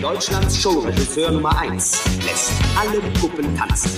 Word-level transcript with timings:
Deutschlands 0.00 0.56
Showregisseur 0.56 1.30
Nummer 1.30 1.58
1 1.58 2.00
lässt 2.24 2.52
alle 2.74 3.00
Puppen 3.20 3.54
tanzen. 3.54 3.90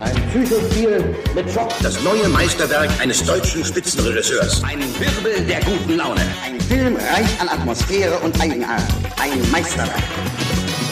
Ein 0.00 0.14
Psychospiel 0.30 1.14
mit 1.32 1.48
Schock. 1.48 1.70
Das 1.80 2.02
neue 2.02 2.28
Meisterwerk 2.28 2.90
eines 3.00 3.22
deutschen 3.22 3.64
Spitzenregisseurs. 3.64 4.64
Ein 4.64 4.80
Wirbel 4.80 5.46
der 5.46 5.60
guten 5.60 5.96
Laune. 5.96 6.22
Ein 6.44 6.60
Film 6.60 6.96
reich 6.96 7.40
an 7.40 7.48
Atmosphäre 7.48 8.18
und 8.18 8.40
Eigenart. 8.40 8.82
Ein 9.20 9.50
Meisterwerk. 9.52 10.02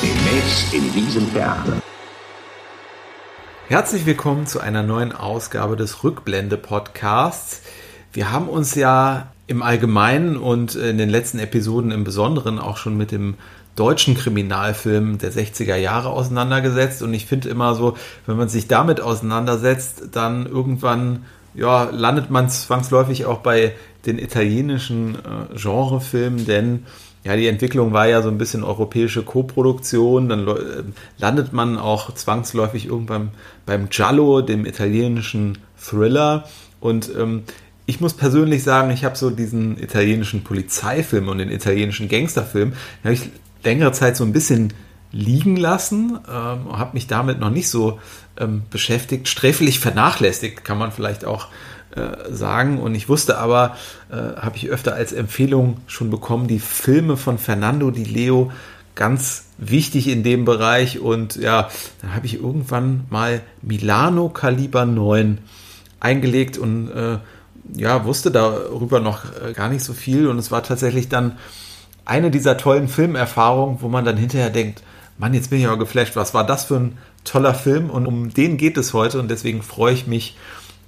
Demnächst 0.00 0.72
in 0.72 0.92
diesem 0.92 1.32
Theater. 1.32 1.82
Herzlich 3.66 4.06
willkommen 4.06 4.46
zu 4.46 4.60
einer 4.60 4.84
neuen 4.84 5.10
Ausgabe 5.10 5.74
des 5.74 6.04
Rückblende-Podcasts. 6.04 7.62
Wir 8.12 8.30
haben 8.30 8.48
uns 8.48 8.76
ja 8.76 9.32
im 9.48 9.62
Allgemeinen 9.62 10.36
und 10.36 10.76
in 10.76 10.98
den 10.98 11.10
letzten 11.10 11.40
Episoden 11.40 11.90
im 11.90 12.04
Besonderen 12.04 12.60
auch 12.60 12.76
schon 12.76 12.96
mit 12.96 13.10
dem 13.10 13.34
deutschen 13.76 14.14
Kriminalfilm 14.14 15.18
der 15.18 15.32
60er 15.32 15.76
Jahre 15.76 16.10
auseinandergesetzt. 16.10 17.02
Und 17.02 17.14
ich 17.14 17.26
finde 17.26 17.48
immer 17.48 17.74
so, 17.74 17.96
wenn 18.26 18.36
man 18.36 18.48
sich 18.48 18.66
damit 18.66 19.00
auseinandersetzt, 19.00 20.08
dann 20.12 20.46
irgendwann 20.46 21.24
ja, 21.54 21.84
landet 21.84 22.30
man 22.30 22.50
zwangsläufig 22.50 23.26
auch 23.26 23.38
bei 23.38 23.72
den 24.04 24.18
italienischen 24.18 25.14
äh, 25.14 25.56
Genrefilmen, 25.56 26.46
denn 26.46 26.84
ja, 27.26 27.34
die 27.34 27.48
Entwicklung 27.48 27.92
war 27.92 28.06
ja 28.06 28.22
so 28.22 28.28
ein 28.28 28.38
bisschen 28.38 28.62
europäische 28.62 29.24
Koproduktion. 29.24 30.28
Dann 30.28 30.46
äh, 30.46 30.84
landet 31.18 31.52
man 31.52 31.76
auch 31.76 32.14
zwangsläufig 32.14 32.86
irgendwann 32.86 33.30
beim 33.64 33.88
Giallo, 33.88 34.42
dem 34.42 34.64
italienischen 34.64 35.58
Thriller. 35.76 36.44
Und 36.78 37.10
ähm, 37.18 37.42
ich 37.84 38.00
muss 38.00 38.14
persönlich 38.14 38.62
sagen, 38.62 38.92
ich 38.92 39.04
habe 39.04 39.16
so 39.16 39.30
diesen 39.30 39.76
italienischen 39.76 40.44
Polizeifilm 40.44 41.28
und 41.28 41.38
den 41.38 41.50
italienischen 41.50 42.08
Gangsterfilm, 42.08 42.74
habe 43.02 43.14
ich 43.14 43.30
längere 43.66 43.92
Zeit 43.92 44.16
so 44.16 44.24
ein 44.24 44.32
bisschen 44.32 44.72
liegen 45.12 45.56
lassen, 45.56 46.18
ähm, 46.28 46.78
habe 46.78 46.94
mich 46.94 47.06
damit 47.06 47.38
noch 47.38 47.50
nicht 47.50 47.68
so 47.68 47.98
ähm, 48.38 48.62
beschäftigt, 48.70 49.28
sträflich 49.28 49.78
vernachlässigt, 49.78 50.64
kann 50.64 50.78
man 50.78 50.92
vielleicht 50.92 51.24
auch 51.24 51.48
äh, 51.94 52.32
sagen. 52.32 52.78
Und 52.78 52.94
ich 52.94 53.08
wusste 53.08 53.38
aber, 53.38 53.76
äh, 54.10 54.16
habe 54.16 54.56
ich 54.56 54.68
öfter 54.68 54.94
als 54.94 55.12
Empfehlung 55.12 55.78
schon 55.86 56.10
bekommen, 56.10 56.48
die 56.48 56.58
Filme 56.58 57.16
von 57.16 57.38
Fernando 57.38 57.90
Di 57.90 58.04
Leo 58.04 58.52
ganz 58.94 59.46
wichtig 59.58 60.08
in 60.08 60.22
dem 60.22 60.44
Bereich. 60.44 61.00
Und 61.00 61.36
ja, 61.36 61.68
dann 62.02 62.14
habe 62.14 62.26
ich 62.26 62.34
irgendwann 62.34 63.04
mal 63.10 63.42
Milano 63.62 64.28
Kaliber 64.28 64.84
9 64.84 65.38
eingelegt 66.00 66.58
und 66.58 66.90
äh, 66.90 67.18
ja, 67.74 68.04
wusste 68.04 68.30
darüber 68.30 69.00
noch 69.00 69.24
äh, 69.24 69.52
gar 69.52 69.68
nicht 69.68 69.84
so 69.84 69.92
viel. 69.92 70.28
Und 70.28 70.38
es 70.38 70.50
war 70.50 70.62
tatsächlich 70.62 71.08
dann 71.08 71.38
eine 72.06 72.30
dieser 72.30 72.56
tollen 72.56 72.88
Filmerfahrungen, 72.88 73.82
wo 73.82 73.88
man 73.88 74.04
dann 74.04 74.16
hinterher 74.16 74.50
denkt, 74.50 74.82
Mann, 75.18 75.34
jetzt 75.34 75.50
bin 75.50 75.60
ich 75.60 75.66
aber 75.66 75.78
geflasht, 75.78 76.16
was 76.16 76.34
war 76.34 76.46
das 76.46 76.64
für 76.64 76.76
ein 76.76 76.98
toller 77.24 77.54
Film 77.54 77.90
und 77.90 78.06
um 78.06 78.32
den 78.32 78.56
geht 78.56 78.76
es 78.78 78.94
heute 78.94 79.18
und 79.18 79.30
deswegen 79.30 79.62
freue 79.62 79.92
ich 79.92 80.06
mich 80.06 80.36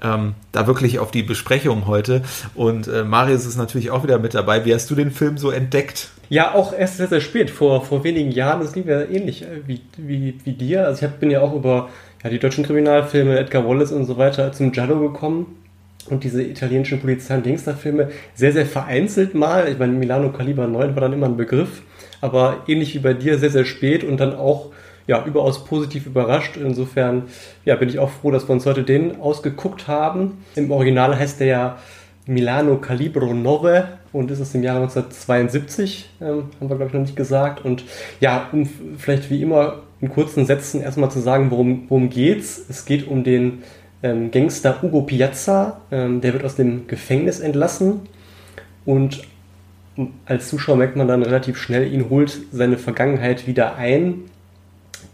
ähm, 0.03 0.35
da 0.53 0.67
wirklich 0.67 0.99
auf 0.99 1.11
die 1.11 1.23
Besprechung 1.23 1.87
heute. 1.87 2.23
Und 2.55 2.87
äh, 2.89 3.05
Marius 3.05 3.47
ist 3.47 3.57
natürlich 3.57 3.91
auch 3.91 4.05
wieder 4.05 4.19
mit 4.19 4.35
dabei. 4.35 4.65
Wie 4.65 4.73
hast 4.73 4.89
du 4.91 4.95
den 4.95 5.11
Film 5.11 5.39
so 5.39 5.51
entdeckt? 5.51 6.11
Ja, 6.29 6.55
auch 6.55 6.73
erst 6.73 6.99
sehr, 6.99 7.09
sehr 7.09 7.21
spät, 7.21 7.51
vor, 7.51 7.85
vor 7.85 8.05
wenigen 8.05 8.31
Jahren. 8.31 8.61
Das 8.61 8.73
ging 8.73 8.85
mir 8.87 9.11
ähnlich 9.11 9.43
äh, 9.43 9.67
wie, 9.67 9.81
wie, 9.97 10.39
wie 10.45 10.53
dir. 10.53 10.87
Also 10.87 11.05
ich 11.05 11.11
hab, 11.11 11.21
bin 11.21 11.31
ja 11.31 11.41
auch 11.41 11.55
über 11.55 11.89
ja, 12.23 12.31
die 12.31 12.39
deutschen 12.39 12.65
Kriminalfilme, 12.65 13.39
Edgar 13.39 13.67
Wallace 13.67 13.93
und 13.93 14.05
so 14.05 14.17
weiter 14.19 14.53
zum 14.53 14.73
Giallo 14.73 15.01
gekommen. 15.01 15.57
Und 16.11 16.25
diese 16.25 16.43
italienischen 16.43 17.01
Polizei- 17.01 17.37
und 17.37 17.45
Gangsterfilme 17.45 18.09
sehr, 18.35 18.53
sehr 18.53 18.67
vereinzelt 18.67 19.35
mal. 19.35 19.69
Ich 19.69 19.79
meine, 19.79 19.93
Milano 19.93 20.31
Kaliber 20.31 20.67
9 20.67 20.95
war 20.95 21.03
dann 21.03 21.13
immer 21.13 21.27
ein 21.27 21.37
Begriff. 21.37 21.83
Aber 22.21 22.65
ähnlich 22.67 22.95
wie 22.95 22.99
bei 22.99 23.15
dir, 23.15 23.39
sehr, 23.39 23.51
sehr 23.51 23.65
spät 23.65 24.05
und 24.05 24.19
dann 24.19 24.35
auch 24.35 24.73
ja, 25.07 25.25
überaus 25.25 25.65
positiv 25.65 26.07
überrascht. 26.07 26.57
Insofern 26.57 27.25
ja, 27.65 27.75
bin 27.77 27.89
ich 27.89 27.99
auch 27.99 28.11
froh, 28.11 28.31
dass 28.31 28.49
wir 28.49 28.53
uns 28.53 28.67
heute 28.67 28.83
den 28.85 29.21
ausgeguckt 29.21 29.89
haben. 29.89 30.45
Im 30.55 30.71
Original 30.71 31.19
heißt 31.19 31.41
der 31.41 31.47
ja 31.47 31.79
Milano 32.27 32.77
Calibro 32.77 33.33
9 33.33 33.85
und 34.13 34.31
ist 34.31 34.39
es 34.39 34.55
im 34.55 34.63
Jahre 34.63 34.81
1972, 34.81 36.11
ähm, 36.21 36.51
haben 36.61 36.69
wir 36.69 36.77
glaube 36.77 36.87
ich 36.87 36.93
noch 36.93 37.01
nicht 37.01 37.17
gesagt. 37.17 37.65
Und 37.65 37.85
ja, 38.21 38.49
um 38.53 38.69
vielleicht 38.99 39.31
wie 39.31 39.43
immer 39.43 39.83
in 40.01 40.11
kurzen 40.11 40.45
Sätzen 40.45 40.83
erstmal 40.83 41.11
zu 41.11 41.21
sagen, 41.21 41.51
worum, 41.51 41.87
worum 41.89 42.11
geht's. 42.11 42.63
Es 42.69 42.85
geht 42.85 43.09
um 43.09 43.25
den 43.25 43.63
ähm, 44.03 44.31
Gangster 44.31 44.83
Ugo 44.83 45.03
Piazza, 45.03 45.81
ähm, 45.91 46.21
der 46.21 46.33
wird 46.33 46.45
aus 46.45 46.57
dem 46.57 46.87
Gefängnis 46.87 47.41
entlassen 47.41 48.01
und 48.85 49.23
als 50.27 50.49
Zuschauer 50.49 50.77
merkt 50.77 50.97
man 50.97 51.09
dann 51.09 51.23
relativ 51.23 51.59
schnell, 51.59 51.93
ihn 51.93 52.09
holt 52.09 52.39
seine 52.53 52.79
Vergangenheit 52.79 53.47
wieder 53.47 53.77
ein. 53.77 54.23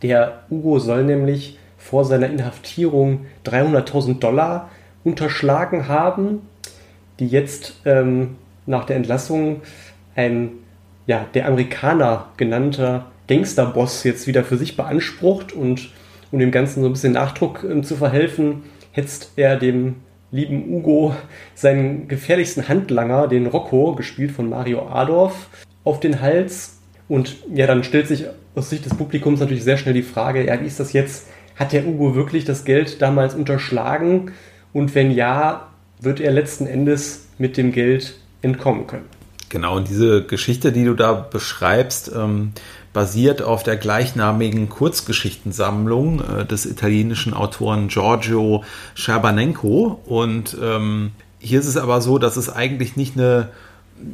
Der 0.02 0.42
Ugo 0.50 0.78
soll 0.78 1.04
nämlich 1.04 1.58
vor 1.78 2.04
seiner 2.04 2.28
Inhaftierung 2.28 3.26
300.000 3.46 4.18
Dollar 4.18 4.70
unterschlagen 5.04 5.88
haben, 5.88 6.42
die 7.18 7.28
jetzt 7.28 7.80
ähm, 7.84 8.36
nach 8.66 8.84
der 8.84 8.96
Entlassung 8.96 9.62
ein, 10.16 10.50
ja, 11.06 11.26
der 11.34 11.46
Amerikaner 11.46 12.28
genannter 12.36 13.06
Gangsterboss 13.28 14.04
jetzt 14.04 14.26
wieder 14.26 14.44
für 14.44 14.56
sich 14.56 14.76
beansprucht 14.76 15.52
und 15.52 15.90
um 16.30 16.38
dem 16.38 16.50
Ganzen 16.50 16.82
so 16.82 16.88
ein 16.88 16.92
bisschen 16.92 17.12
Nachdruck 17.12 17.64
ähm, 17.64 17.84
zu 17.84 17.96
verhelfen, 17.96 18.64
hetzt 18.94 19.32
er 19.34 19.56
dem 19.56 19.96
lieben 20.30 20.72
Ugo 20.72 21.14
seinen 21.54 22.08
gefährlichsten 22.08 22.68
Handlanger, 22.68 23.28
den 23.28 23.46
Rocco, 23.46 23.94
gespielt 23.94 24.30
von 24.30 24.48
Mario 24.48 24.88
Adorf, 24.88 25.48
auf 25.82 26.00
den 26.00 26.20
Hals. 26.20 26.78
Und 27.08 27.36
ja, 27.52 27.66
dann 27.66 27.84
stellt 27.84 28.08
sich 28.08 28.26
aus 28.54 28.70
Sicht 28.70 28.84
des 28.84 28.94
Publikums 28.94 29.40
natürlich 29.40 29.64
sehr 29.64 29.76
schnell 29.76 29.94
die 29.94 30.02
Frage, 30.02 30.46
ja, 30.46 30.60
wie 30.60 30.66
ist 30.66 30.78
das 30.78 30.92
jetzt? 30.92 31.26
Hat 31.56 31.72
der 31.72 31.86
Ugo 31.86 32.14
wirklich 32.14 32.44
das 32.44 32.64
Geld 32.64 33.02
damals 33.02 33.34
unterschlagen? 33.34 34.32
Und 34.72 34.94
wenn 34.94 35.10
ja, 35.10 35.68
wird 36.00 36.20
er 36.20 36.32
letzten 36.32 36.66
Endes 36.66 37.28
mit 37.38 37.56
dem 37.56 37.72
Geld 37.72 38.16
entkommen 38.42 38.86
können? 38.86 39.06
Genau, 39.48 39.76
und 39.76 39.88
diese 39.88 40.24
Geschichte, 40.24 40.72
die 40.72 40.84
du 40.84 40.94
da 40.94 41.12
beschreibst, 41.12 42.12
ähm, 42.14 42.52
basiert 42.94 43.42
auf 43.42 43.62
der 43.62 43.76
gleichnamigen 43.76 44.70
Kurzgeschichtensammlung 44.70 46.22
äh, 46.22 46.46
des 46.46 46.64
italienischen 46.64 47.34
Autoren 47.34 47.88
Giorgio 47.88 48.64
Scherbanenko. 48.94 50.00
Und 50.06 50.56
ähm, 50.62 51.10
hier 51.38 51.60
ist 51.60 51.66
es 51.66 51.76
aber 51.76 52.00
so, 52.00 52.16
dass 52.16 52.38
es 52.38 52.48
eigentlich 52.48 52.96
nicht 52.96 53.18
eine 53.18 53.50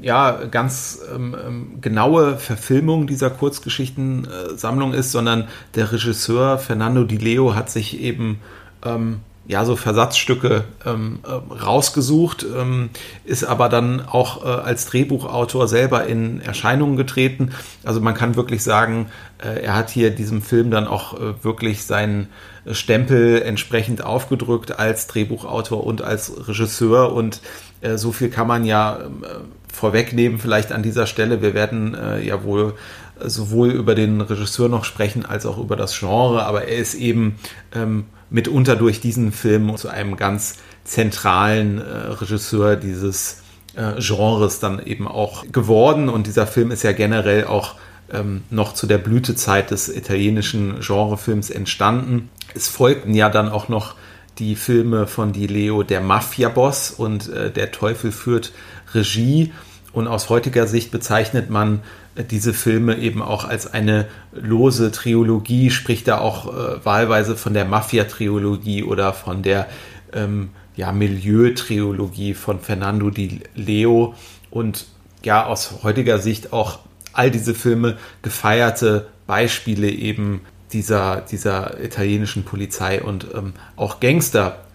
ja, 0.03 0.33
ganz 0.51 1.01
ähm, 1.15 1.37
ähm, 1.47 1.67
genaue 1.81 2.37
Verfilmung 2.39 3.07
dieser 3.07 3.31
Kurzgeschichtensammlung 3.31 4.95
ist, 4.95 5.13
sondern 5.13 5.49
der 5.75 5.93
Regisseur 5.93 6.59
Fernando 6.59 7.05
Di 7.05 7.17
Leo 7.17 7.55
hat 7.55 7.71
sich 7.71 8.01
eben 8.01 8.41
ähm, 8.85 9.21
ja 9.51 9.65
so 9.65 9.75
Versatzstücke 9.75 10.65
ähm, 10.87 11.19
äh, 11.25 11.55
rausgesucht, 11.55 12.47
ähm, 12.57 12.91
ist 13.25 13.43
aber 13.43 13.69
dann 13.69 14.01
auch 14.07 14.45
äh, 14.45 14.49
als 14.49 14.87
Drehbuchautor 14.87 15.67
selber 15.67 16.07
in 16.07 16.41
Erscheinung 16.41 16.97
getreten. 16.97 17.51
Also 17.83 18.01
man 18.01 18.15
kann 18.15 18.37
wirklich 18.37 18.63
sagen, 18.63 19.07
äh, 19.39 19.61
er 19.65 19.75
hat 19.75 19.91
hier 19.91 20.11
diesem 20.11 20.41
Film 20.41 20.71
dann 20.71 20.87
auch 20.87 21.15
äh, 21.15 21.43
wirklich 21.43 21.85
seinen 21.85 22.29
Stempel 22.71 23.43
entsprechend 23.43 24.05
aufgedrückt 24.05 24.79
als 24.79 25.09
Drehbuchautor 25.09 25.85
und 25.85 26.03
als 26.03 26.47
Regisseur 26.47 27.13
und 27.13 27.41
äh, 27.81 27.97
so 27.97 28.13
viel 28.13 28.31
kann 28.31 28.47
man 28.47 28.65
ja 28.65 29.01
ähm, 29.05 29.25
vorwegnehmen 29.73 30.39
vielleicht 30.39 30.71
an 30.71 30.85
dieser 30.85 31.07
Stelle. 31.07 31.43
Wir 31.43 31.55
werden 31.55 31.95
äh, 31.95 32.25
ja 32.25 32.45
wohl 32.45 32.75
sowohl 33.23 33.71
über 33.71 33.97
den 33.97 34.21
Regisseur 34.21 34.69
noch 34.69 34.85
sprechen 34.85 35.27
als 35.27 35.45
auch 35.45 35.59
über 35.59 35.75
das 35.75 35.99
Genre, 35.99 36.45
aber 36.45 36.69
er 36.69 36.79
ist 36.79 36.95
eben 36.95 37.37
ähm, 37.75 38.05
mitunter 38.31 38.77
durch 38.77 39.01
diesen 39.01 39.33
Film 39.33 39.77
zu 39.77 39.89
einem 39.89 40.17
ganz 40.17 40.57
zentralen 40.85 41.79
äh, 41.79 41.83
Regisseur 41.83 42.77
dieses 42.77 43.43
äh, 43.75 44.01
Genres 44.01 44.61
dann 44.61 44.85
eben 44.85 45.07
auch 45.07 45.45
geworden 45.53 46.09
und 46.09 46.27
dieser 46.27 46.47
Film 46.47 46.71
ist 46.71 46.83
ja 46.83 46.93
generell 46.93 47.45
auch 47.45 47.75
ähm, 48.13 48.43
noch 48.51 48.75
zu 48.75 48.87
der 48.87 48.99
Blütezeit 48.99 49.71
des 49.71 49.89
italienischen 49.89 50.81
Genrefilms 50.81 51.51
entstanden. 51.51 52.31
Es 52.55 52.69
folgten 52.69 53.15
ja 53.15 53.29
dann 53.29 53.49
auch 53.49 53.69
noch 53.69 53.95
die 54.39 54.57
Filme 54.57 55.07
von 55.07 55.33
Di 55.33 55.47
Leo, 55.47 55.83
der 55.83 56.01
Mafia-Boss 56.01 56.91
und 56.93 57.29
äh, 57.29 57.51
Der 57.51 57.71
Teufel 57.71 58.11
führt 58.11 58.53
Regie. 58.95 59.53
Und 59.93 60.07
aus 60.07 60.29
heutiger 60.29 60.67
Sicht 60.67 60.93
bezeichnet 60.93 61.51
man 61.51 61.81
diese 62.23 62.55
Filme 62.55 62.97
eben 62.99 63.23
auch 63.23 63.45
als 63.45 63.67
eine 63.73 64.07
lose 64.33 64.91
Trilogie, 64.91 65.71
spricht 65.71 66.09
da 66.09 66.19
auch 66.19 66.47
äh, 66.47 66.85
wahlweise 66.85 67.37
von 67.37 67.55
der 67.55 67.65
Mafia-Trilogie 67.65 68.83
oder 68.85 69.13
von 69.13 69.43
der 69.43 69.67
ähm, 70.13 70.51
ja, 70.77 70.93
Milieu-Trilogie 70.93 72.35
von 72.35 72.61
Fernando 72.61 73.11
Di 73.11 73.41
Leo. 73.55 74.15
Und 74.51 74.87
ja, 75.25 75.47
aus 75.47 75.83
heutiger 75.83 76.19
Sicht 76.19 76.53
auch 76.53 76.81
all 77.13 77.31
diese 77.31 77.55
Filme 77.55 77.99
gefeierte 78.23 79.09
Beispiele 79.27 79.91
eben 79.91 80.41
dieser, 80.73 81.21
dieser 81.21 81.83
italienischen 81.83 82.45
Polizei 82.45 83.03
und 83.03 83.27
ähm, 83.35 83.53
auch 83.77 84.01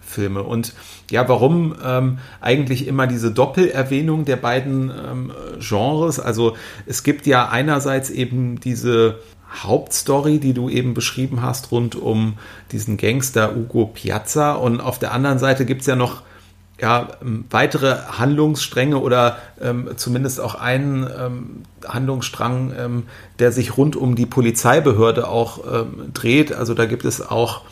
Gangsterfilme. 0.06 0.42
Und 0.42 0.74
ja, 1.10 1.28
warum 1.28 1.74
ähm, 1.84 2.18
eigentlich 2.40 2.86
immer 2.86 3.06
diese 3.06 3.30
Doppelerwähnung 3.30 4.24
der 4.24 4.36
beiden 4.36 4.90
ähm, 4.90 5.32
Genres? 5.58 6.20
Also 6.20 6.56
es 6.86 7.02
gibt 7.02 7.26
ja 7.26 7.48
einerseits 7.48 8.10
eben 8.10 8.60
diese 8.60 9.18
Hauptstory, 9.62 10.38
die 10.38 10.54
du 10.54 10.68
eben 10.68 10.94
beschrieben 10.94 11.42
hast, 11.42 11.70
rund 11.70 11.94
um 11.94 12.34
diesen 12.72 12.96
Gangster 12.96 13.56
Ugo 13.56 13.86
Piazza. 13.86 14.52
Und 14.54 14.80
auf 14.80 14.98
der 14.98 15.12
anderen 15.12 15.38
Seite 15.38 15.64
gibt 15.66 15.82
es 15.82 15.86
ja 15.86 15.96
noch 15.96 16.22
ja, 16.78 17.08
ähm, 17.22 17.46
weitere 17.48 17.96
Handlungsstränge 18.18 18.98
oder 18.98 19.38
ähm, 19.62 19.88
zumindest 19.96 20.40
auch 20.40 20.56
einen 20.56 21.04
ähm, 21.18 21.62
Handlungsstrang, 21.88 22.72
ähm, 22.78 23.02
der 23.38 23.50
sich 23.50 23.78
rund 23.78 23.96
um 23.96 24.14
die 24.14 24.26
Polizeibehörde 24.26 25.26
auch 25.26 25.60
ähm, 25.72 26.12
dreht. 26.12 26.52
Also 26.52 26.74
da 26.74 26.84
gibt 26.84 27.06
es 27.06 27.26
auch 27.26 27.62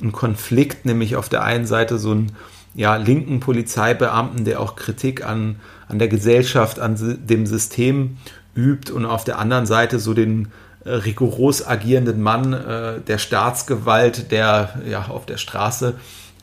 einen 0.00 0.12
Konflikt, 0.12 0.84
nämlich 0.84 1.16
auf 1.16 1.28
der 1.28 1.42
einen 1.44 1.66
Seite 1.66 1.98
so 1.98 2.12
einen 2.12 2.32
ja, 2.74 2.96
linken 2.96 3.40
Polizeibeamten, 3.40 4.44
der 4.44 4.60
auch 4.60 4.76
Kritik 4.76 5.24
an, 5.24 5.56
an 5.88 5.98
der 5.98 6.08
Gesellschaft, 6.08 6.80
an 6.80 6.96
dem 7.26 7.46
System 7.46 8.16
übt 8.56 8.92
und 8.92 9.06
auf 9.06 9.24
der 9.24 9.38
anderen 9.38 9.66
Seite 9.66 9.98
so 9.98 10.14
den 10.14 10.48
äh, 10.84 10.90
rigoros 10.90 11.66
agierenden 11.66 12.20
Mann 12.20 12.52
äh, 12.52 13.00
der 13.00 13.18
Staatsgewalt, 13.18 14.30
der 14.30 14.80
ja 14.88 15.06
auf 15.06 15.26
der 15.26 15.38
Straße 15.38 15.94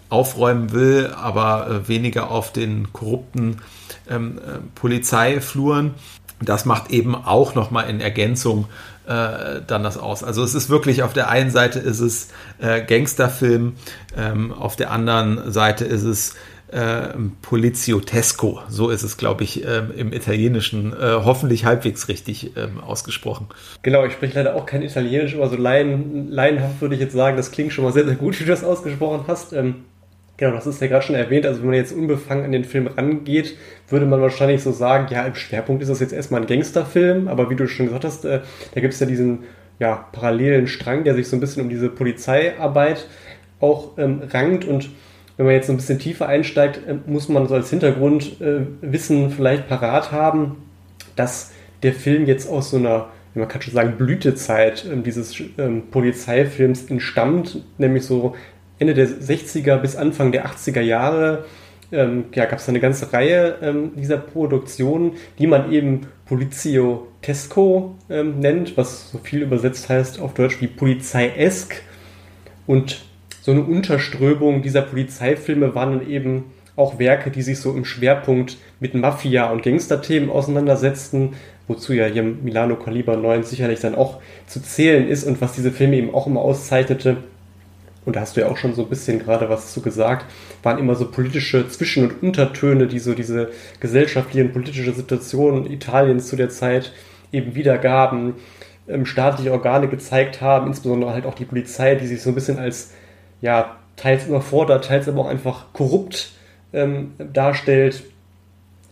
aufräumen 0.09 0.71
will, 0.71 1.12
aber 1.15 1.69
äh, 1.69 1.88
weniger 1.88 2.31
auf 2.31 2.51
den 2.51 2.92
korrupten 2.92 3.57
ähm, 4.09 4.38
äh, 4.38 4.59
Polizeifluren. 4.75 5.94
Das 6.42 6.65
macht 6.65 6.92
eben 6.92 7.15
auch 7.15 7.56
nochmal 7.56 7.89
in 7.89 8.01
Ergänzung 8.01 8.65
äh, 9.12 9.62
dann 9.66 9.84
das 9.84 9.98
aus. 9.98 10.24
Also 10.24 10.44
es 10.44 10.56
ist 10.56 10.69
wirklich 10.69 11.04
auf 11.04 11.13
der 11.13 11.30
einen 11.30 11.52
Seite 11.52 11.80
ist 11.80 12.00
es 12.00 12.30
äh, 12.60 12.81
Gangsterfilm, 12.81 13.74
ähm, 14.18 14.54
auf 14.54 14.75
der 14.75 14.92
anderen 14.92 15.52
Seite 15.52 15.86
ist 15.86 16.04
es 16.04 16.36
äh, 16.72 17.10
Poliziotesco, 17.42 18.62
so 18.69 18.90
ist 18.90 19.04
es, 19.04 19.18
glaube 19.18 19.44
ich, 19.44 19.66
ähm, 19.66 19.92
im 19.96 20.13
Italienischen 20.13 20.94
äh, 20.94 21.16
hoffentlich 21.25 21.66
halbwegs 21.66 22.08
richtig 22.08 22.56
ähm, 22.56 22.80
ausgesprochen. 22.80 23.48
Genau, 23.81 24.06
ich 24.06 24.13
spreche 24.13 24.36
leider 24.36 24.56
auch 24.56 24.66
kein 24.66 24.81
Italienisch, 24.81 25.36
aber 25.36 25.50
so 25.50 25.58
laien, 25.58 26.30
laienhaft 26.30 26.80
würde 26.80 26.96
ich 26.96 27.02
jetzt 27.02 27.13
sagen, 27.13 27.36
das 27.36 27.52
klingt 27.52 27.74
schon 27.74 27.84
mal 27.84 27.92
sehr, 27.92 28.06
sehr 28.06 28.16
gut, 28.16 28.40
wie 28.40 28.46
du 28.46 28.50
das 28.50 28.63
ausgesprochen 28.63 29.25
hast. 29.28 29.52
Ähm, 29.52 29.84
genau, 30.41 30.55
das 30.55 30.65
ist 30.65 30.81
ja 30.81 30.88
gerade 30.88 31.05
schon 31.05 31.15
erwähnt, 31.15 31.45
also 31.45 31.61
wenn 31.61 31.67
man 31.67 31.75
jetzt 31.75 31.93
unbefangen 31.93 32.43
an 32.43 32.51
den 32.51 32.63
Film 32.63 32.88
rangeht, 32.88 33.55
würde 33.88 34.07
man 34.07 34.21
wahrscheinlich 34.21 34.63
so 34.63 34.71
sagen, 34.71 35.05
ja, 35.13 35.23
im 35.23 35.35
Schwerpunkt 35.35 35.83
ist 35.83 35.89
das 35.89 35.99
jetzt 35.99 36.13
erstmal 36.13 36.41
ein 36.41 36.47
Gangsterfilm, 36.47 37.27
aber 37.27 37.51
wie 37.51 37.55
du 37.55 37.67
schon 37.67 37.85
gesagt 37.85 38.05
hast, 38.05 38.25
äh, 38.25 38.39
da 38.73 38.81
gibt 38.81 38.95
es 38.95 38.99
ja 38.99 39.05
diesen 39.05 39.43
ja, 39.77 40.07
parallelen 40.11 40.65
Strang, 40.65 41.03
der 41.03 41.13
sich 41.13 41.27
so 41.27 41.38
ein 41.38 41.39
bisschen 41.39 41.61
um 41.61 41.69
diese 41.69 41.89
Polizeiarbeit 41.89 43.07
auch 43.59 43.99
ähm, 43.99 44.23
rankt. 44.31 44.65
Und 44.65 44.89
wenn 45.38 45.45
man 45.45 45.53
jetzt 45.53 45.67
so 45.67 45.73
ein 45.73 45.77
bisschen 45.77 45.99
tiefer 45.99 46.27
einsteigt, 46.27 46.88
äh, 46.88 46.95
muss 47.05 47.29
man 47.29 47.47
so 47.47 47.53
als 47.53 47.69
Hintergrundwissen 47.69 49.25
äh, 49.25 49.29
vielleicht 49.29 49.69
parat 49.69 50.11
haben, 50.11 50.57
dass 51.15 51.51
der 51.83 51.93
Film 51.93 52.25
jetzt 52.25 52.49
aus 52.49 52.71
so 52.71 52.77
einer, 52.77 53.09
man 53.35 53.47
kann 53.47 53.61
schon 53.61 53.75
sagen, 53.75 53.93
Blütezeit 53.95 54.88
ähm, 54.91 55.03
dieses 55.03 55.39
ähm, 55.59 55.83
Polizeifilms 55.91 56.89
entstammt, 56.89 57.63
nämlich 57.77 58.05
so 58.05 58.35
Ende 58.81 58.95
der 58.95 59.07
60er 59.07 59.78
bis 59.78 59.95
Anfang 59.95 60.31
der 60.31 60.48
80er 60.48 60.81
Jahre 60.81 61.45
ähm, 61.92 62.25
ja, 62.33 62.45
gab 62.45 62.57
es 62.57 62.68
eine 62.68 62.80
ganze 62.80 63.13
Reihe 63.13 63.57
ähm, 63.62 63.92
dieser 63.95 64.18
Produktionen, 64.18 65.13
die 65.38 65.45
man 65.45 65.72
eben 65.72 66.07
Polizio 66.25 67.07
Tesco 67.22 67.95
ähm, 68.10 68.39
nennt, 68.39 68.78
was 68.78 69.12
so 69.12 69.19
viel 69.19 69.44
übersetzt 69.44 69.88
heißt 69.88 70.19
auf 70.19 70.33
Deutsch 70.33 70.62
wie 70.62 70.68
Polizeiesk. 70.68 71.81
Und 72.66 73.04
so 73.42 73.51
eine 73.51 73.62
Unterströmung 73.62 74.63
dieser 74.63 74.81
Polizeifilme 74.81 75.75
waren 75.75 76.00
dann 76.00 76.10
eben 76.10 76.45
auch 76.75 76.98
Werke, 76.98 77.30
die 77.30 77.44
sich 77.44 77.60
so 77.60 77.75
im 77.75 77.86
Schwerpunkt 77.86 78.57
mit 78.80 78.95
Mafia- 78.95 79.51
und 79.51 79.62
Gangsterthemen 79.62 80.31
auseinandersetzten, 80.31 81.34
wozu 81.68 81.94
ja 81.94 82.06
hier 82.06 82.24
Milano 82.24 82.77
Kaliber 82.77 83.18
9 83.18 83.44
sicherlich 83.44 83.81
dann 83.81 83.94
auch 83.94 84.22
zu 84.48 84.60
zählen 84.60 85.07
ist 85.07 85.25
und 85.25 85.39
was 85.39 85.54
diese 85.54 85.72
Filme 85.72 85.98
eben 85.98 86.16
auch 86.16 86.25
immer 86.25 86.42
auszeichnete. 86.42 87.18
Und 88.06 88.15
da 88.15 88.21
hast 88.21 88.36
du 88.36 88.42
ja 88.42 88.48
auch 88.48 88.57
schon 88.57 88.74
so 88.74 88.83
ein 88.83 88.89
bisschen 88.89 89.19
gerade 89.19 89.50
was 89.50 89.74
zu 89.74 89.81
gesagt, 89.81 90.25
waren 90.63 90.80
immer 90.80 90.95
so 90.95 91.09
politische 91.09 91.69
Zwischen- 91.69 92.03
und 92.06 92.24
Untertöne, 92.24 92.88
die 92.88 93.00
so 93.00 93.13
diese 93.13 93.51
gesellschaftliche 93.80 94.45
und 94.45 94.53
politische 94.53 94.92
Situation 94.92 95.69
Italiens 95.71 96.27
zu 96.27 96.36
der 96.36 96.50
Zeit 96.50 96.94
eben 97.31 97.53
wiedergaben, 97.53 98.36
ähm, 98.88 99.06
staatliche 99.06 99.51
Organe 99.51 99.88
gezeigt 99.88 100.42
haben, 100.42 100.68
insbesondere 100.68 101.13
halt 101.13 101.25
auch 101.25 101.36
die 101.36 101.45
Polizei, 101.45 101.95
die 101.95 102.07
sich 102.07 102.21
so 102.21 102.30
ein 102.30 102.36
bisschen 102.36 102.57
als 102.57 102.92
ja, 103.42 103.77
teils 103.95 104.25
überfordert, 104.25 104.86
teils 104.86 105.07
aber 105.07 105.21
auch 105.21 105.27
einfach 105.27 105.74
korrupt 105.74 106.31
ähm, 106.74 107.13
darstellt, 107.18 108.03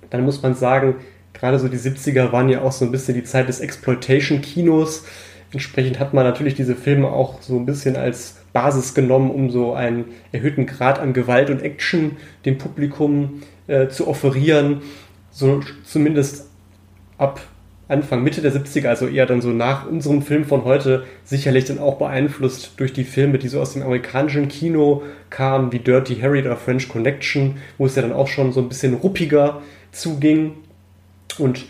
dann 0.09 0.23
muss 0.23 0.41
man 0.41 0.55
sagen, 0.55 0.95
gerade 1.33 1.59
so 1.59 1.67
die 1.67 1.77
70er 1.77 2.31
waren 2.31 2.49
ja 2.49 2.61
auch 2.61 2.71
so 2.71 2.85
ein 2.85 2.91
bisschen 2.91 3.13
die 3.13 3.23
Zeit 3.23 3.47
des 3.47 3.59
Exploitation-Kinos. 3.59 5.05
Entsprechend 5.51 5.99
hat 5.99 6.13
man 6.13 6.25
natürlich 6.25 6.55
diese 6.55 6.75
Filme 6.75 7.07
auch 7.07 7.41
so 7.41 7.57
ein 7.57 7.65
bisschen 7.65 7.95
als 7.95 8.38
Basis 8.53 8.93
genommen, 8.93 9.31
um 9.31 9.49
so 9.49 9.73
einen 9.73 10.05
erhöhten 10.31 10.65
Grad 10.65 10.99
an 10.99 11.13
Gewalt 11.13 11.49
und 11.49 11.61
Action 11.61 12.17
dem 12.45 12.57
Publikum 12.57 13.41
äh, 13.67 13.87
zu 13.89 14.07
offerieren. 14.07 14.81
So 15.31 15.61
zumindest 15.83 16.47
ab 17.17 17.41
Anfang, 17.89 18.23
Mitte 18.23 18.41
der 18.41 18.53
70er, 18.53 18.87
also 18.87 19.07
eher 19.07 19.25
dann 19.25 19.41
so 19.41 19.49
nach 19.49 19.87
unserem 19.87 20.21
Film 20.21 20.45
von 20.45 20.63
heute, 20.63 21.05
sicherlich 21.23 21.65
dann 21.65 21.79
auch 21.79 21.97
beeinflusst 21.97 22.73
durch 22.77 22.93
die 22.93 23.03
Filme, 23.03 23.39
die 23.39 23.47
so 23.47 23.59
aus 23.59 23.73
dem 23.73 23.81
amerikanischen 23.81 24.47
Kino 24.47 25.01
kamen, 25.31 25.71
wie 25.71 25.79
Dirty 25.79 26.17
Harry 26.17 26.41
oder 26.41 26.55
French 26.55 26.87
Connection, 26.87 27.57
wo 27.79 27.87
es 27.87 27.95
ja 27.95 28.03
dann 28.03 28.13
auch 28.13 28.27
schon 28.27 28.53
so 28.53 28.61
ein 28.61 28.69
bisschen 28.69 28.93
ruppiger 28.93 29.63
zuging. 29.91 30.53
Und 31.39 31.65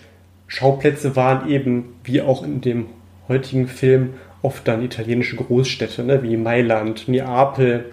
Schauplätze 0.47 1.15
waren 1.15 1.49
eben, 1.49 1.95
wie 2.03 2.21
auch 2.21 2.43
in 2.43 2.59
dem 2.59 2.87
heutigen 3.29 3.69
Film, 3.69 4.15
oft 4.41 4.67
dann 4.67 4.83
italienische 4.83 5.35
Großstädte, 5.35 6.03
ne, 6.03 6.23
wie 6.23 6.37
Mailand, 6.37 7.07
Neapel. 7.07 7.91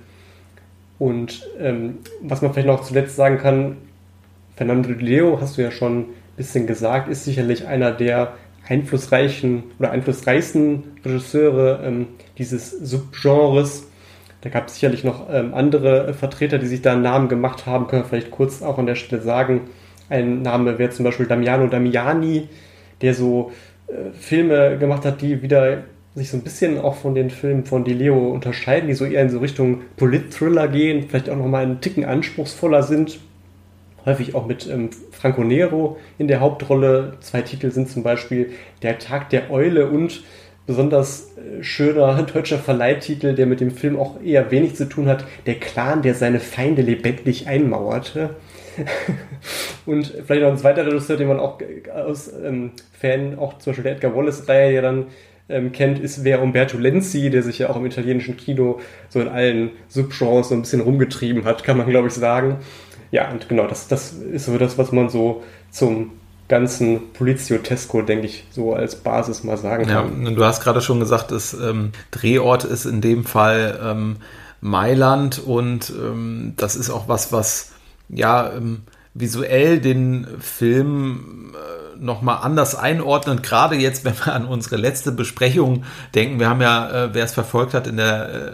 Und 0.99 1.47
ähm, 1.61 1.99
was 2.23 2.43
man 2.43 2.53
vielleicht 2.53 2.69
noch 2.69 2.83
zuletzt 2.83 3.17
sagen 3.17 3.39
kann, 3.39 3.77
Fernando 4.57 4.91
Leo, 4.91 5.39
hast 5.41 5.59
du 5.59 5.63
ja 5.63 5.71
schon 5.71 6.07
bisschen 6.37 6.67
gesagt, 6.67 7.09
ist 7.09 7.25
sicherlich 7.25 7.67
einer 7.67 7.93
der 7.93 8.35
einflussreichen 8.69 9.65
oder 9.79 9.91
einflussreichsten 9.91 10.85
Regisseure 11.05 11.81
ähm, 11.85 12.09
dieses 12.39 12.71
Subgenres. 12.71 13.89
Da 14.43 14.51
gab 14.51 14.69
es 14.69 14.75
sicherlich 14.75 15.05
noch 15.05 15.29
ähm, 15.31 15.55
andere 15.55 16.15
Vertreter, 16.15 16.59
die 16.59 16.67
sich 16.67 16.83
da 16.83 16.93
einen 16.93 17.03
Namen 17.03 17.29
gemacht 17.29 17.67
haben. 17.67 17.87
Können 17.87 18.03
wir 18.03 18.09
vielleicht 18.09 18.31
kurz 18.31 18.63
auch 18.63 18.79
an 18.79 18.87
der 18.87 18.95
Stelle 18.95 19.23
sagen. 19.23 19.63
Ein 20.09 20.43
Name 20.43 20.79
wäre 20.79 20.91
zum 20.91 21.05
Beispiel 21.05 21.27
Damiano 21.27 21.67
Damiani, 21.67 22.49
der 23.01 23.15
so 23.15 23.53
äh, 23.89 24.13
Filme 24.13 24.79
gemacht 24.79 25.05
hat, 25.05 25.21
die 25.21 25.43
wieder 25.43 25.85
sich 26.17 26.31
so 26.31 26.37
ein 26.37 26.43
bisschen 26.43 26.79
auch 26.79 26.97
von 26.97 27.15
den 27.15 27.31
Filmen 27.31 27.65
von 27.65 27.85
Di 27.85 27.93
Leo 27.93 28.31
unterscheiden, 28.31 28.89
die 28.89 28.95
so 28.95 29.05
eher 29.05 29.23
in 29.23 29.31
so 29.31 29.39
Richtung 29.39 29.83
Polit-Thriller 29.97 30.69
gehen, 30.69 31.07
vielleicht 31.09 31.31
auch 31.31 31.37
nochmal 31.37 31.63
einen 31.63 31.81
Ticken 31.81 32.05
anspruchsvoller 32.05 32.83
sind 32.83 33.19
häufig 34.07 34.35
auch 34.35 34.47
mit 34.47 34.67
ähm, 34.69 34.91
Franco 35.11 35.45
Nero 35.45 35.99
in 36.17 36.29
der 36.29 36.41
Hauptrolle. 36.41 37.15
Zwei 37.21 37.43
Titel 37.43 37.71
sind 37.71 37.91
zum 37.91 38.03
Beispiel 38.03 38.53
Der 38.83 38.99
Tag 38.99 39.29
der 39.31 39.51
Eule 39.51 39.91
und 39.91 40.23
besonders 40.67 41.33
äh, 41.37 41.63
schöner 41.63 42.23
deutscher 42.35 42.59
Verleihtitel, 42.59 43.35
der 43.35 43.47
mit 43.47 43.61
dem 43.61 43.73
Film 43.73 43.99
auch 43.99 44.23
eher 44.23 44.51
wenig 44.51 44.77
zu 44.77 44.89
tun 44.89 45.09
hat, 45.09 45.25
Der 45.45 45.57
Clan, 45.57 46.03
der 46.03 46.15
seine 46.15 46.41
Feinde 46.41 46.83
lebendig 46.83 47.49
einmauerte. 47.49 48.31
und 49.87 50.15
vielleicht 50.27 50.43
noch 50.43 50.51
ein 50.51 50.59
zweiter 50.59 50.87
Regisseur, 50.87 51.17
den 51.17 51.29
man 51.29 51.41
auch 51.41 51.59
aus 51.93 52.31
ähm, 52.33 52.73
Fan, 52.93 53.39
auch 53.39 53.59
zum 53.59 53.73
Beispiel 53.73 53.85
der 53.85 53.93
Edgar 53.93 54.15
Wallace-Reihe 54.15 54.75
ja 54.75 54.83
dann 54.83 55.07
ähm, 55.49 55.73
kennt, 55.73 55.99
ist 55.99 56.25
wer 56.25 56.43
Umberto 56.43 56.79
Lenzi, 56.79 57.31
der 57.31 57.43
sich 57.43 57.59
ja 57.59 57.71
auch 57.71 57.77
im 57.77 57.87
italienischen 57.87 58.37
Kino 58.37 58.81
so 59.09 59.21
in 59.21 59.29
allen 59.29 59.71
Subgenres 59.89 60.49
so 60.49 60.55
ein 60.55 60.63
bisschen 60.63 60.81
rumgetrieben 60.81 61.45
hat, 61.45 61.65
kann 61.65 61.77
man 61.77 61.89
glaube 61.89 62.09
ich 62.09 62.15
sagen 62.15 62.59
ja, 63.11 63.31
und 63.31 63.49
genau, 63.49 63.67
das, 63.67 63.89
das 63.89 64.13
ist 64.13 64.47
so 64.47 64.59
das, 64.59 64.79
was 64.79 64.93
man 64.93 65.09
so 65.09 65.43
zum 65.71 66.13
ganzen 66.49 67.13
Poliziotesco, 67.13 68.03
denke 68.03 68.27
ich, 68.27 68.47
so 68.51 68.75
als 68.75 68.97
Basis 68.97 69.43
mal 69.43 69.57
sagen 69.57 69.87
kann. 69.87 70.25
Ja, 70.25 70.31
du 70.31 70.45
hast 70.45 70.63
gerade 70.63 70.81
schon 70.81 71.01
gesagt, 71.01 71.33
das 71.33 71.55
ähm, 71.55 71.93
Drehort 72.11 72.65
ist 72.65 72.85
in 72.85 73.01
dem 73.01 73.25
Fall 73.25 73.81
ähm, 73.83 74.17
Mailand 74.61 75.39
und 75.39 75.91
ähm, 75.91 76.55
das 76.57 76.77
ist 76.77 76.91
auch 76.91 77.09
was, 77.09 77.33
was 77.33 77.73
ja 78.09 78.53
ähm, 78.53 78.83
visuell 79.19 79.81
den 79.81 80.27
Film 80.41 81.55
äh, 81.55 81.99
nochmal 81.99 82.39
anders 82.43 82.75
einordnet, 82.75 83.43
gerade 83.43 83.77
jetzt, 83.77 84.05
wenn 84.05 84.15
wir 84.15 84.35
an 84.35 84.47
unsere 84.47 84.77
letzte 84.77 85.13
Besprechung 85.13 85.85
denken. 86.15 86.39
Wir 86.39 86.49
haben 86.49 86.61
ja, 86.61 87.05
äh, 87.05 87.15
wer 87.15 87.25
es 87.25 87.33
verfolgt 87.33 87.75
hat, 87.75 87.87
in 87.87 87.97
der 87.97 88.29
äh, 88.29 88.53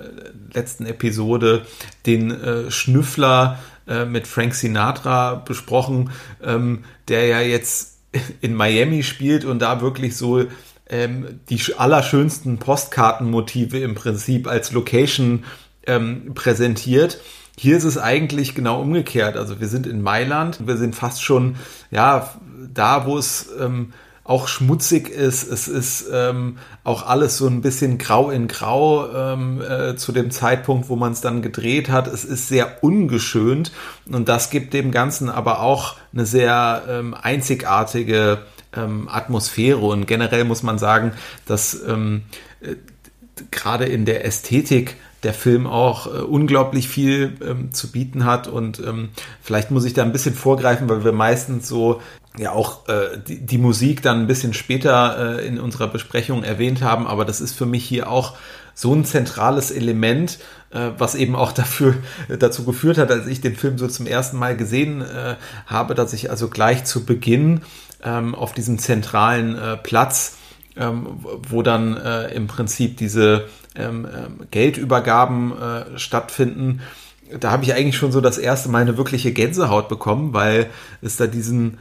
letzten 0.54 0.87
Episode 0.87 1.62
den 2.04 2.37
Schnüffler 2.69 3.59
mit 4.07 4.26
Frank 4.26 4.54
Sinatra 4.54 5.37
besprochen, 5.37 6.11
ähm, 6.42 6.85
der 7.09 7.26
ja 7.26 7.40
jetzt 7.40 7.99
in 8.42 8.54
Miami 8.54 9.02
spielt 9.02 9.47
und 9.47 9.61
da 9.61 9.81
wirklich 9.81 10.16
so 10.16 10.45
ähm, 10.92 11.40
die 11.49 11.61
allerschönsten 11.76 12.59
Postkartenmotive 12.59 13.78
im 13.78 13.95
Prinzip 13.95 14.47
als 14.47 14.73
Location 14.73 15.45
ähm, 15.87 16.33
präsentiert. 16.35 17.19
Hier 17.56 17.76
ist 17.76 17.85
es 17.85 17.99
eigentlich 17.99 18.54
genau 18.54 18.80
umgekehrt. 18.80 19.37
Also 19.37 19.61
wir 19.61 19.68
sind 19.68 19.87
in 19.87 20.02
Mailand, 20.02 20.66
wir 20.66 20.76
sind 20.76 20.94
fast 20.94 21.23
schon 21.23 21.56
ja 21.90 22.30
da, 22.73 23.06
wo 23.06 23.18
es 23.18 23.49
ähm, 23.61 23.92
auch 24.25 24.47
schmutzig 24.47 25.09
ist. 25.09 25.50
Es 25.50 25.66
ist 25.66 26.06
ähm, 26.12 26.59
auch 26.85 27.06
alles 27.06 27.37
so 27.37 27.47
ein 27.47 27.61
bisschen 27.61 27.99
grau 27.99 28.30
in 28.30 28.47
grau 28.47 29.09
ähm, 29.12 29.61
äh, 29.61 29.97
zu 29.97 30.12
dem 30.12 30.30
Zeitpunkt, 30.30 30.88
wo 30.88 30.97
man 30.97 31.12
es 31.12 31.21
dann 31.21 31.42
gedreht 31.42 31.88
hat. 31.88 32.06
Es 32.06 32.25
ist 32.25 32.49
sehr 32.49 32.82
ungeschönt 32.85 33.73
und 34.06 34.28
das 34.28 34.50
gibt 34.50 34.75
dem 34.75 34.92
Ganzen 34.92 35.28
aber 35.28 35.61
auch 35.61 35.97
eine 36.12 36.25
sehr 36.25 36.85
ähm, 36.88 37.14
einzigartige 37.21 38.42
ähm, 38.75 39.09
Atmosphäre 39.11 39.80
und 39.80 40.06
generell 40.06 40.44
muss 40.44 40.62
man 40.62 40.78
sagen, 40.78 41.12
dass 41.47 41.82
ähm, 41.87 42.23
äh, 42.61 42.76
gerade 43.50 43.87
in 43.87 44.04
der 44.04 44.25
Ästhetik 44.25 44.97
der 45.22 45.34
Film 45.34 45.66
auch 45.66 46.06
äh, 46.06 46.20
unglaublich 46.20 46.88
viel 46.88 47.34
ähm, 47.44 47.72
zu 47.72 47.92
bieten 47.92 48.24
hat 48.24 48.48
und 48.48 48.80
ähm, 48.80 49.10
vielleicht 49.40 49.70
muss 49.70 49.84
ich 49.84 49.94
da 49.94 50.02
ein 50.02 50.12
bisschen 50.12 50.34
vorgreifen, 50.34 50.88
weil 50.88 51.04
wir 51.04 51.12
meistens 51.12 51.68
so 51.68 52.00
ja 52.38 52.52
auch 52.52 52.88
äh, 52.88 53.18
die, 53.18 53.44
die 53.44 53.58
Musik 53.58 54.02
dann 54.02 54.20
ein 54.20 54.26
bisschen 54.26 54.54
später 54.54 55.38
äh, 55.38 55.46
in 55.46 55.60
unserer 55.60 55.88
Besprechung 55.88 56.42
erwähnt 56.42 56.82
haben, 56.82 57.06
aber 57.06 57.24
das 57.24 57.40
ist 57.40 57.52
für 57.52 57.66
mich 57.66 57.84
hier 57.84 58.10
auch 58.10 58.36
so 58.74 58.94
ein 58.94 59.04
zentrales 59.04 59.70
Element, 59.70 60.38
äh, 60.70 60.90
was 60.98 61.14
eben 61.14 61.36
auch 61.36 61.52
dafür 61.52 61.94
dazu 62.28 62.64
geführt 62.64 62.98
hat, 62.98 63.10
als 63.10 63.26
ich 63.26 63.40
den 63.40 63.56
Film 63.56 63.78
so 63.78 63.86
zum 63.88 64.06
ersten 64.06 64.38
Mal 64.38 64.56
gesehen 64.56 65.02
äh, 65.02 65.36
habe, 65.66 65.94
dass 65.94 66.12
ich 66.12 66.30
also 66.30 66.48
gleich 66.48 66.84
zu 66.84 67.04
Beginn 67.04 67.62
ähm, 68.02 68.34
auf 68.34 68.52
diesem 68.52 68.78
zentralen 68.78 69.56
äh, 69.56 69.76
Platz, 69.76 70.38
ähm, 70.76 71.06
wo 71.48 71.62
dann 71.62 71.96
äh, 71.96 72.34
im 72.34 72.46
Prinzip 72.46 72.96
diese 72.96 73.46
ähm, 73.76 74.06
ähm 74.06 74.46
Geldübergaben 74.50 75.52
äh, 75.52 75.98
stattfinden, 75.98 76.80
da 77.40 77.50
habe 77.50 77.64
ich 77.64 77.74
eigentlich 77.74 77.96
schon 77.96 78.12
so 78.12 78.20
das 78.20 78.38
erste 78.38 78.68
Mal 78.68 78.82
eine 78.82 78.98
wirkliche 78.98 79.32
Gänsehaut 79.32 79.88
bekommen, 79.88 80.34
weil 80.34 80.68
es 81.00 81.16
da 81.16 81.26
diesen 81.26 81.78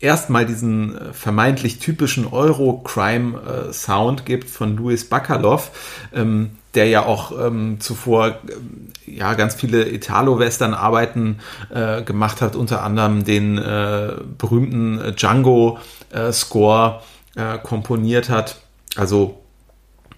erstmal 0.00 0.46
diesen 0.46 0.96
äh, 0.96 1.12
vermeintlich 1.12 1.78
typischen 1.78 2.26
Euro-Crime-Sound 2.26 4.24
gibt 4.24 4.48
von 4.48 4.76
Louis 4.76 5.08
Bakalov, 5.08 6.08
ähm, 6.14 6.50
der 6.74 6.86
ja 6.86 7.04
auch 7.04 7.32
ähm, 7.32 7.80
zuvor 7.80 8.38
ähm, 8.48 8.88
ja 9.06 9.34
ganz 9.34 9.54
viele 9.54 9.88
Italo-Western-Arbeiten 9.88 11.40
äh, 11.74 12.02
gemacht 12.02 12.40
hat, 12.40 12.54
unter 12.54 12.84
anderem 12.84 13.24
den 13.24 13.58
äh, 13.58 14.12
berühmten 14.38 15.14
Django-Score 15.16 17.02
äh, 17.34 17.58
komponiert 17.58 18.28
hat. 18.28 18.60
Also 18.96 19.40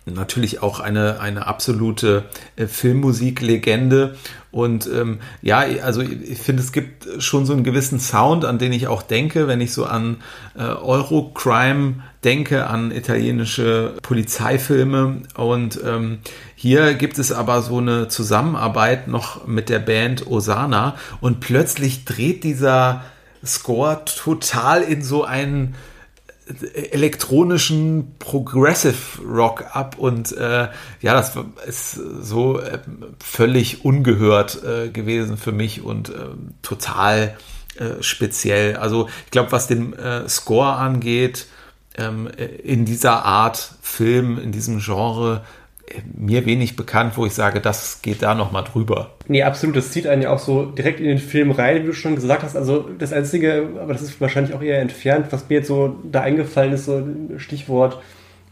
natürlich 0.07 0.62
auch 0.62 0.80
eine, 0.80 1.21
eine 1.21 1.47
absolute 1.47 2.25
äh, 2.57 2.66
Filmmusiklegende. 2.66 4.16
Und 4.50 4.88
ähm, 4.92 5.21
ja, 5.42 5.59
also 5.83 6.00
ich 6.00 6.38
finde, 6.38 6.62
es 6.62 6.73
gibt 6.73 7.07
schon 7.23 7.47
so 7.47 7.52
einen 7.52 7.62
gewissen 7.62 8.00
Sound, 8.00 8.45
an 8.45 8.59
den 8.59 8.73
ich 8.73 8.88
auch 8.88 9.02
denke, 9.02 9.47
wenn 9.47 9.61
ich 9.61 9.73
so 9.73 9.85
an 9.85 10.16
äh, 10.59 10.62
Eurocrime 10.62 12.02
denke, 12.25 12.66
an 12.66 12.90
italienische 12.90 13.95
Polizeifilme. 14.02 15.23
Und 15.37 15.80
ähm, 15.85 16.19
hier 16.57 16.95
gibt 16.95 17.19
es 17.19 17.30
aber 17.30 17.62
so 17.62 17.78
eine 17.78 18.09
Zusammenarbeit 18.09 19.07
noch 19.09 19.47
mit 19.47 19.69
der 19.69 19.78
Band 19.78 20.26
Osana 20.26 20.97
und 21.21 21.40
plötzlich 21.40 22.04
dreht 22.04 22.42
dieser 22.42 23.04
Score 23.45 24.02
total 24.04 24.83
in 24.83 25.02
so 25.02 25.25
einen 25.25 25.75
elektronischen 26.90 28.14
Progressive 28.19 29.23
Rock 29.25 29.64
ab 29.73 29.97
und 29.99 30.33
äh, 30.33 30.69
ja, 31.00 31.14
das 31.14 31.33
ist 31.66 31.92
so 32.21 32.61
äh, 32.61 32.78
völlig 33.19 33.85
ungehört 33.85 34.62
äh, 34.62 34.88
gewesen 34.88 35.37
für 35.37 35.52
mich 35.52 35.83
und 35.83 36.11
äh, 36.11 36.28
total 36.62 37.37
äh, 37.76 38.02
speziell. 38.02 38.76
Also 38.76 39.09
ich 39.25 39.30
glaube, 39.30 39.52
was 39.52 39.66
den 39.66 39.92
äh, 39.95 40.28
Score 40.28 40.73
angeht, 40.73 41.47
ähm, 41.97 42.28
in 42.62 42.85
dieser 42.85 43.25
Art 43.25 43.75
Film, 43.83 44.38
in 44.38 44.52
diesem 44.52 44.80
Genre, 44.80 45.45
mir 46.16 46.47
wenig 46.47 46.76
bekannt, 46.76 47.16
wo 47.16 47.26
ich 47.26 47.32
sage, 47.32 47.61
das 47.61 48.02
geht 48.02 48.23
da 48.23 48.35
nochmal 48.35 48.64
drüber. 48.64 49.12
Nee, 49.28 49.42
absolut. 49.42 49.76
Das 49.76 49.90
zieht 49.90 50.06
einen 50.06 50.23
ja 50.23 50.30
auch 50.30 50.38
so 50.38 50.66
direkt 50.66 51.00
in 51.00 51.06
den 51.06 51.18
Film 51.18 51.50
rein, 51.50 51.82
wie 51.82 51.87
du 51.87 51.92
schon 51.92 52.14
gesagt 52.14 52.42
hast. 52.42 52.56
Also 52.56 52.88
das 52.99 53.12
Einzige, 53.12 53.68
aber 53.80 53.92
das 53.92 54.02
ist 54.02 54.20
wahrscheinlich 54.20 54.54
auch 54.54 54.62
eher 54.62 54.80
entfernt, 54.80 55.26
was 55.30 55.49
mir 55.49 55.56
jetzt 55.56 55.68
so 55.68 55.97
da 56.11 56.20
eingefallen 56.23 56.73
ist, 56.73 56.87
so 56.87 57.06
Stichwort 57.37 58.00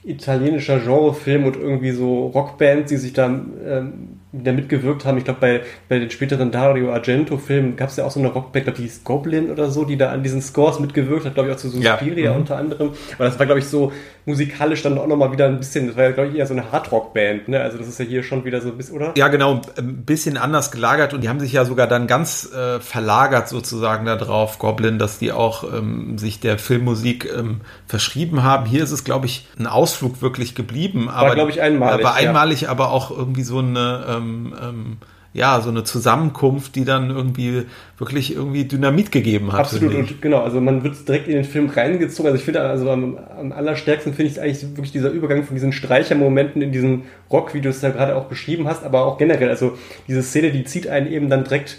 italienischer 0.04 0.78
Genrefilm 0.78 1.44
und 1.44 1.56
irgendwie 1.56 1.90
so 1.90 2.28
Rockbands, 2.28 2.88
die 2.88 2.96
sich 2.96 3.12
da 3.12 3.26
ähm, 3.26 4.20
wieder 4.32 4.52
mitgewirkt 4.52 5.04
haben. 5.04 5.18
Ich 5.18 5.24
glaube, 5.24 5.40
bei, 5.40 5.60
bei 5.88 5.98
den 5.98 6.10
späteren 6.10 6.50
Dario 6.50 6.92
Argento-Filmen 6.92 7.76
gab 7.76 7.90
es 7.90 7.96
ja 7.96 8.04
auch 8.04 8.10
so 8.10 8.20
eine 8.20 8.28
Rockband, 8.28 8.64
glaube 8.64 8.78
die 8.78 8.84
hieß 8.84 9.02
Goblin 9.04 9.50
oder 9.50 9.70
so, 9.70 9.84
die 9.84 9.96
da 9.96 10.10
an 10.10 10.22
diesen 10.22 10.40
Scores 10.40 10.78
mitgewirkt 10.80 11.26
hat, 11.26 11.34
glaube 11.34 11.48
ich, 11.48 11.54
auch 11.54 11.58
zu 11.58 11.68
Suspiria 11.68 12.24
ja. 12.24 12.32
mhm. 12.32 12.40
unter 12.40 12.56
anderem. 12.56 12.92
Aber 13.16 13.24
das 13.24 13.38
war, 13.38 13.46
glaube 13.46 13.58
ich, 13.58 13.66
so 13.66 13.92
musikalisch 14.28 14.82
dann 14.82 14.98
auch 14.98 15.06
nochmal 15.06 15.32
wieder 15.32 15.46
ein 15.46 15.58
bisschen, 15.58 15.88
das 15.88 15.96
war 15.96 16.04
ja, 16.04 16.10
glaube 16.12 16.30
ich, 16.30 16.36
eher 16.36 16.46
so 16.46 16.52
eine 16.52 16.70
Hardrock-Band, 16.70 17.48
ne? 17.48 17.60
Also 17.60 17.78
das 17.78 17.88
ist 17.88 17.98
ja 17.98 18.04
hier 18.04 18.22
schon 18.22 18.44
wieder 18.44 18.60
so 18.60 18.68
ein 18.68 18.76
bisschen, 18.76 18.94
oder? 18.94 19.14
Ja, 19.16 19.28
genau, 19.28 19.62
ein 19.76 20.04
bisschen 20.04 20.36
anders 20.36 20.70
gelagert 20.70 21.14
und 21.14 21.22
die 21.22 21.28
haben 21.28 21.40
sich 21.40 21.52
ja 21.52 21.64
sogar 21.64 21.86
dann 21.86 22.06
ganz 22.06 22.52
äh, 22.52 22.78
verlagert 22.78 23.48
sozusagen 23.48 24.04
darauf, 24.04 24.58
Goblin, 24.58 24.98
dass 24.98 25.18
die 25.18 25.32
auch 25.32 25.64
ähm, 25.64 26.18
sich 26.18 26.38
der 26.38 26.58
Filmmusik 26.58 27.28
ähm, 27.36 27.62
verschrieben 27.86 28.42
haben. 28.42 28.66
Hier 28.66 28.84
ist 28.84 28.92
es, 28.92 29.02
glaube 29.02 29.26
ich, 29.26 29.48
ein 29.58 29.66
Ausflug 29.66 30.22
wirklich 30.22 30.54
geblieben. 30.54 31.08
Aber, 31.08 31.34
glaube 31.34 31.50
ich, 31.50 31.60
einmalig. 31.60 32.04
Aber 32.04 32.14
einmalig, 32.14 32.60
ja. 32.62 32.68
aber 32.68 32.92
auch 32.92 33.10
irgendwie 33.10 33.42
so 33.42 33.58
eine 33.58 34.04
ähm, 34.08 34.54
ähm, 34.62 34.96
ja, 35.38 35.60
so 35.60 35.70
eine 35.70 35.84
Zusammenkunft, 35.84 36.74
die 36.74 36.84
dann 36.84 37.10
irgendwie 37.10 37.64
wirklich 37.96 38.34
irgendwie 38.34 38.64
Dynamit 38.64 39.10
gegeben 39.12 39.52
hat. 39.52 39.60
Absolut, 39.60 39.94
und 39.94 40.20
genau, 40.20 40.42
also 40.42 40.60
man 40.60 40.82
wird 40.82 41.08
direkt 41.08 41.28
in 41.28 41.34
den 41.34 41.44
Film 41.44 41.70
reingezogen. 41.70 42.26
Also 42.26 42.38
ich 42.38 42.44
finde, 42.44 42.60
also 42.60 42.90
am, 42.90 43.16
am 43.38 43.52
allerstärksten 43.52 44.12
finde 44.12 44.32
ich 44.32 44.40
eigentlich 44.40 44.62
wirklich 44.62 44.92
dieser 44.92 45.10
Übergang 45.10 45.44
von 45.44 45.54
diesen 45.54 45.72
Streichermomenten 45.72 46.60
in 46.60 46.72
diesen 46.72 47.04
Rock, 47.30 47.54
wie 47.54 47.60
du 47.60 47.68
es 47.68 47.80
ja 47.80 47.90
gerade 47.90 48.16
auch 48.16 48.24
beschrieben 48.24 48.68
hast, 48.68 48.84
aber 48.84 49.04
auch 49.06 49.16
generell, 49.16 49.48
also 49.48 49.78
diese 50.06 50.22
Szene, 50.22 50.50
die 50.50 50.64
zieht 50.64 50.88
einen 50.88 51.10
eben 51.10 51.30
dann 51.30 51.44
direkt 51.44 51.78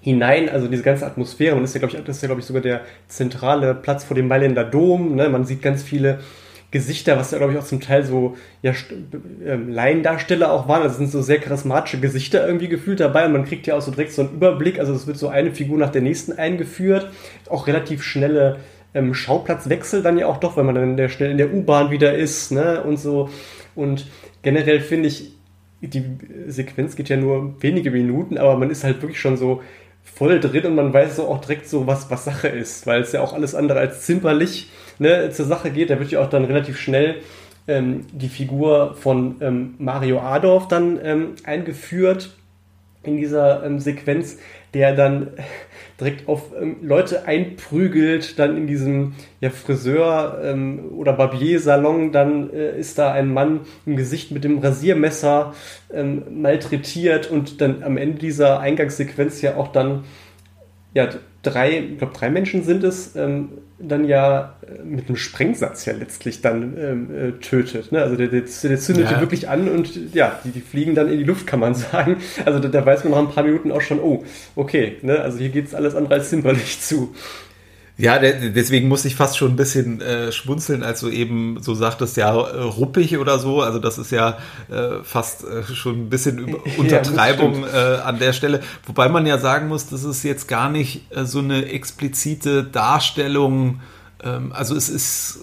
hinein, 0.00 0.48
also 0.48 0.68
diese 0.68 0.82
ganze 0.82 1.06
Atmosphäre. 1.06 1.54
Und 1.54 1.62
das 1.62 1.70
ist 1.70 1.74
ja, 1.74 1.80
glaube 1.80 1.96
ich, 1.96 2.04
das 2.04 2.16
ist 2.16 2.22
ja, 2.22 2.26
glaube 2.28 2.40
ich, 2.40 2.46
sogar 2.46 2.62
der 2.62 2.80
zentrale 3.08 3.74
Platz 3.74 4.04
vor 4.04 4.14
dem 4.14 4.28
Mailänder 4.28 4.64
Dom. 4.64 5.14
Ne? 5.14 5.28
Man 5.28 5.44
sieht 5.44 5.60
ganz 5.60 5.82
viele 5.82 6.20
Gesichter, 6.70 7.16
was 7.16 7.30
ja, 7.30 7.38
glaube 7.38 7.54
ich, 7.54 7.58
auch 7.58 7.64
zum 7.64 7.80
Teil 7.80 8.04
so 8.04 8.36
ja, 8.60 8.74
ähm, 9.46 9.70
Laiendarsteller 9.70 10.52
auch 10.52 10.68
waren. 10.68 10.82
Also 10.82 10.96
sind 10.96 11.10
so 11.10 11.22
sehr 11.22 11.38
charismatische 11.38 11.98
Gesichter 11.98 12.46
irgendwie 12.46 12.68
gefühlt 12.68 13.00
dabei 13.00 13.24
und 13.24 13.32
man 13.32 13.46
kriegt 13.46 13.66
ja 13.66 13.76
auch 13.76 13.80
so 13.80 13.90
direkt 13.90 14.12
so 14.12 14.22
einen 14.22 14.32
Überblick. 14.32 14.78
Also 14.78 14.92
es 14.92 15.06
wird 15.06 15.16
so 15.16 15.28
eine 15.28 15.52
Figur 15.52 15.78
nach 15.78 15.90
der 15.90 16.02
nächsten 16.02 16.32
eingeführt. 16.32 17.10
Auch 17.48 17.66
relativ 17.66 18.02
schnelle 18.02 18.58
ähm, 18.92 19.14
Schauplatzwechsel 19.14 20.02
dann 20.02 20.18
ja 20.18 20.26
auch 20.26 20.38
doch, 20.38 20.56
weil 20.56 20.64
man 20.64 20.74
dann 20.74 21.08
schnell 21.08 21.30
in 21.30 21.38
der 21.38 21.54
U-Bahn 21.54 21.90
wieder 21.90 22.14
ist 22.14 22.52
ne? 22.52 22.82
und 22.82 22.98
so. 22.98 23.30
Und 23.74 24.06
generell 24.42 24.80
finde 24.80 25.08
ich, 25.08 25.32
die 25.80 26.04
Sequenz 26.48 26.96
geht 26.96 27.08
ja 27.08 27.16
nur 27.16 27.62
wenige 27.62 27.90
Minuten, 27.90 28.36
aber 28.36 28.56
man 28.56 28.70
ist 28.70 28.84
halt 28.84 29.00
wirklich 29.00 29.20
schon 29.20 29.36
so 29.36 29.62
voll 30.02 30.40
drin 30.40 30.66
und 30.66 30.74
man 30.74 30.92
weiß 30.92 31.16
so 31.16 31.28
auch 31.28 31.40
direkt 31.40 31.68
so, 31.68 31.86
was, 31.86 32.10
was 32.10 32.24
Sache 32.24 32.48
ist, 32.48 32.86
weil 32.86 33.02
es 33.02 33.12
ja 33.12 33.20
auch 33.20 33.32
alles 33.32 33.54
andere 33.54 33.78
als 33.78 34.02
zimperlich 34.02 34.70
ne, 34.98 35.30
zur 35.30 35.46
Sache 35.46 35.70
geht. 35.70 35.90
Da 35.90 35.98
wird 35.98 36.10
ja 36.10 36.20
auch 36.20 36.30
dann 36.30 36.44
relativ 36.44 36.78
schnell 36.78 37.16
ähm, 37.68 38.06
die 38.12 38.28
Figur 38.28 38.94
von 38.94 39.36
ähm, 39.40 39.74
Mario 39.78 40.20
Adorf 40.20 40.68
dann 40.68 40.98
ähm, 41.02 41.34
eingeführt 41.44 42.30
in 43.02 43.16
dieser 43.16 43.64
ähm, 43.64 43.78
Sequenz, 43.78 44.38
der 44.74 44.94
dann 44.94 45.28
direkt 46.00 46.28
auf 46.28 46.52
ähm, 46.60 46.76
Leute 46.82 47.26
einprügelt, 47.26 48.38
dann 48.38 48.56
in 48.56 48.66
diesem 48.66 49.14
ja, 49.40 49.50
Friseur- 49.50 50.40
ähm, 50.42 50.92
oder 50.96 51.12
Barbier-Salon, 51.12 52.12
dann 52.12 52.50
äh, 52.52 52.78
ist 52.78 52.98
da 52.98 53.12
ein 53.12 53.32
Mann 53.32 53.60
im 53.86 53.96
Gesicht 53.96 54.30
mit 54.30 54.44
dem 54.44 54.58
Rasiermesser 54.58 55.54
malträtiert 56.30 57.30
und 57.30 57.62
dann 57.62 57.82
am 57.82 57.96
Ende 57.96 58.18
dieser 58.18 58.60
Eingangssequenz 58.60 59.40
ja 59.40 59.56
auch 59.56 59.68
dann 59.68 60.04
ja, 60.92 61.08
drei, 61.50 61.78
ich 61.78 61.98
glaube 61.98 62.14
drei 62.14 62.30
Menschen 62.30 62.62
sind 62.62 62.84
es, 62.84 63.16
ähm, 63.16 63.50
dann 63.78 64.04
ja 64.04 64.56
äh, 64.66 64.82
mit 64.82 65.08
einem 65.08 65.16
Sprengsatz 65.16 65.84
ja 65.84 65.92
letztlich 65.92 66.40
dann 66.40 66.76
ähm, 66.78 67.14
äh, 67.14 67.32
tötet. 67.40 67.92
Ne? 67.92 68.02
Also 68.02 68.16
der, 68.16 68.28
der, 68.28 68.42
der 68.42 68.78
zündet 68.78 69.04
ja. 69.04 69.14
die 69.14 69.20
wirklich 69.20 69.48
an 69.48 69.68
und 69.68 70.14
ja, 70.14 70.40
die, 70.44 70.50
die 70.50 70.60
fliegen 70.60 70.94
dann 70.94 71.08
in 71.10 71.18
die 71.18 71.24
Luft, 71.24 71.46
kann 71.46 71.60
man 71.60 71.74
sagen. 71.74 72.16
Also 72.44 72.58
da, 72.58 72.68
da 72.68 72.84
weiß 72.84 73.04
man 73.04 73.12
nach 73.12 73.18
ein 73.18 73.34
paar 73.34 73.44
Minuten 73.44 73.70
auch 73.70 73.80
schon, 73.80 74.00
oh, 74.00 74.24
okay, 74.56 74.96
ne? 75.02 75.20
also 75.20 75.38
hier 75.38 75.50
geht 75.50 75.66
es 75.66 75.74
alles 75.74 75.94
andere 75.94 76.14
als 76.14 76.30
zimperlich 76.30 76.80
zu. 76.80 77.14
Ja, 78.00 78.20
deswegen 78.20 78.86
muss 78.86 79.04
ich 79.04 79.16
fast 79.16 79.36
schon 79.36 79.50
ein 79.52 79.56
bisschen 79.56 80.00
äh, 80.00 80.30
schmunzeln, 80.30 80.84
als 80.84 81.00
du 81.00 81.08
eben 81.08 81.60
so 81.60 81.74
sagtest, 81.74 82.16
ja, 82.16 82.32
äh, 82.32 82.60
ruppig 82.60 83.18
oder 83.18 83.40
so. 83.40 83.60
Also 83.60 83.80
das 83.80 83.98
ist 83.98 84.12
ja 84.12 84.38
äh, 84.70 85.02
fast 85.02 85.42
äh, 85.42 85.64
schon 85.64 86.02
ein 86.02 86.08
bisschen 86.08 86.38
über 86.48 86.60
Untertreibung 86.78 87.62
ja, 87.62 87.96
äh, 87.96 88.00
an 88.02 88.20
der 88.20 88.32
Stelle. 88.32 88.60
Wobei 88.86 89.08
man 89.08 89.26
ja 89.26 89.38
sagen 89.38 89.66
muss, 89.66 89.88
das 89.88 90.04
ist 90.04 90.22
jetzt 90.22 90.46
gar 90.46 90.70
nicht 90.70 91.10
äh, 91.10 91.24
so 91.24 91.40
eine 91.40 91.66
explizite 91.66 92.62
Darstellung. 92.62 93.80
Ähm, 94.22 94.52
also 94.52 94.76
es 94.76 94.88
ist 94.88 95.40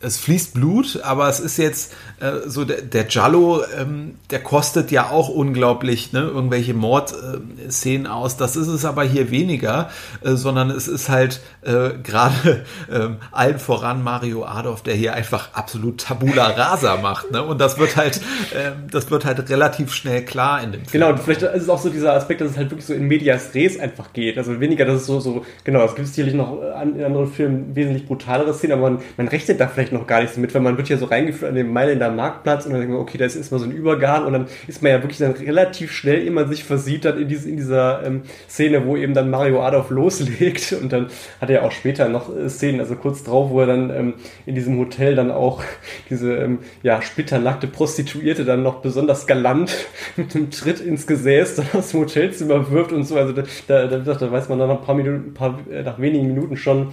es 0.00 0.18
fließt 0.18 0.54
Blut, 0.54 1.00
aber 1.02 1.28
es 1.28 1.40
ist 1.40 1.56
jetzt 1.56 1.92
äh, 2.24 2.48
so, 2.48 2.64
der, 2.64 2.82
der 2.82 3.04
Giallo, 3.04 3.62
ähm, 3.78 4.16
der 4.30 4.40
kostet 4.40 4.90
ja 4.90 5.10
auch 5.10 5.28
unglaublich 5.28 6.12
ne, 6.12 6.20
irgendwelche 6.20 6.74
Mordszenen 6.74 8.06
äh, 8.06 8.08
aus. 8.08 8.36
Das 8.36 8.56
ist 8.56 8.68
es 8.68 8.84
aber 8.84 9.04
hier 9.04 9.30
weniger, 9.30 9.90
äh, 10.22 10.32
sondern 10.32 10.70
es 10.70 10.88
ist 10.88 11.08
halt 11.08 11.40
äh, 11.62 11.90
gerade 12.02 12.64
ähm, 12.92 13.16
allen 13.30 13.58
voran 13.58 14.02
Mario 14.02 14.44
Adolf, 14.44 14.82
der 14.82 14.94
hier 14.94 15.14
einfach 15.14 15.52
absolut 15.52 15.98
Tabula 15.98 16.46
Rasa 16.48 16.96
macht. 16.96 17.30
Ne? 17.30 17.42
Und 17.42 17.60
das 17.60 17.78
wird 17.78 17.96
halt, 17.96 18.20
ähm, 18.54 18.88
das 18.90 19.10
wird 19.10 19.24
halt 19.24 19.50
relativ 19.50 19.92
schnell 19.92 20.24
klar 20.24 20.62
in 20.62 20.72
dem 20.72 20.84
Film. 20.84 20.92
Genau, 20.92 21.10
und 21.10 21.20
vielleicht 21.20 21.42
ist 21.42 21.62
es 21.62 21.68
auch 21.68 21.80
so 21.80 21.90
dieser 21.90 22.14
Aspekt, 22.14 22.40
dass 22.40 22.52
es 22.52 22.56
halt 22.56 22.70
wirklich 22.70 22.86
so 22.86 22.94
in 22.94 23.06
Medias 23.06 23.54
Res 23.54 23.78
einfach 23.78 24.12
geht. 24.12 24.38
Also 24.38 24.60
weniger, 24.60 24.86
dass 24.86 25.02
es 25.02 25.06
so, 25.06 25.20
so 25.20 25.44
genau, 25.64 25.84
es 25.84 25.94
gibt 25.94 26.08
sicherlich 26.08 26.34
noch 26.34 26.60
in 26.82 27.04
anderen 27.04 27.26
Filmen 27.26 27.76
wesentlich 27.76 28.06
brutalere 28.06 28.54
Szenen, 28.54 28.78
aber 28.78 28.90
man, 28.90 29.02
man 29.16 29.28
rechnet 29.28 29.60
da 29.60 29.68
vielleicht 29.68 29.92
noch 29.92 30.06
gar 30.06 30.22
nicht 30.22 30.32
so 30.32 30.40
mit, 30.40 30.54
weil 30.54 30.62
man 30.62 30.76
wird 30.78 30.88
ja 30.88 30.96
so 30.96 31.04
reingeführt 31.04 31.50
an 31.50 31.56
den 31.56 31.72
Mailänder 32.14 32.24
Marktplatz 32.24 32.66
und 32.66 32.72
dann 32.72 32.80
denkt 32.80 32.94
man, 32.94 33.02
okay, 33.02 33.18
da 33.18 33.24
ist 33.24 33.36
erstmal 33.36 33.60
so 33.60 33.66
ein 33.66 33.72
Übergang 33.72 34.26
und 34.26 34.32
dann 34.32 34.46
ist 34.66 34.82
man 34.82 34.92
ja 34.92 35.02
wirklich 35.02 35.18
dann 35.18 35.32
relativ 35.32 35.92
schnell, 35.92 36.30
man 36.30 36.48
sich 36.48 36.64
versieht, 36.64 37.04
dann 37.04 37.18
in, 37.18 37.28
diese, 37.28 37.48
in 37.48 37.56
dieser 37.56 38.04
ähm, 38.04 38.22
Szene, 38.48 38.86
wo 38.86 38.96
eben 38.96 39.14
dann 39.14 39.30
Mario 39.30 39.62
Adolf 39.62 39.90
loslegt 39.90 40.72
und 40.80 40.92
dann 40.92 41.08
hat 41.40 41.50
er 41.50 41.64
auch 41.64 41.72
später 41.72 42.08
noch 42.08 42.34
äh, 42.34 42.48
Szenen, 42.48 42.80
also 42.80 42.96
kurz 42.96 43.22
drauf, 43.22 43.50
wo 43.50 43.60
er 43.60 43.66
dann 43.66 43.90
ähm, 43.90 44.14
in 44.46 44.54
diesem 44.54 44.78
Hotel 44.78 45.14
dann 45.14 45.30
auch 45.30 45.62
diese 46.10 46.34
ähm, 46.34 46.60
ja, 46.82 47.02
splitternackte 47.02 47.66
Prostituierte 47.66 48.44
dann 48.44 48.62
noch 48.62 48.76
besonders 48.80 49.26
galant 49.26 49.74
mit 50.16 50.34
einem 50.34 50.50
Tritt 50.50 50.80
ins 50.80 51.06
Gesäß 51.06 51.56
dann 51.56 51.66
aus 51.74 51.90
dem 51.90 52.00
Hotelzimmer 52.00 52.70
wirft 52.70 52.92
und 52.92 53.04
so, 53.04 53.16
also 53.16 53.32
da, 53.32 53.42
da, 53.66 53.86
da, 53.86 53.98
da 53.98 54.32
weiß 54.32 54.48
man 54.48 54.58
dann 54.58 54.68
nach 54.68 54.78
ein 54.78 54.84
paar 54.84 54.94
Minuten, 54.94 55.28
ein 55.28 55.34
paar, 55.34 55.58
äh, 55.70 55.82
nach 55.82 55.98
wenigen 55.98 56.26
Minuten 56.26 56.56
schon, 56.56 56.92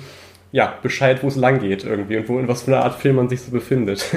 ja, 0.52 0.78
Bescheid, 0.82 1.24
wo 1.24 1.28
es 1.28 1.36
lang 1.36 1.60
geht 1.60 1.84
irgendwie 1.84 2.18
und 2.18 2.28
wo 2.28 2.40
in 2.40 2.48
was 2.48 2.64
für 2.64 2.76
einer 2.76 2.84
Art 2.84 3.00
Film 3.00 3.16
man 3.16 3.30
sich 3.30 3.42
so 3.42 3.52
befindet. 3.52 4.06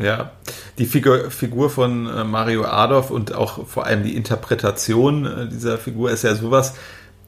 Ja, 0.00 0.30
die 0.78 0.86
Figur, 0.86 1.28
Figur 1.32 1.70
von 1.70 2.06
äh, 2.06 2.22
Mario 2.22 2.64
Adolf 2.64 3.10
und 3.10 3.34
auch 3.34 3.66
vor 3.66 3.84
allem 3.84 4.04
die 4.04 4.14
Interpretation 4.14 5.26
äh, 5.26 5.48
dieser 5.48 5.76
Figur 5.76 6.12
ist 6.12 6.22
ja 6.22 6.36
sowas, 6.36 6.74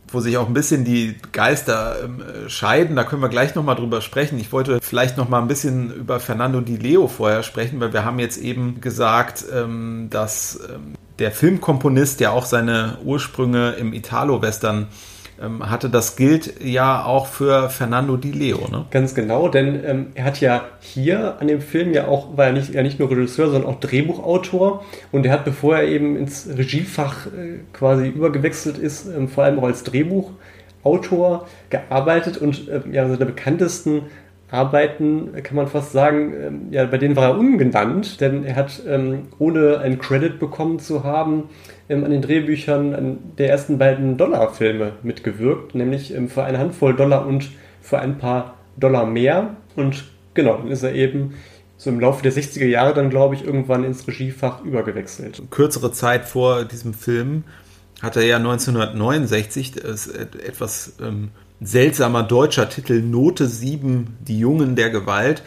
wo 0.06 0.20
sich 0.20 0.36
auch 0.36 0.46
ein 0.46 0.54
bisschen 0.54 0.84
die 0.84 1.16
Geister 1.32 1.96
ähm, 2.04 2.22
scheiden. 2.48 2.94
Da 2.94 3.02
können 3.02 3.22
wir 3.22 3.28
gleich 3.28 3.56
nochmal 3.56 3.74
drüber 3.74 4.00
sprechen. 4.00 4.38
Ich 4.38 4.52
wollte 4.52 4.78
vielleicht 4.80 5.16
nochmal 5.16 5.42
ein 5.42 5.48
bisschen 5.48 5.92
über 5.92 6.20
Fernando 6.20 6.60
Di 6.60 6.76
Leo 6.76 7.08
vorher 7.08 7.42
sprechen, 7.42 7.80
weil 7.80 7.92
wir 7.92 8.04
haben 8.04 8.20
jetzt 8.20 8.38
eben 8.38 8.80
gesagt, 8.80 9.44
ähm, 9.52 10.06
dass 10.10 10.60
ähm, 10.72 10.94
der 11.18 11.32
Filmkomponist 11.32 12.20
ja 12.20 12.30
auch 12.30 12.46
seine 12.46 12.98
Ursprünge 13.04 13.72
im 13.72 13.92
Italo-Western 13.92 14.86
ähm, 15.40 15.70
hatte. 15.70 15.88
Das 15.88 16.16
gilt 16.16 16.62
ja 16.62 17.04
auch 17.04 17.26
für 17.26 17.70
Fernando 17.70 18.16
Di 18.16 18.32
Leo, 18.32 18.68
ne? 18.70 18.86
Ganz 18.90 19.14
genau, 19.14 19.48
denn 19.48 19.80
ähm, 19.84 20.06
er 20.14 20.24
hat 20.24 20.40
ja 20.40 20.62
hier 20.80 21.40
an 21.40 21.48
dem 21.48 21.60
Film 21.60 21.92
ja 21.92 22.06
auch, 22.08 22.36
war 22.36 22.46
ja 22.46 22.52
nicht, 22.52 22.74
ja 22.74 22.82
nicht 22.82 22.98
nur 22.98 23.10
Regisseur, 23.10 23.50
sondern 23.50 23.70
auch 23.70 23.80
Drehbuchautor. 23.80 24.84
Und 25.12 25.26
er 25.26 25.32
hat, 25.32 25.44
bevor 25.44 25.76
er 25.76 25.84
eben 25.84 26.16
ins 26.16 26.48
Regiefach 26.48 27.26
äh, 27.26 27.60
quasi 27.72 28.08
übergewechselt 28.08 28.78
ist, 28.78 29.06
ähm, 29.06 29.28
vor 29.28 29.44
allem 29.44 29.58
auch 29.58 29.64
als 29.64 29.84
Drehbuchautor 29.84 31.46
gearbeitet 31.70 32.38
und 32.38 32.68
äh, 32.68 32.82
ja, 32.92 33.08
seine 33.08 33.26
bekanntesten 33.26 34.02
Arbeiten, 34.50 35.30
kann 35.44 35.56
man 35.56 35.68
fast 35.68 35.92
sagen, 35.92 36.34
ähm, 36.34 36.60
ja, 36.70 36.84
bei 36.86 36.98
denen 36.98 37.14
war 37.14 37.30
er 37.30 37.38
ungenannt, 37.38 38.20
denn 38.20 38.44
er 38.44 38.56
hat, 38.56 38.82
ähm, 38.86 39.28
ohne 39.38 39.78
einen 39.78 39.98
Credit 39.98 40.38
bekommen 40.38 40.80
zu 40.80 41.04
haben, 41.04 41.44
ähm, 41.90 42.04
an 42.04 42.10
den 42.12 42.22
Drehbüchern 42.22 43.18
der 43.36 43.50
ersten 43.50 43.76
beiden 43.76 44.16
Dollarfilme 44.16 44.92
mitgewirkt, 45.02 45.74
nämlich 45.74 46.14
ähm, 46.14 46.28
für 46.28 46.44
eine 46.44 46.58
Handvoll 46.58 46.94
Dollar 46.94 47.26
und 47.26 47.50
für 47.82 47.98
ein 47.98 48.18
paar 48.18 48.54
Dollar 48.76 49.04
mehr. 49.04 49.56
Und 49.76 50.04
genau, 50.34 50.56
dann 50.58 50.68
ist 50.68 50.82
er 50.82 50.94
eben 50.94 51.34
so 51.76 51.90
im 51.90 51.98
Laufe 51.98 52.22
der 52.22 52.32
60er 52.32 52.66
Jahre 52.66 52.94
dann, 52.94 53.10
glaube 53.10 53.34
ich, 53.34 53.44
irgendwann 53.44 53.84
ins 53.84 54.06
Regiefach 54.06 54.62
übergewechselt. 54.62 55.42
Kürzere 55.50 55.92
Zeit 55.92 56.26
vor 56.26 56.64
diesem 56.64 56.94
Film 56.94 57.44
hat 58.02 58.16
er 58.16 58.24
ja 58.24 58.36
1969 58.36 59.72
das 59.72 60.06
etwas 60.06 60.94
ähm, 61.02 61.30
seltsamer 61.60 62.22
deutscher 62.22 62.68
Titel 62.68 63.02
Note 63.02 63.46
7, 63.46 64.18
Die 64.20 64.38
Jungen 64.38 64.76
der 64.76 64.90
Gewalt. 64.90 65.42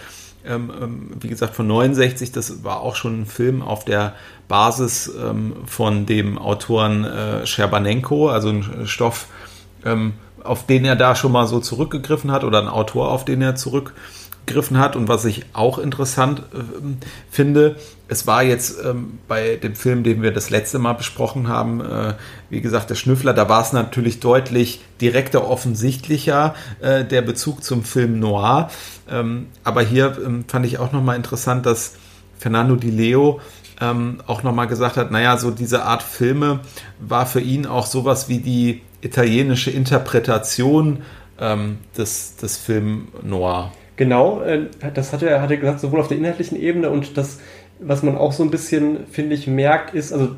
Ähm, 0.46 0.72
ähm, 0.82 1.10
wie 1.20 1.30
gesagt, 1.30 1.56
von 1.56 1.68
69, 1.68 2.32
das 2.32 2.64
war 2.64 2.82
auch 2.82 2.96
schon 2.96 3.22
ein 3.22 3.26
Film 3.26 3.62
auf 3.62 3.86
der 3.86 4.14
Basis 4.48 5.12
ähm, 5.22 5.54
von 5.66 6.06
dem 6.06 6.38
Autoren 6.38 7.06
äh, 7.06 7.46
Scherbanenko, 7.46 8.30
also 8.30 8.50
ein 8.50 8.86
Stoff, 8.86 9.28
ähm, 9.86 10.14
auf 10.44 10.66
den 10.66 10.84
er 10.84 10.96
da 10.96 11.16
schon 11.16 11.32
mal 11.32 11.48
so 11.48 11.60
zurückgegriffen 11.60 12.32
hat 12.32 12.44
oder 12.44 12.62
ein 12.62 12.68
Autor, 12.68 13.12
auf 13.12 13.24
den 13.24 13.42
er 13.42 13.56
zurückgegriffen 13.56 14.23
hat. 14.78 14.96
Und 14.96 15.08
was 15.08 15.26
ich 15.26 15.46
auch 15.54 15.78
interessant 15.78 16.40
äh, 16.54 16.62
finde, 17.30 17.76
es 18.08 18.28
war 18.28 18.44
jetzt 18.44 18.78
ähm, 18.84 19.20
bei 19.28 19.56
dem 19.56 19.76
Film, 19.76 20.04
den 20.04 20.22
wir 20.22 20.32
das 20.32 20.50
letzte 20.50 20.80
Mal 20.80 20.94
besprochen 20.94 21.48
haben, 21.48 21.82
äh, 21.82 22.14
wie 22.50 22.62
gesagt, 22.62 22.90
der 22.90 22.96
Schnüffler, 22.96 23.34
da 23.34 23.50
war 23.50 23.62
es 23.62 23.74
natürlich 23.74 24.20
deutlich 24.20 24.82
direkter, 25.02 25.50
offensichtlicher, 25.50 26.56
äh, 26.82 27.04
der 27.04 27.22
Bezug 27.22 27.64
zum 27.64 27.84
Film 27.84 28.20
Noir. 28.20 28.70
Ähm, 29.10 29.48
aber 29.64 29.82
hier 29.82 30.18
ähm, 30.24 30.46
fand 30.48 30.66
ich 30.66 30.78
auch 30.78 30.92
nochmal 30.92 31.16
interessant, 31.16 31.66
dass 31.66 31.96
Fernando 32.38 32.76
Di 32.76 32.92
Leo 32.92 33.40
ähm, 33.82 34.22
auch 34.28 34.44
nochmal 34.44 34.68
gesagt 34.68 34.98
hat, 34.98 35.12
naja, 35.12 35.38
so 35.38 35.52
diese 35.52 35.84
Art 35.84 36.04
Filme 36.04 36.60
war 37.00 37.26
für 37.26 37.42
ihn 37.42 37.66
auch 37.66 37.86
sowas 37.86 38.30
wie 38.30 38.40
die 38.40 38.82
italienische 39.02 39.72
Interpretation 39.72 41.02
ähm, 41.40 41.80
des, 41.98 42.36
des 42.36 42.58
Film 42.58 43.08
Noir. 43.24 43.72
Genau, 43.96 44.42
äh, 44.42 44.68
das 44.94 45.14
hat 45.14 45.22
er, 45.22 45.42
hat 45.42 45.52
er 45.52 45.58
gesagt, 45.58 45.80
sowohl 45.80 46.00
auf 46.00 46.08
der 46.08 46.18
inhaltlichen 46.18 46.60
Ebene 46.60 46.90
und 46.90 47.18
das, 47.18 47.40
was 47.80 48.04
man 48.04 48.18
auch 48.18 48.32
so 48.32 48.44
ein 48.44 48.52
bisschen, 48.52 49.06
finde 49.12 49.36
ich, 49.36 49.48
merkt, 49.48 49.94
ist, 49.94 50.12
also 50.12 50.30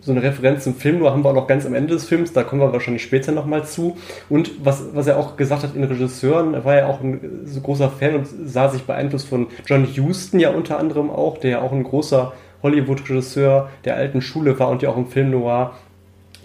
so 0.00 0.12
eine 0.12 0.22
Referenz 0.22 0.64
zum 0.64 0.74
Film, 0.74 0.98
nur 0.98 1.10
haben 1.10 1.24
wir 1.24 1.30
auch 1.30 1.34
noch 1.34 1.46
ganz 1.46 1.64
am 1.64 1.74
Ende 1.74 1.94
des 1.94 2.04
Films, 2.04 2.32
da 2.32 2.42
kommen 2.42 2.60
wir 2.60 2.72
wahrscheinlich 2.72 3.02
später 3.02 3.32
nochmal 3.32 3.64
zu. 3.64 3.96
Und 4.28 4.50
was, 4.62 4.94
was 4.94 5.06
er 5.06 5.18
auch 5.18 5.36
gesagt 5.36 5.62
hat 5.62 5.74
in 5.74 5.82
Regisseuren, 5.82 6.52
er 6.52 6.64
war 6.64 6.76
ja 6.76 6.86
auch 6.86 7.00
ein 7.00 7.42
so 7.46 7.60
großer 7.60 7.88
Fan 7.88 8.16
und 8.16 8.28
sah 8.44 8.68
sich 8.68 8.82
beeinflusst 8.82 9.28
von 9.28 9.46
John 9.64 9.86
Huston 9.86 10.40
ja 10.40 10.50
unter 10.50 10.78
anderem 10.78 11.10
auch, 11.10 11.38
der 11.38 11.50
ja 11.50 11.60
auch 11.62 11.72
ein 11.72 11.84
großer 11.84 12.34
Hollywood-Regisseur 12.62 13.70
der 13.84 13.96
alten 13.96 14.20
Schule 14.20 14.58
war 14.58 14.68
und 14.68 14.82
ja 14.82 14.90
auch 14.90 14.96
im 14.96 15.06
Film 15.06 15.30
Noir 15.30 15.72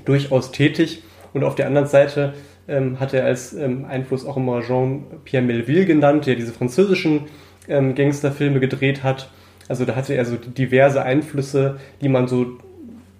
durchaus 0.05 0.51
tätig. 0.51 1.03
Und 1.33 1.43
auf 1.43 1.55
der 1.55 1.67
anderen 1.67 1.87
Seite 1.87 2.33
ähm, 2.69 2.99
hat 2.99 3.13
er 3.13 3.25
als 3.25 3.53
ähm, 3.53 3.85
Einfluss 3.85 4.25
auch 4.25 4.37
immer 4.37 4.61
Jean-Pierre 4.61 5.45
Melville 5.45 5.85
genannt, 5.85 6.25
der 6.25 6.35
diese 6.35 6.53
französischen 6.53 7.23
ähm, 7.67 7.95
Gangsterfilme 7.95 8.59
gedreht 8.59 9.03
hat. 9.03 9.29
Also 9.67 9.85
da 9.85 9.95
hatte 9.95 10.13
er 10.13 10.25
so 10.25 10.35
diverse 10.35 11.01
Einflüsse, 11.03 11.79
die 12.01 12.09
man 12.09 12.27
so 12.27 12.57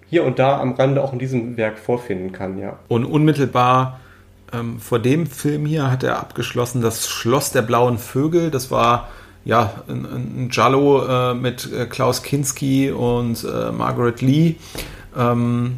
hier 0.08 0.24
und 0.24 0.38
da 0.38 0.58
am 0.58 0.72
Rande 0.72 1.02
auch 1.02 1.12
in 1.12 1.18
diesem 1.18 1.56
Werk 1.56 1.78
vorfinden 1.78 2.32
kann, 2.32 2.58
ja. 2.58 2.78
Und 2.88 3.04
unmittelbar 3.04 4.00
ähm, 4.52 4.80
vor 4.80 4.98
dem 4.98 5.26
Film 5.26 5.66
hier 5.66 5.90
hat 5.90 6.02
er 6.02 6.18
abgeschlossen 6.18 6.82
das 6.82 7.08
Schloss 7.08 7.52
der 7.52 7.62
blauen 7.62 7.98
Vögel. 7.98 8.50
Das 8.50 8.70
war 8.70 9.08
ja, 9.44 9.82
ein, 9.88 10.04
ein 10.04 10.48
Giallo 10.50 11.06
äh, 11.06 11.34
mit 11.34 11.72
äh, 11.72 11.86
Klaus 11.86 12.22
Kinski 12.22 12.90
und 12.90 13.44
äh, 13.44 13.70
Margaret 13.72 14.20
Lee. 14.20 14.56
Ähm, 15.16 15.76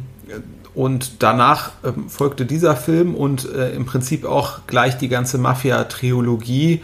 und 0.75 1.21
danach 1.21 1.71
ähm, 1.83 2.09
folgte 2.09 2.45
dieser 2.45 2.75
Film 2.75 3.15
und 3.15 3.51
äh, 3.51 3.71
im 3.71 3.85
Prinzip 3.85 4.25
auch 4.25 4.61
gleich 4.67 4.97
die 4.97 5.09
ganze 5.09 5.37
Mafia-Triologie, 5.37 6.81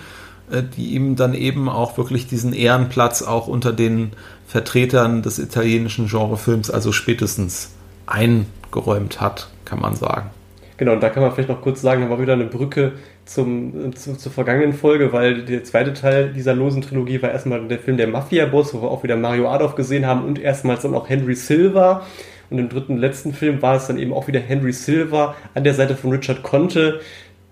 äh, 0.52 0.64
die 0.76 0.94
ihm 0.94 1.16
dann 1.16 1.34
eben 1.34 1.70
auch 1.70 1.98
wirklich 1.98 2.28
diesen 2.28 2.54
Ehrenplatz 2.54 3.22
auch 3.22 3.48
unter 3.48 3.74
den 3.74 4.12
Vertretern 4.48 5.22
des 5.22 5.40
italienischen 5.40 6.08
Genrefilms, 6.08 6.70
also 6.70 6.92
spätestens 6.92 7.72
eingeräumt 8.06 9.22
hat, 9.22 9.50
kann 9.66 9.80
man 9.80 9.96
sagen. 9.96 10.30
Genau, 10.78 10.94
und 10.94 11.04
da 11.04 11.10
kann 11.10 11.22
man 11.22 11.34
vielleicht 11.34 11.50
noch 11.50 11.62
kurz 11.62 11.82
sagen, 11.82 12.04
da 12.04 12.10
war 12.10 12.22
wieder 12.22 12.34
eine 12.34 12.46
Brücke 12.46 12.94
zum, 13.26 13.94
zu, 13.96 14.16
zur 14.16 14.32
vergangenen 14.32 14.72
Folge, 14.72 15.12
weil 15.12 15.44
der 15.44 15.64
zweite 15.66 15.94
Teil 15.94 16.32
dieser 16.32 16.56
losen 16.56 16.82
Trilogie 16.82 17.22
war 17.22 17.32
erstmal 17.32 17.68
der 17.68 17.80
Film 17.80 17.98
Der 17.98 18.08
Mafia-Boss, 18.08 18.74
wo 18.74 18.82
wir 18.82 18.90
auch 18.90 19.04
wieder 19.04 19.18
Mario 19.18 19.50
Adolf 19.50 19.76
gesehen 19.76 20.06
haben 20.06 20.24
und 20.24 20.40
erstmals 20.40 20.84
dann 20.84 20.96
auch 20.96 21.10
Henry 21.10 21.36
Silva. 21.36 22.04
Und 22.50 22.58
im 22.58 22.70
dritten, 22.70 22.98
letzten 22.98 23.34
Film 23.34 23.62
war 23.62 23.76
es 23.76 23.88
dann 23.88 23.98
eben 23.98 24.14
auch 24.14 24.28
wieder 24.28 24.40
Henry 24.40 24.74
Silva 24.74 25.36
an 25.54 25.64
der 25.64 25.74
Seite 25.74 25.96
von 25.96 26.12
Richard 26.12 26.44
Conte, 26.44 27.02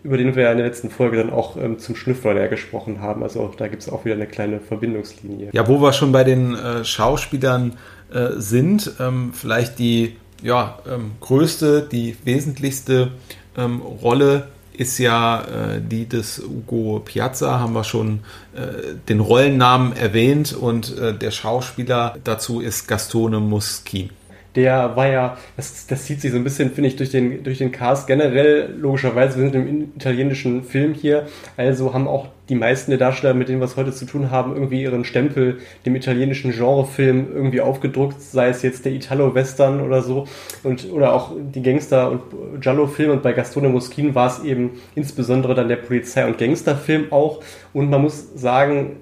über 0.04 0.18
den 0.18 0.36
wir 0.36 0.44
ja 0.44 0.52
in 0.52 0.58
der 0.58 0.68
letzten 0.68 0.90
Folge 0.90 1.18
dann 1.18 1.32
auch 1.32 1.58
ähm, 1.58 1.80
zum 1.80 1.96
Schnüffler 1.96 2.48
gesprochen 2.48 3.02
haben. 3.02 3.24
Also 3.24 3.54
da 3.58 3.68
gibt 3.68 3.82
es 3.82 3.90
auch 3.90 4.06
wieder 4.06 4.16
eine 4.16 4.28
kleine 4.28 4.60
Verbindungslinie. 4.60 5.50
Ja, 5.54 5.68
wo 5.68 5.82
wir 5.82 5.94
schon 5.94 6.12
bei 6.12 6.24
den 6.24 6.56
äh, 6.56 6.84
Schauspielern 6.86 7.74
äh, 8.14 8.30
sind, 8.38 8.92
ähm, 9.00 9.32
vielleicht 9.34 9.80
die 9.80 10.16
ja, 10.42 10.80
ähm, 10.90 11.12
größte, 11.20 11.88
die 11.92 12.16
wesentlichste 12.24 13.12
ähm, 13.58 13.82
Rolle 13.82 14.48
ist 14.74 15.00
ja 15.00 15.42
äh, 15.42 15.82
die 15.82 16.08
des 16.08 16.40
Ugo 16.40 17.02
Piazza, 17.04 17.60
haben 17.60 17.74
wir 17.74 17.84
schon 17.84 18.20
äh, 18.56 18.96
den 19.10 19.20
Rollennamen 19.20 19.96
erwähnt 19.96 20.54
und 20.54 20.96
äh, 20.98 21.14
der 21.18 21.32
Schauspieler 21.32 22.16
dazu 22.24 22.62
ist 22.62 22.88
Gastone 22.88 23.40
Muschi. 23.40 24.12
Der 24.58 24.96
war 24.96 25.08
ja, 25.08 25.38
das, 25.56 25.86
das 25.86 26.06
zieht 26.06 26.20
sich 26.20 26.32
so 26.32 26.38
ein 26.38 26.44
bisschen, 26.44 26.72
finde 26.72 26.90
ich, 26.90 26.96
durch 26.96 27.12
den, 27.12 27.44
durch 27.44 27.60
den 27.60 27.72
Cast 27.72 28.08
generell, 28.08 28.74
logischerweise, 28.76 29.38
wir 29.38 29.50
sind 29.50 29.56
im 29.56 29.94
italienischen 29.96 30.64
Film 30.64 30.96
hier, 30.96 31.28
also 31.58 31.94
haben 31.94 32.08
auch 32.08 32.30
die 32.50 32.56
meisten 32.56 32.90
der 32.90 32.98
Darsteller, 32.98 33.36
mit 33.36 33.50
denen 33.50 33.60
wir 33.60 33.66
es 33.66 33.76
heute 33.76 33.92
zu 33.92 34.06
tun 34.06 34.32
haben, 34.32 34.54
irgendwie 34.56 34.82
ihren 34.82 35.06
Stempel 35.06 35.60
dem 35.86 35.96
italienischen 35.96 36.52
Genrefilm 36.52 37.28
irgendwie 37.32 37.62
aufgedruckt, 37.62 38.20
sei 38.20 38.50
es 38.50 38.64
jetzt 38.64 38.84
der 38.86 38.94
Italo-Western 38.94 39.80
oder 39.80 40.02
so, 40.02 40.26
und, 40.64 40.92
oder 40.92 41.14
auch 41.14 41.34
die 41.38 41.62
Gangster- 41.62 42.10
und 42.10 42.62
Giallo-Filme. 42.62 43.14
Und 43.14 43.22
bei 43.22 43.34
Gastone 43.34 43.70
Moschin 43.70 44.16
war 44.16 44.28
es 44.28 44.44
eben 44.44 44.72
insbesondere 44.96 45.54
dann 45.54 45.68
der 45.68 45.76
Polizei- 45.76 46.26
und 46.26 46.40
Gangsterfilm 46.40 47.12
auch. 47.12 47.44
Und 47.74 47.92
man 47.92 48.02
muss 48.02 48.34
sagen, 48.34 48.98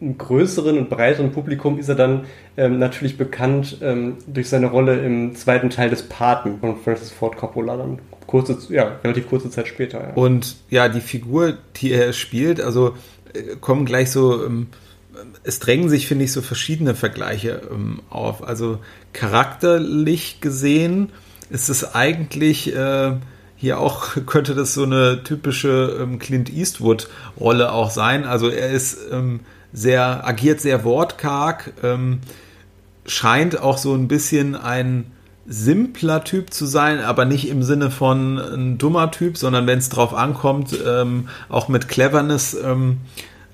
einem 0.00 0.18
größeren 0.18 0.78
und 0.78 0.90
breiteren 0.90 1.32
Publikum 1.32 1.78
ist 1.78 1.88
er 1.88 1.94
dann 1.94 2.24
ähm, 2.56 2.78
natürlich 2.78 3.18
bekannt 3.18 3.78
ähm, 3.82 4.16
durch 4.26 4.48
seine 4.48 4.66
Rolle 4.66 5.04
im 5.04 5.34
zweiten 5.34 5.70
Teil 5.70 5.90
des 5.90 6.02
Paten 6.02 6.58
von 6.58 6.78
Francis 6.78 7.10
Ford 7.10 7.36
Coppola, 7.36 7.76
dann 7.76 7.98
kurze, 8.26 8.56
ja, 8.72 8.98
relativ 9.04 9.28
kurze 9.28 9.50
Zeit 9.50 9.68
später. 9.68 10.00
Ja. 10.00 10.14
Und 10.14 10.56
ja, 10.70 10.88
die 10.88 11.00
Figur, 11.00 11.58
die 11.76 11.92
er 11.92 12.12
spielt, 12.12 12.60
also 12.60 12.94
äh, 13.34 13.56
kommen 13.60 13.84
gleich 13.84 14.10
so, 14.10 14.44
ähm, 14.44 14.68
es 15.42 15.58
drängen 15.58 15.88
sich, 15.88 16.06
finde 16.06 16.24
ich, 16.24 16.32
so 16.32 16.40
verschiedene 16.40 16.94
Vergleiche 16.94 17.62
ähm, 17.70 18.00
auf. 18.08 18.46
Also 18.46 18.78
charakterlich 19.12 20.40
gesehen 20.40 21.10
ist 21.50 21.68
es 21.68 21.94
eigentlich 21.94 22.74
äh, 22.74 23.12
hier 23.56 23.78
auch, 23.78 24.16
könnte 24.26 24.54
das 24.54 24.74
so 24.74 24.84
eine 24.84 25.22
typische 25.22 25.98
ähm, 26.00 26.18
Clint 26.18 26.50
Eastwood-Rolle 26.50 27.72
auch 27.72 27.90
sein. 27.90 28.24
Also 28.24 28.48
er 28.48 28.70
ist 28.70 28.98
ähm, 29.10 29.40
sehr, 29.72 30.26
agiert 30.26 30.60
sehr 30.60 30.84
wortkarg, 30.84 31.72
ähm, 31.82 32.20
scheint 33.06 33.60
auch 33.60 33.78
so 33.78 33.94
ein 33.94 34.08
bisschen 34.08 34.54
ein 34.54 35.12
simpler 35.46 36.22
Typ 36.22 36.52
zu 36.52 36.66
sein, 36.66 37.00
aber 37.00 37.24
nicht 37.24 37.48
im 37.48 37.62
Sinne 37.62 37.90
von 37.90 38.38
ein 38.38 38.78
dummer 38.78 39.10
Typ, 39.10 39.36
sondern 39.36 39.66
wenn 39.66 39.78
es 39.78 39.88
drauf 39.88 40.14
ankommt, 40.14 40.78
ähm, 40.86 41.28
auch 41.48 41.68
mit 41.68 41.88
Cleverness 41.88 42.54
ähm, 42.54 42.98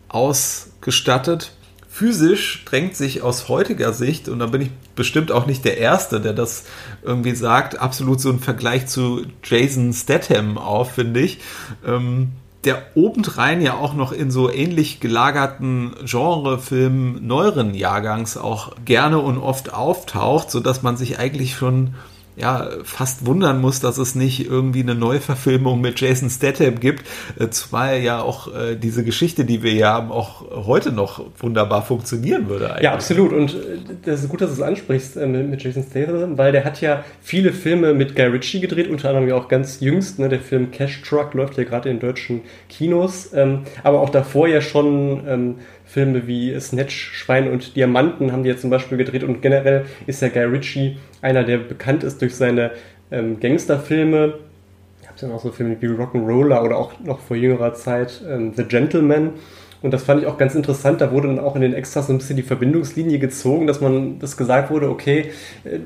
ausgestattet. 0.09 1.53
Physisch 1.89 2.67
drängt 2.67 2.95
sich 2.95 3.23
aus 3.23 3.49
heutiger 3.49 3.95
Sicht, 3.95 4.29
und 4.29 4.41
da 4.41 4.47
bin 4.47 4.61
ich 4.61 4.71
bestimmt 4.95 5.33
auch 5.33 5.47
nicht 5.47 5.65
der 5.65 5.79
Erste, 5.79 6.21
der 6.21 6.35
das 6.35 6.65
irgendwie 7.03 7.35
sagt, 7.35 7.79
absolut 7.79 8.21
so 8.21 8.29
ein 8.31 8.41
Vergleich 8.41 8.87
zu 8.87 9.23
Jason 9.43 9.95
Statham 9.95 10.59
auf, 10.59 10.93
finde 10.93 11.21
ich. 11.21 11.41
Ähm, 11.87 12.33
der 12.67 12.83
obendrein 12.95 13.63
ja 13.63 13.75
auch 13.75 13.95
noch 13.95 14.13
in 14.13 14.31
so 14.31 14.51
ähnlich 14.51 15.01
gelagerten 15.01 15.95
Genrefilmen 16.05 17.27
neueren 17.27 17.75
Jahrgangs 17.75 18.37
auch 18.37 18.73
gerne 18.85 19.19
und 19.19 19.39
oft 19.39 19.73
auftaucht, 19.73 20.51
sodass 20.51 20.83
man 20.83 20.97
sich 20.97 21.19
eigentlich 21.19 21.55
schon 21.55 21.95
ja, 22.37 22.69
fast 22.85 23.25
wundern 23.25 23.61
muss, 23.61 23.81
dass 23.81 23.97
es 23.97 24.15
nicht 24.15 24.47
irgendwie 24.47 24.81
eine 24.81 24.95
Neuverfilmung 24.95 25.81
mit 25.81 26.01
Jason 26.01 26.29
Statham 26.29 26.81
gibt, 26.81 27.05
äh, 27.39 27.49
zumal 27.49 28.01
ja 28.01 28.21
auch 28.21 28.55
äh, 28.55 28.77
diese 28.77 29.05
Geschichte, 29.05 29.47
die 29.47 29.63
wir 29.63 29.73
hier 29.73 29.89
haben, 29.89 30.13
auch 30.13 30.45
heute 30.67 30.93
noch 30.93 31.25
wunderbar 31.39 31.83
funktionieren 31.83 32.49
würde. 32.49 32.71
Eigentlich. 32.71 32.85
Ja, 32.85 32.93
absolut. 32.93 33.33
Und 33.33 33.55
äh, 33.55 33.79
das 34.05 34.23
ist 34.23 34.29
gut, 34.29 34.43
dass 34.43 34.51
du 34.51 34.57
es 34.57 34.63
ansprichst 34.63 35.17
mit 35.17 35.63
Jason 35.63 35.85
Statham, 35.89 36.37
weil 36.37 36.53
der 36.53 36.65
hat 36.65 36.81
ja 36.83 37.05
viele 37.23 37.53
Filme 37.53 37.95
mit 37.95 38.15
Guy 38.15 38.27
Ritchie 38.27 38.61
gedreht, 38.61 38.89
unter 38.89 39.09
anderem 39.09 39.29
ja 39.29 39.35
auch 39.35 39.49
ganz 39.49 39.81
jüngst. 39.81 40.19
Ne, 40.19 40.29
der 40.29 40.41
Film 40.41 40.71
Cash 40.71 41.03
Truck 41.03 41.33
läuft 41.33 41.57
ja 41.57 41.65
gerade 41.65 41.89
in 41.89 42.01
deutschen 42.01 42.43
Kinos, 42.69 43.31
ähm, 43.33 43.63
aber 43.83 44.01
auch 44.01 44.11
davor 44.11 44.47
ja 44.47 44.61
schon 44.61 45.23
ähm, 45.27 45.55
Filme 45.97 46.27
wie 46.27 46.61
Snatch, 46.61 46.95
Schwein 47.15 47.51
und 47.51 47.75
Diamanten 47.75 48.31
haben 48.31 48.43
die 48.43 48.51
ja 48.51 48.57
zum 48.59 48.69
Beispiel 48.69 48.99
gedreht 48.99 49.25
und 49.25 49.41
generell 49.41 49.87
ist 50.07 50.21
ja 50.21 50.29
Guy 50.29 50.43
Ritchie 50.43 50.99
einer, 51.23 51.43
der 51.43 51.57
bekannt 51.57 52.05
ist 52.05 52.21
durch 52.21 52.35
seine 52.35 52.73
ähm, 53.11 53.41
Gangsterfilme. 53.41 54.35
Ich 55.01 55.09
habe 55.09 55.19
ja 55.23 55.29
noch 55.29 55.41
so 55.41 55.51
Filme 55.53 55.75
wie 55.81 55.87
Rock'n'Roller 55.87 56.63
oder 56.63 56.77
auch 56.77 57.01
noch 57.03 57.21
vor 57.21 57.35
jüngerer 57.35 57.73
Zeit 57.73 58.21
ähm, 58.29 58.53
The 58.55 58.65
Gentleman. 58.65 59.31
Und 59.81 59.95
das 59.95 60.03
fand 60.03 60.21
ich 60.21 60.27
auch 60.27 60.37
ganz 60.37 60.55
interessant. 60.55 61.01
Da 61.01 61.13
wurde 61.13 61.29
dann 61.29 61.39
auch 61.39 61.57
in 61.57 61.63
den 61.63 61.73
Extras 61.73 62.09
so 62.09 62.13
ein 62.13 62.19
bisschen 62.19 62.37
die 62.37 62.43
Verbindungslinie 62.43 63.19
gezogen, 63.19 63.67
dass 63.67 63.81
man 63.81 64.19
das 64.19 64.37
gesagt 64.37 64.71
wurde, 64.71 64.91
okay, 64.91 65.31
äh, 65.65 65.79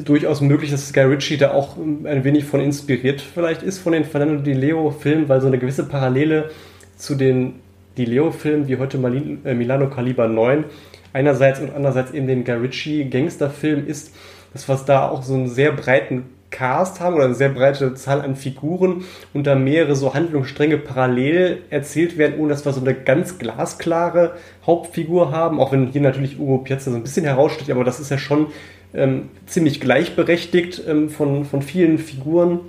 durchaus 0.00 0.40
möglich, 0.40 0.70
dass 0.70 0.94
Guy 0.94 1.04
Ritchie 1.04 1.36
da 1.36 1.50
auch 1.50 1.76
ein 1.76 2.24
wenig 2.24 2.46
von 2.46 2.60
inspiriert 2.60 3.20
vielleicht 3.20 3.62
ist 3.62 3.80
von 3.80 3.92
den 3.92 4.06
Fernando 4.06 4.42
Di 4.42 4.54
Leo-Filmen, 4.54 5.28
weil 5.28 5.42
so 5.42 5.48
eine 5.48 5.58
gewisse 5.58 5.86
Parallele 5.86 6.48
zu 6.96 7.16
den 7.16 7.56
die 7.96 8.04
Leo-Filme 8.04 8.68
wie 8.68 8.76
heute 8.76 8.98
äh, 9.44 9.54
Milano 9.54 9.88
Kaliber 9.88 10.28
9 10.28 10.64
einerseits 11.12 11.60
und 11.60 11.74
andererseits 11.74 12.12
eben 12.12 12.26
den 12.26 12.44
Guy 12.44 12.54
Ritchie 12.54 13.04
Gangsterfilm 13.10 13.86
ist, 13.86 14.14
dass 14.52 14.68
wir 14.68 14.78
da 14.86 15.08
auch 15.08 15.22
so 15.22 15.34
einen 15.34 15.48
sehr 15.48 15.72
breiten 15.72 16.24
Cast 16.52 17.00
haben 17.00 17.16
oder 17.16 17.24
eine 17.24 17.34
sehr 17.34 17.48
breite 17.48 17.94
Zahl 17.94 18.20
an 18.20 18.36
Figuren 18.36 19.04
und 19.34 19.46
da 19.46 19.56
mehrere 19.56 19.96
so 19.96 20.14
Handlungsstränge 20.14 20.78
parallel 20.78 21.62
erzählt 21.70 22.18
werden, 22.18 22.38
ohne 22.38 22.50
dass 22.50 22.64
wir 22.64 22.72
so 22.72 22.80
eine 22.80 22.94
ganz 22.94 23.38
glasklare 23.38 24.36
Hauptfigur 24.64 25.32
haben, 25.32 25.58
auch 25.58 25.72
wenn 25.72 25.88
hier 25.88 26.02
natürlich 26.02 26.38
Ugo 26.38 26.58
Piazza 26.58 26.90
so 26.90 26.96
ein 26.96 27.02
bisschen 27.02 27.24
heraussteht, 27.24 27.70
aber 27.70 27.84
das 27.84 27.98
ist 27.98 28.10
ja 28.10 28.18
schon 28.18 28.48
ähm, 28.94 29.30
ziemlich 29.46 29.80
gleichberechtigt 29.80 30.82
ähm, 30.86 31.08
von, 31.08 31.44
von 31.44 31.62
vielen 31.62 31.98
Figuren. 31.98 32.60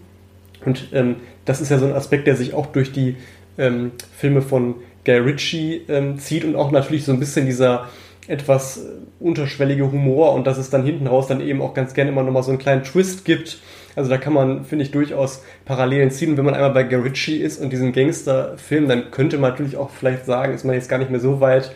Und 0.65 0.87
ähm, 0.93 1.17
das 1.43 1.59
ist 1.59 1.69
ja 1.69 1.77
so 1.77 1.85
ein 1.85 1.93
Aspekt, 1.93 2.25
der 2.25 2.37
sich 2.37 2.53
auch 2.53 2.67
durch 2.67 2.93
die 2.93 3.17
ähm, 3.57 3.91
Filme 4.15 4.41
von 4.41 4.75
Guy 5.05 5.17
Ritchie 5.17 5.81
ähm, 5.87 6.17
zieht 6.19 6.45
und 6.45 6.55
auch 6.55 6.71
natürlich 6.71 7.05
so 7.05 7.11
ein 7.11 7.19
bisschen 7.19 7.45
dieser 7.45 7.89
etwas 8.27 8.77
äh, 8.77 8.89
unterschwellige 9.19 9.91
Humor 9.91 10.33
und 10.33 10.47
dass 10.47 10.57
es 10.57 10.69
dann 10.69 10.85
hinten 10.85 11.07
raus 11.07 11.27
dann 11.27 11.41
eben 11.41 11.61
auch 11.61 11.73
ganz 11.73 11.93
gerne 11.93 12.11
immer 12.11 12.23
nochmal 12.23 12.43
so 12.43 12.51
einen 12.51 12.59
kleinen 12.59 12.83
Twist 12.83 13.25
gibt. 13.25 13.59
Also 13.95 14.09
da 14.09 14.17
kann 14.17 14.33
man, 14.33 14.65
finde 14.65 14.85
ich, 14.85 14.91
durchaus 14.91 15.43
Parallelen 15.65 16.09
ziehen. 16.09 16.31
Und 16.31 16.37
wenn 16.37 16.45
man 16.45 16.55
einmal 16.55 16.71
bei 16.71 16.83
Guy 16.83 16.99
Ritchie 16.99 17.37
ist 17.37 17.61
und 17.61 17.71
diesen 17.71 17.93
Gangsterfilm, 17.93 18.87
dann 18.87 19.11
könnte 19.11 19.37
man 19.37 19.51
natürlich 19.51 19.77
auch 19.77 19.91
vielleicht 19.91 20.25
sagen, 20.25 20.53
ist 20.53 20.63
man 20.63 20.75
jetzt 20.75 20.89
gar 20.89 20.97
nicht 20.97 21.11
mehr 21.11 21.19
so 21.19 21.41
weit 21.41 21.71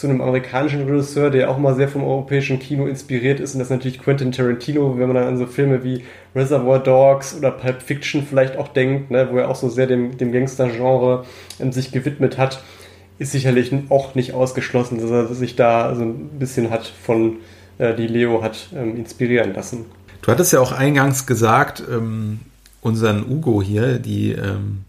zu 0.00 0.06
einem 0.06 0.22
amerikanischen 0.22 0.88
Regisseur, 0.88 1.28
der 1.28 1.50
auch 1.50 1.58
mal 1.58 1.74
sehr 1.74 1.88
vom 1.88 2.02
europäischen 2.02 2.58
Kino 2.58 2.86
inspiriert 2.86 3.38
ist. 3.38 3.52
Und 3.54 3.58
das 3.58 3.66
ist 3.66 3.72
natürlich 3.72 3.98
Quentin 3.98 4.32
Tarantino, 4.32 4.98
wenn 4.98 5.08
man 5.08 5.16
dann 5.16 5.28
an 5.28 5.36
so 5.36 5.46
Filme 5.46 5.84
wie 5.84 6.04
Reservoir 6.34 6.78
Dogs 6.78 7.36
oder 7.36 7.50
Pulp 7.50 7.82
Fiction 7.82 8.26
vielleicht 8.26 8.56
auch 8.56 8.68
denkt, 8.68 9.10
ne, 9.10 9.28
wo 9.30 9.36
er 9.36 9.50
auch 9.50 9.56
so 9.56 9.68
sehr 9.68 9.86
dem, 9.86 10.16
dem 10.16 10.32
Gangster-Genre 10.32 11.26
ähm, 11.60 11.72
sich 11.72 11.92
gewidmet 11.92 12.38
hat, 12.38 12.62
ist 13.18 13.32
sicherlich 13.32 13.74
auch 13.90 14.14
nicht 14.14 14.32
ausgeschlossen, 14.32 14.98
dass 14.98 15.10
er 15.10 15.34
sich 15.34 15.54
da 15.54 15.94
so 15.94 16.02
ein 16.02 16.30
bisschen 16.38 16.70
hat 16.70 16.86
von 16.86 17.36
äh, 17.76 17.94
die 17.94 18.06
Leo 18.06 18.42
hat 18.42 18.70
ähm, 18.74 18.96
inspirieren 18.96 19.52
lassen. 19.52 19.84
Du 20.22 20.32
hattest 20.32 20.54
ja 20.54 20.60
auch 20.60 20.72
eingangs 20.72 21.26
gesagt, 21.26 21.82
ähm, 21.90 22.40
unseren 22.80 23.30
Ugo 23.30 23.60
hier, 23.60 23.98
die 23.98 24.32
ähm, 24.32 24.86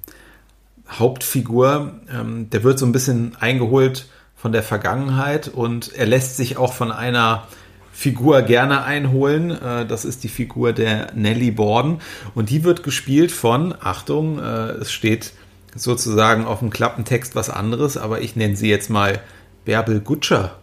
Hauptfigur, 0.90 1.96
ähm, 2.10 2.50
der 2.50 2.64
wird 2.64 2.80
so 2.80 2.86
ein 2.86 2.94
bisschen 2.94 3.36
eingeholt 3.42 4.06
von 4.42 4.52
der 4.52 4.64
Vergangenheit 4.64 5.50
und 5.50 5.94
er 5.96 6.08
lässt 6.08 6.36
sich 6.36 6.58
auch 6.58 6.74
von 6.74 6.92
einer 6.92 7.48
Figur 7.94 8.42
gerne 8.42 8.84
einholen. 8.84 9.52
Äh, 9.52 9.86
das 9.86 10.04
ist 10.04 10.24
die 10.24 10.30
Figur 10.30 10.74
der 10.74 11.14
Nellie 11.14 11.52
Borden 11.52 12.00
und 12.34 12.50
die 12.50 12.64
wird 12.64 12.82
gespielt 12.82 13.32
von, 13.32 13.76
Achtung, 13.80 14.40
äh, 14.40 14.72
es 14.72 14.92
steht 14.92 15.34
sozusagen 15.76 16.46
auf 16.46 16.60
dem 16.60 16.72
Klappentext 16.72 17.36
was 17.36 17.52
anderes, 17.52 17.98
aber 17.98 18.22
ich 18.22 18.36
nenne 18.36 18.56
sie 18.56 18.68
jetzt 18.68 18.90
mal 18.90 19.20
Bärbel 19.64 20.00
Gutscher. 20.00 20.56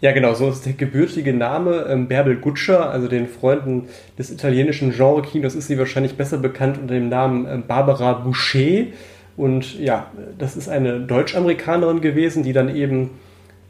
Ja, 0.00 0.10
genau, 0.10 0.34
so 0.34 0.50
ist 0.50 0.66
der 0.66 0.72
gebürtige 0.72 1.32
Name. 1.32 1.86
Ähm, 1.88 2.08
Bärbel 2.08 2.36
Gutscher, 2.36 2.90
also 2.90 3.06
den 3.06 3.28
Freunden 3.28 3.88
des 4.18 4.32
italienischen 4.32 4.90
Genre-Kinos, 4.90 5.54
ist 5.54 5.68
sie 5.68 5.78
wahrscheinlich 5.78 6.16
besser 6.16 6.38
bekannt 6.38 6.78
unter 6.78 6.94
dem 6.94 7.08
Namen 7.08 7.46
äh, 7.46 7.58
Barbara 7.58 8.14
Boucher. 8.14 8.86
Und 9.36 9.78
ja, 9.80 10.10
das 10.38 10.56
ist 10.56 10.68
eine 10.68 11.00
Deutsch-Amerikanerin 11.00 12.00
gewesen, 12.00 12.42
die 12.42 12.52
dann 12.52 12.74
eben 12.74 13.10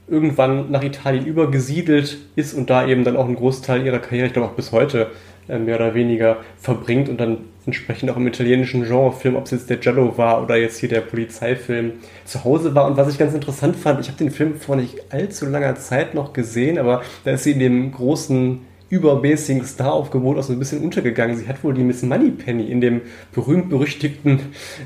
irgendwann 0.07 0.71
nach 0.71 0.83
Italien 0.83 1.25
übergesiedelt 1.25 2.19
ist 2.37 2.53
und 2.55 2.69
da 2.69 2.87
eben 2.87 3.05
dann 3.05 3.17
auch 3.17 3.25
einen 3.25 3.37
Großteil 3.37 3.85
ihrer 3.87 3.99
Karriere, 3.99 4.27
ich 4.27 4.33
glaube 4.35 4.49
auch 4.49 4.55
bis 4.55 4.73
heute, 4.73 5.11
äh, 5.49 5.59
mehr 5.59 5.77
oder 5.77 5.95
weniger 5.95 6.39
verbringt 6.59 7.09
und 7.09 7.21
dann 7.21 7.39
entsprechend 7.67 8.11
auch 8.11 8.17
im 8.17 8.27
italienischen 8.27 8.83
Genrefilm, 8.83 9.37
ob 9.37 9.45
es 9.45 9.53
jetzt 9.53 9.71
der 9.71 9.79
Giallo 9.79 10.17
war 10.19 10.43
oder 10.43 10.57
jetzt 10.57 10.79
hier 10.79 10.89
der 10.89 11.01
Polizeifilm, 11.01 11.93
zu 12.25 12.45
Hause 12.45 12.75
war. 12.75 12.87
Und 12.87 12.97
was 12.97 13.11
ich 13.11 13.19
ganz 13.19 13.35
interessant 13.35 13.77
fand, 13.77 14.01
ich 14.01 14.09
habe 14.09 14.19
den 14.19 14.31
Film 14.31 14.57
vor 14.57 14.77
nicht 14.77 15.13
allzu 15.13 15.47
langer 15.47 15.75
Zeit 15.77 16.15
noch 16.15 16.35
gesehen, 16.35 16.79
aber 16.79 17.03
da 17.25 17.33
ist 17.33 17.45
sie 17.45 17.53
in 17.53 17.59
dem 17.59 17.93
großen 17.93 18.61
übermäßigen 18.91 19.65
Staraufgebot 19.65 20.39
auch 20.39 20.43
so 20.43 20.53
ein 20.53 20.59
bisschen 20.59 20.83
untergegangen. 20.83 21.37
Sie 21.37 21.49
hat 21.49 21.65
wohl 21.65 21.75
die 21.75 21.83
Miss 21.83 22.03
Moneypenny 22.03 22.71
in 22.71 22.81
dem 22.81 23.03
berühmt-berüchtigten 23.33 24.41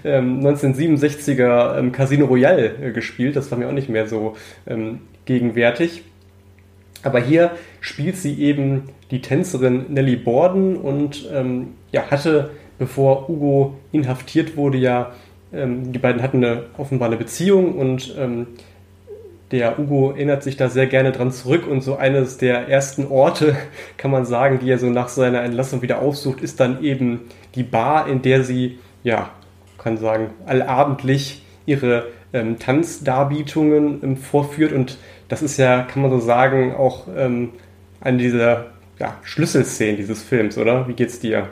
ähm, 0.04 0.40
1967er 0.40 1.78
ähm, 1.78 1.92
Casino 1.92 2.26
Royale 2.26 2.74
äh, 2.80 2.92
gespielt. 2.92 3.36
Das 3.36 3.50
war 3.50 3.58
mir 3.58 3.68
auch 3.68 3.72
nicht 3.72 3.88
mehr 3.88 4.06
so 4.06 4.36
ähm, 4.66 5.00
gegenwärtig. 5.24 6.04
Aber 7.02 7.20
hier 7.20 7.52
spielt 7.80 8.16
sie 8.16 8.40
eben 8.40 8.84
die 9.10 9.20
Tänzerin 9.20 9.86
Nellie 9.88 10.16
Borden 10.16 10.76
und 10.76 11.28
ähm, 11.32 11.68
ja, 11.92 12.10
hatte, 12.10 12.50
bevor 12.78 13.30
Ugo 13.30 13.76
inhaftiert 13.92 14.56
wurde, 14.56 14.78
ja, 14.78 15.12
ähm, 15.52 15.92
die 15.92 15.98
beiden 15.98 16.22
hatten 16.22 16.44
eine, 16.44 16.64
offenbar 16.76 17.08
eine 17.08 17.16
Beziehung 17.16 17.74
und 17.74 18.14
ähm, 18.18 18.48
der 19.50 19.78
Ugo 19.78 20.10
erinnert 20.10 20.42
sich 20.42 20.56
da 20.56 20.68
sehr 20.68 20.86
gerne 20.86 21.12
dran 21.12 21.32
zurück 21.32 21.66
und 21.66 21.82
so 21.82 21.96
eines 21.96 22.36
der 22.38 22.68
ersten 22.68 23.06
Orte, 23.06 23.56
kann 23.96 24.10
man 24.10 24.24
sagen, 24.24 24.58
die 24.60 24.70
er 24.70 24.78
so 24.78 24.86
nach 24.86 25.08
seiner 25.08 25.42
Entlassung 25.42 25.82
wieder 25.82 26.00
aufsucht, 26.00 26.40
ist 26.40 26.60
dann 26.60 26.82
eben 26.82 27.22
die 27.54 27.62
Bar, 27.62 28.08
in 28.08 28.22
der 28.22 28.44
sie, 28.44 28.78
ja, 29.02 29.30
kann 29.78 29.96
sagen, 29.96 30.30
allabendlich 30.46 31.42
ihre 31.64 32.06
ähm, 32.32 32.58
Tanzdarbietungen 32.58 34.00
ähm, 34.02 34.16
vorführt 34.16 34.72
und 34.72 34.98
das 35.28 35.42
ist 35.42 35.56
ja, 35.56 35.82
kann 35.82 36.02
man 36.02 36.10
so 36.10 36.20
sagen, 36.20 36.74
auch 36.74 37.06
ähm, 37.16 37.50
eine 38.00 38.18
dieser 38.18 38.66
ja, 38.98 39.16
Schlüsselszenen 39.22 39.96
dieses 39.96 40.22
Films, 40.22 40.58
oder? 40.58 40.88
Wie 40.88 40.94
geht's 40.94 41.20
dir? 41.20 41.48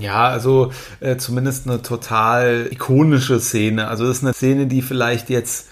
Ja, 0.00 0.28
also 0.28 0.72
äh, 1.00 1.16
zumindest 1.16 1.68
eine 1.68 1.82
total 1.82 2.68
ikonische 2.70 3.38
Szene. 3.40 3.88
Also 3.88 4.06
das 4.06 4.18
ist 4.18 4.24
eine 4.24 4.32
Szene, 4.32 4.66
die 4.66 4.82
vielleicht 4.82 5.30
jetzt 5.30 5.68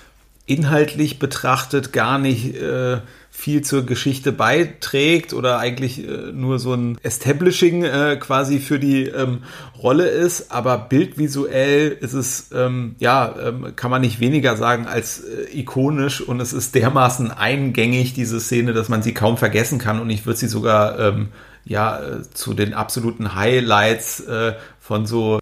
inhaltlich 0.46 1.18
betrachtet 1.18 1.92
gar 1.92 2.18
nicht 2.18 2.54
äh, 2.56 3.00
viel 3.30 3.62
zur 3.62 3.84
Geschichte 3.84 4.30
beiträgt 4.30 5.32
oder 5.32 5.58
eigentlich 5.58 6.06
äh, 6.06 6.32
nur 6.32 6.58
so 6.58 6.74
ein 6.74 6.98
Establishing 7.02 7.82
äh, 7.82 8.16
quasi 8.20 8.60
für 8.60 8.78
die 8.78 9.06
ähm, 9.06 9.42
Rolle 9.76 10.06
ist, 10.06 10.52
aber 10.52 10.78
bildvisuell 10.78 11.90
ist 12.00 12.12
es, 12.12 12.50
ähm, 12.54 12.94
ja, 13.00 13.34
ähm, 13.42 13.74
kann 13.74 13.90
man 13.90 14.02
nicht 14.02 14.20
weniger 14.20 14.56
sagen 14.56 14.86
als 14.86 15.20
äh, 15.20 15.58
ikonisch. 15.58 16.20
Und 16.20 16.40
es 16.40 16.52
ist 16.52 16.74
dermaßen 16.74 17.30
eingängig, 17.32 18.14
diese 18.14 18.38
Szene, 18.38 18.72
dass 18.72 18.88
man 18.88 19.02
sie 19.02 19.14
kaum 19.14 19.36
vergessen 19.36 19.78
kann. 19.78 20.00
Und 20.00 20.10
ich 20.10 20.26
würde 20.26 20.38
sie 20.38 20.48
sogar, 20.48 20.98
ähm, 21.00 21.28
ja, 21.64 21.98
äh, 21.98 22.22
zu 22.34 22.54
den 22.54 22.72
absoluten 22.72 23.34
Highlights 23.34 24.20
äh, 24.20 24.54
von 24.78 25.06
so 25.06 25.40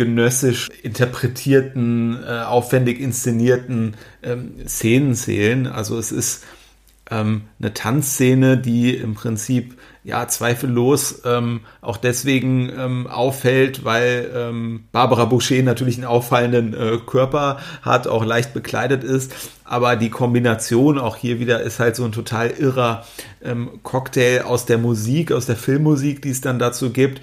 zeitgenössisch 0.00 0.70
interpretierten, 0.82 2.18
äh, 2.22 2.42
aufwendig 2.42 3.00
inszenierten 3.00 3.94
ähm, 4.22 4.54
Szenen 4.66 5.14
zählen. 5.14 5.66
Also 5.66 5.98
es 5.98 6.12
ist 6.12 6.44
ähm, 7.10 7.42
eine 7.58 7.74
Tanzszene, 7.74 8.56
die 8.56 8.94
im 8.94 9.14
Prinzip 9.14 9.76
ja 10.02 10.26
zweifellos 10.26 11.22
ähm, 11.26 11.60
auch 11.82 11.98
deswegen 11.98 12.70
ähm, 12.74 13.06
auffällt, 13.06 13.84
weil 13.84 14.30
ähm, 14.34 14.84
Barbara 14.92 15.26
Boucher 15.26 15.62
natürlich 15.62 15.96
einen 15.96 16.06
auffallenden 16.06 16.72
äh, 16.72 16.98
Körper 17.04 17.58
hat, 17.82 18.06
auch 18.06 18.24
leicht 18.24 18.54
bekleidet 18.54 19.04
ist, 19.04 19.32
aber 19.64 19.96
die 19.96 20.08
Kombination 20.08 20.98
auch 20.98 21.16
hier 21.16 21.38
wieder 21.38 21.60
ist 21.60 21.80
halt 21.80 21.96
so 21.96 22.04
ein 22.04 22.12
total 22.12 22.50
irrer 22.50 23.04
ähm, 23.44 23.80
Cocktail 23.82 24.44
aus 24.46 24.64
der 24.64 24.78
Musik, 24.78 25.32
aus 25.32 25.44
der 25.44 25.56
Filmmusik, 25.56 26.22
die 26.22 26.30
es 26.30 26.40
dann 26.40 26.58
dazu 26.58 26.90
gibt. 26.90 27.20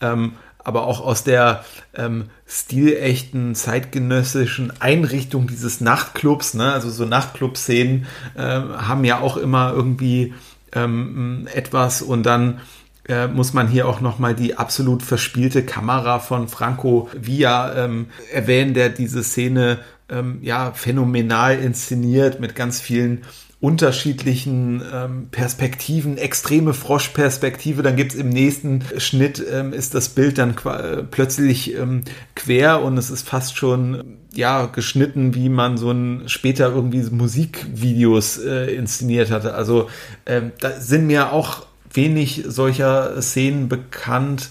Ähm, 0.00 0.34
aber 0.64 0.86
auch 0.86 1.00
aus 1.00 1.24
der 1.24 1.64
ähm, 1.94 2.26
stilechten, 2.46 3.54
zeitgenössischen 3.54 4.72
Einrichtung 4.80 5.46
dieses 5.46 5.80
Nachtclubs. 5.80 6.54
Ne? 6.54 6.72
Also 6.72 6.90
so 6.90 7.04
Nachtclub-Szenen 7.04 8.06
ähm, 8.36 8.88
haben 8.88 9.04
ja 9.04 9.20
auch 9.20 9.36
immer 9.36 9.72
irgendwie 9.72 10.34
ähm, 10.74 11.48
etwas 11.52 12.02
und 12.02 12.24
dann 12.24 12.60
äh, 13.08 13.26
muss 13.26 13.52
man 13.52 13.68
hier 13.68 13.88
auch 13.88 14.00
nochmal 14.00 14.34
die 14.34 14.56
absolut 14.56 15.02
verspielte 15.02 15.64
Kamera 15.64 16.20
von 16.20 16.48
Franco 16.48 17.08
Villa 17.12 17.84
ähm, 17.84 18.06
erwähnen, 18.32 18.74
der 18.74 18.88
diese 18.90 19.24
Szene 19.24 19.80
ähm, 20.08 20.38
ja 20.42 20.72
phänomenal 20.72 21.58
inszeniert 21.58 22.40
mit 22.40 22.54
ganz 22.54 22.80
vielen 22.80 23.24
unterschiedlichen 23.62 24.82
ähm, 24.92 25.28
Perspektiven, 25.30 26.18
extreme 26.18 26.74
Froschperspektive, 26.74 27.84
dann 27.84 27.94
gibt's 27.94 28.16
im 28.16 28.28
nächsten 28.28 28.82
Schnitt, 28.98 29.40
ähm, 29.52 29.72
ist 29.72 29.94
das 29.94 30.08
Bild 30.08 30.38
dann 30.38 30.56
äh, 30.64 31.04
plötzlich 31.08 31.76
ähm, 31.76 32.02
quer 32.34 32.82
und 32.82 32.98
es 32.98 33.08
ist 33.08 33.28
fast 33.28 33.56
schon 33.56 34.18
ja 34.34 34.66
geschnitten, 34.66 35.36
wie 35.36 35.48
man 35.48 35.76
so 35.76 35.92
ein 35.92 36.24
später 36.26 36.74
irgendwie 36.74 37.08
Musikvideos 37.08 38.38
äh, 38.38 38.74
inszeniert 38.74 39.30
hatte. 39.30 39.54
Also 39.54 39.88
ähm, 40.26 40.50
da 40.58 40.80
sind 40.80 41.06
mir 41.06 41.32
auch 41.32 41.64
wenig 41.94 42.42
solcher 42.48 43.22
Szenen 43.22 43.68
bekannt, 43.68 44.50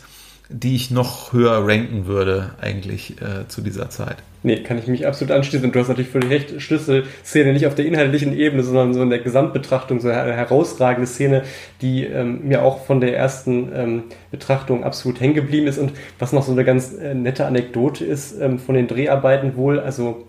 die 0.51 0.75
ich 0.75 0.91
noch 0.91 1.33
höher 1.33 1.65
ranken 1.65 2.05
würde 2.05 2.51
eigentlich 2.59 3.21
äh, 3.21 3.47
zu 3.47 3.61
dieser 3.61 3.89
Zeit. 3.89 4.17
Nee, 4.43 4.63
kann 4.63 4.79
ich 4.79 4.87
mich 4.87 5.05
absolut 5.05 5.31
anschließen. 5.31 5.65
Und 5.67 5.75
du 5.75 5.79
hast 5.79 5.87
natürlich 5.87 6.09
völlig 6.09 6.29
recht, 6.31 6.61
Schlüsselszene 6.61 7.53
nicht 7.53 7.67
auf 7.67 7.75
der 7.75 7.85
inhaltlichen 7.85 8.35
Ebene, 8.35 8.63
sondern 8.63 8.93
so 8.93 9.01
in 9.03 9.11
der 9.11 9.19
Gesamtbetrachtung, 9.19 9.99
so 9.99 10.09
eine 10.09 10.33
herausragende 10.33 11.07
Szene, 11.07 11.43
die 11.81 12.05
ähm, 12.05 12.47
mir 12.47 12.63
auch 12.63 12.85
von 12.85 13.01
der 13.01 13.15
ersten 13.15 13.69
ähm, 13.73 14.03
Betrachtung 14.31 14.83
absolut 14.83 15.19
hängen 15.19 15.35
geblieben 15.35 15.67
ist. 15.67 15.77
Und 15.77 15.91
was 16.17 16.33
noch 16.33 16.43
so 16.43 16.51
eine 16.53 16.65
ganz 16.65 16.93
äh, 16.93 17.13
nette 17.13 17.45
Anekdote 17.45 18.03
ist 18.03 18.39
ähm, 18.39 18.57
von 18.57 18.73
den 18.73 18.87
Dreharbeiten 18.87 19.55
wohl, 19.55 19.79
also 19.79 20.25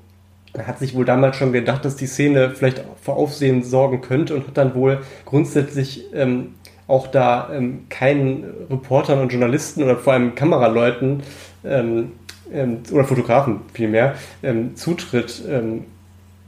er 0.54 0.66
hat 0.66 0.78
sich 0.78 0.94
wohl 0.94 1.06
damals 1.06 1.36
schon 1.36 1.52
gedacht, 1.52 1.84
dass 1.84 1.96
die 1.96 2.06
Szene 2.06 2.50
vielleicht 2.50 2.84
vor 3.00 3.16
Aufsehen 3.16 3.62
sorgen 3.62 4.02
könnte 4.02 4.34
und 4.34 4.46
hat 4.46 4.58
dann 4.58 4.74
wohl 4.74 5.00
grundsätzlich 5.24 6.04
ähm, 6.12 6.54
auch 6.92 7.06
da 7.06 7.48
ähm, 7.52 7.86
keinen 7.88 8.44
Reportern 8.70 9.20
und 9.20 9.32
Journalisten 9.32 9.82
oder 9.82 9.96
vor 9.96 10.12
allem 10.12 10.34
Kameraleuten 10.34 11.22
ähm, 11.64 12.12
ähm, 12.52 12.80
oder 12.92 13.04
Fotografen 13.04 13.60
vielmehr 13.72 14.14
ähm, 14.42 14.76
Zutritt 14.76 15.42
ähm, 15.48 15.84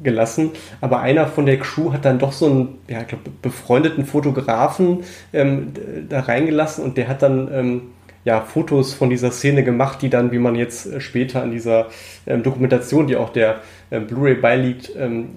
gelassen. 0.02 0.50
Aber 0.82 1.00
einer 1.00 1.26
von 1.28 1.46
der 1.46 1.58
Crew 1.58 1.94
hat 1.94 2.04
dann 2.04 2.18
doch 2.18 2.32
so 2.32 2.44
einen 2.44 2.78
ja, 2.88 3.04
glaub, 3.04 3.20
befreundeten 3.40 4.04
Fotografen 4.04 5.04
ähm, 5.32 5.72
da 6.10 6.20
reingelassen 6.20 6.84
und 6.84 6.98
der 6.98 7.08
hat 7.08 7.22
dann 7.22 7.48
ähm, 7.50 7.82
ja, 8.26 8.42
Fotos 8.42 8.92
von 8.92 9.08
dieser 9.08 9.30
Szene 9.30 9.64
gemacht, 9.64 10.02
die 10.02 10.10
dann, 10.10 10.30
wie 10.30 10.38
man 10.38 10.56
jetzt 10.56 10.86
äh, 10.86 11.00
später 11.00 11.42
in 11.42 11.52
dieser 11.52 11.88
ähm, 12.26 12.42
Dokumentation, 12.42 13.06
die 13.06 13.16
auch 13.16 13.30
der 13.30 13.60
äh, 13.88 13.98
Blu-ray 13.98 14.34
beiliegt, 14.34 14.92
ähm, 14.98 15.30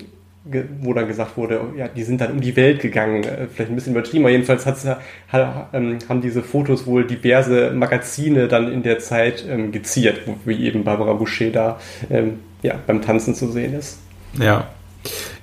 wo 0.81 0.93
dann 0.93 1.07
gesagt 1.07 1.37
wurde, 1.37 1.61
ja, 1.77 1.87
die 1.87 2.03
sind 2.03 2.21
dann 2.21 2.31
um 2.31 2.41
die 2.41 2.55
Welt 2.55 2.81
gegangen, 2.81 3.23
äh, 3.23 3.47
vielleicht 3.53 3.71
ein 3.71 3.75
bisschen 3.75 3.93
übertrieben, 3.93 4.23
aber 4.23 4.31
jedenfalls 4.31 4.65
ähm, 4.65 5.99
haben 6.07 6.21
diese 6.21 6.43
Fotos 6.43 6.85
wohl 6.85 7.05
diverse 7.05 7.71
Magazine 7.71 8.47
dann 8.47 8.71
in 8.71 8.83
der 8.83 8.99
Zeit 8.99 9.45
ähm, 9.47 9.71
geziert, 9.71 10.21
wie 10.45 10.65
eben 10.65 10.83
Barbara 10.83 11.13
Boucher 11.13 11.49
da 11.49 11.79
ähm, 12.09 12.39
ja, 12.61 12.75
beim 12.85 13.01
Tanzen 13.01 13.35
zu 13.35 13.51
sehen 13.51 13.73
ist. 13.73 13.99
Ja. 14.39 14.67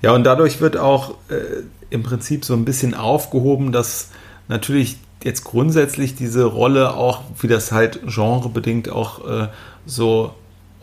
Ja, 0.03 0.13
und 0.13 0.25
dadurch 0.25 0.61
wird 0.61 0.77
auch 0.77 1.13
äh, 1.31 1.63
im 1.91 2.03
Prinzip 2.03 2.45
so 2.45 2.55
ein 2.55 2.65
bisschen 2.65 2.95
aufgehoben, 2.95 3.73
dass 3.73 4.11
natürlich 4.49 4.99
jetzt 5.23 5.45
grundsätzlich 5.45 6.15
diese 6.15 6.45
Rolle 6.45 6.95
auch, 6.95 7.23
wie 7.41 7.49
das 7.49 7.73
halt 7.73 8.01
genrebedingt 8.07 8.91
auch 8.91 9.27
äh, 9.27 9.49
so 9.87 10.35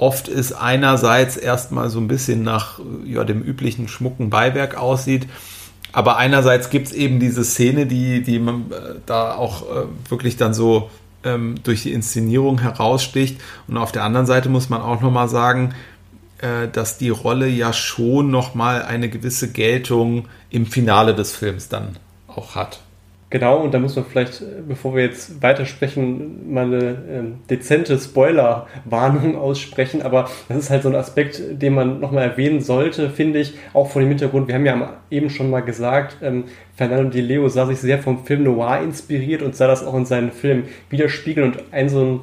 oft 0.02 0.28
ist 0.28 0.54
einerseits 0.54 1.38
erstmal 1.38 1.92
so 1.92 2.00
ein 2.00 2.08
bisschen 2.08 2.42
nach 2.42 2.80
ja, 3.06 3.24
dem 3.24 3.44
üblichen 3.44 3.88
schmucken 3.88 4.32
Beiwerk 4.32 4.76
aussieht. 4.76 5.28
Aber 5.94 6.18
einerseits 6.18 6.72
gibt 6.72 6.88
es 6.88 6.94
eben 6.94 7.20
diese 7.20 7.44
Szene, 7.44 7.86
die, 7.86 8.24
die 8.24 8.40
man 8.40 8.72
äh, 8.72 8.96
da 9.06 9.36
auch 9.36 9.62
äh, 9.62 9.84
wirklich 10.10 10.38
dann 10.38 10.56
so 10.56 10.90
ähm, 11.24 11.56
durch 11.64 11.84
die 11.84 11.94
Inszenierung 11.94 12.60
heraussticht. 12.60 13.40
Und 13.68 13.78
auf 13.78 13.92
der 13.92 14.04
anderen 14.04 14.26
Seite 14.26 14.50
muss 14.50 14.70
man 14.70 14.82
auch 14.82 15.02
nochmal 15.02 15.30
sagen, 15.30 15.76
äh, 16.40 16.68
dass 16.68 16.98
die 16.98 17.10
Rolle 17.10 17.48
ja 17.48 17.72
schon 17.72 18.32
nochmal 18.32 18.82
eine 18.82 19.08
gewisse 19.08 19.52
Geltung 19.52 20.28
im 20.50 20.66
Finale 20.66 21.14
des 21.14 21.36
Films 21.36 21.70
dann 21.70 21.98
auch 22.26 22.56
hat. 22.56 22.82
Genau, 23.32 23.63
und 23.63 23.74
da 23.74 23.80
muss 23.80 23.96
man 23.96 24.04
vielleicht, 24.04 24.44
bevor 24.67 24.94
wir 24.94 25.06
jetzt 25.06 25.41
weitersprechen, 25.41 26.54
mal 26.54 26.65
eine 26.65 26.98
ähm, 27.10 27.36
dezente 27.50 27.98
Spoiler-Warnung 27.98 29.36
aussprechen. 29.38 30.02
Aber 30.02 30.30
das 30.50 30.58
ist 30.58 30.70
halt 30.70 30.84
so 30.84 30.89
ein 30.89 30.96
Aspekt, 30.96 31.41
den 31.50 31.74
man 31.74 32.02
nochmal 32.02 32.26
erwähnen 32.26 32.60
sollte, 32.60 33.10
finde 33.10 33.39
ich, 33.39 33.54
auch 33.74 33.89
vor 33.89 34.02
dem 34.02 34.10
Hintergrund. 34.10 34.50
Wir 34.50 34.56
haben 34.56 34.65
ja 34.65 34.98
eben 35.10 35.30
schon 35.30 35.50
mal 35.50 35.62
gesagt, 35.62 36.17
ähm, 36.22 36.44
Fernando 36.76 37.10
Di 37.10 37.22
Leo 37.22 37.48
sah 37.48 37.65
sich 37.65 37.80
sehr 37.80 38.00
vom 38.00 38.26
Film 38.26 38.44
Noir 38.44 38.82
inspiriert 38.82 39.41
und 39.41 39.56
sah 39.56 39.67
das 39.67 39.86
auch 39.86 39.96
in 39.96 40.06
seinen 40.06 40.34
Filmen 40.34 40.65
widerspiegeln. 40.89 41.54
Und 41.54 41.63
ein 41.72 41.88
so 41.88 42.04
ein 42.04 42.20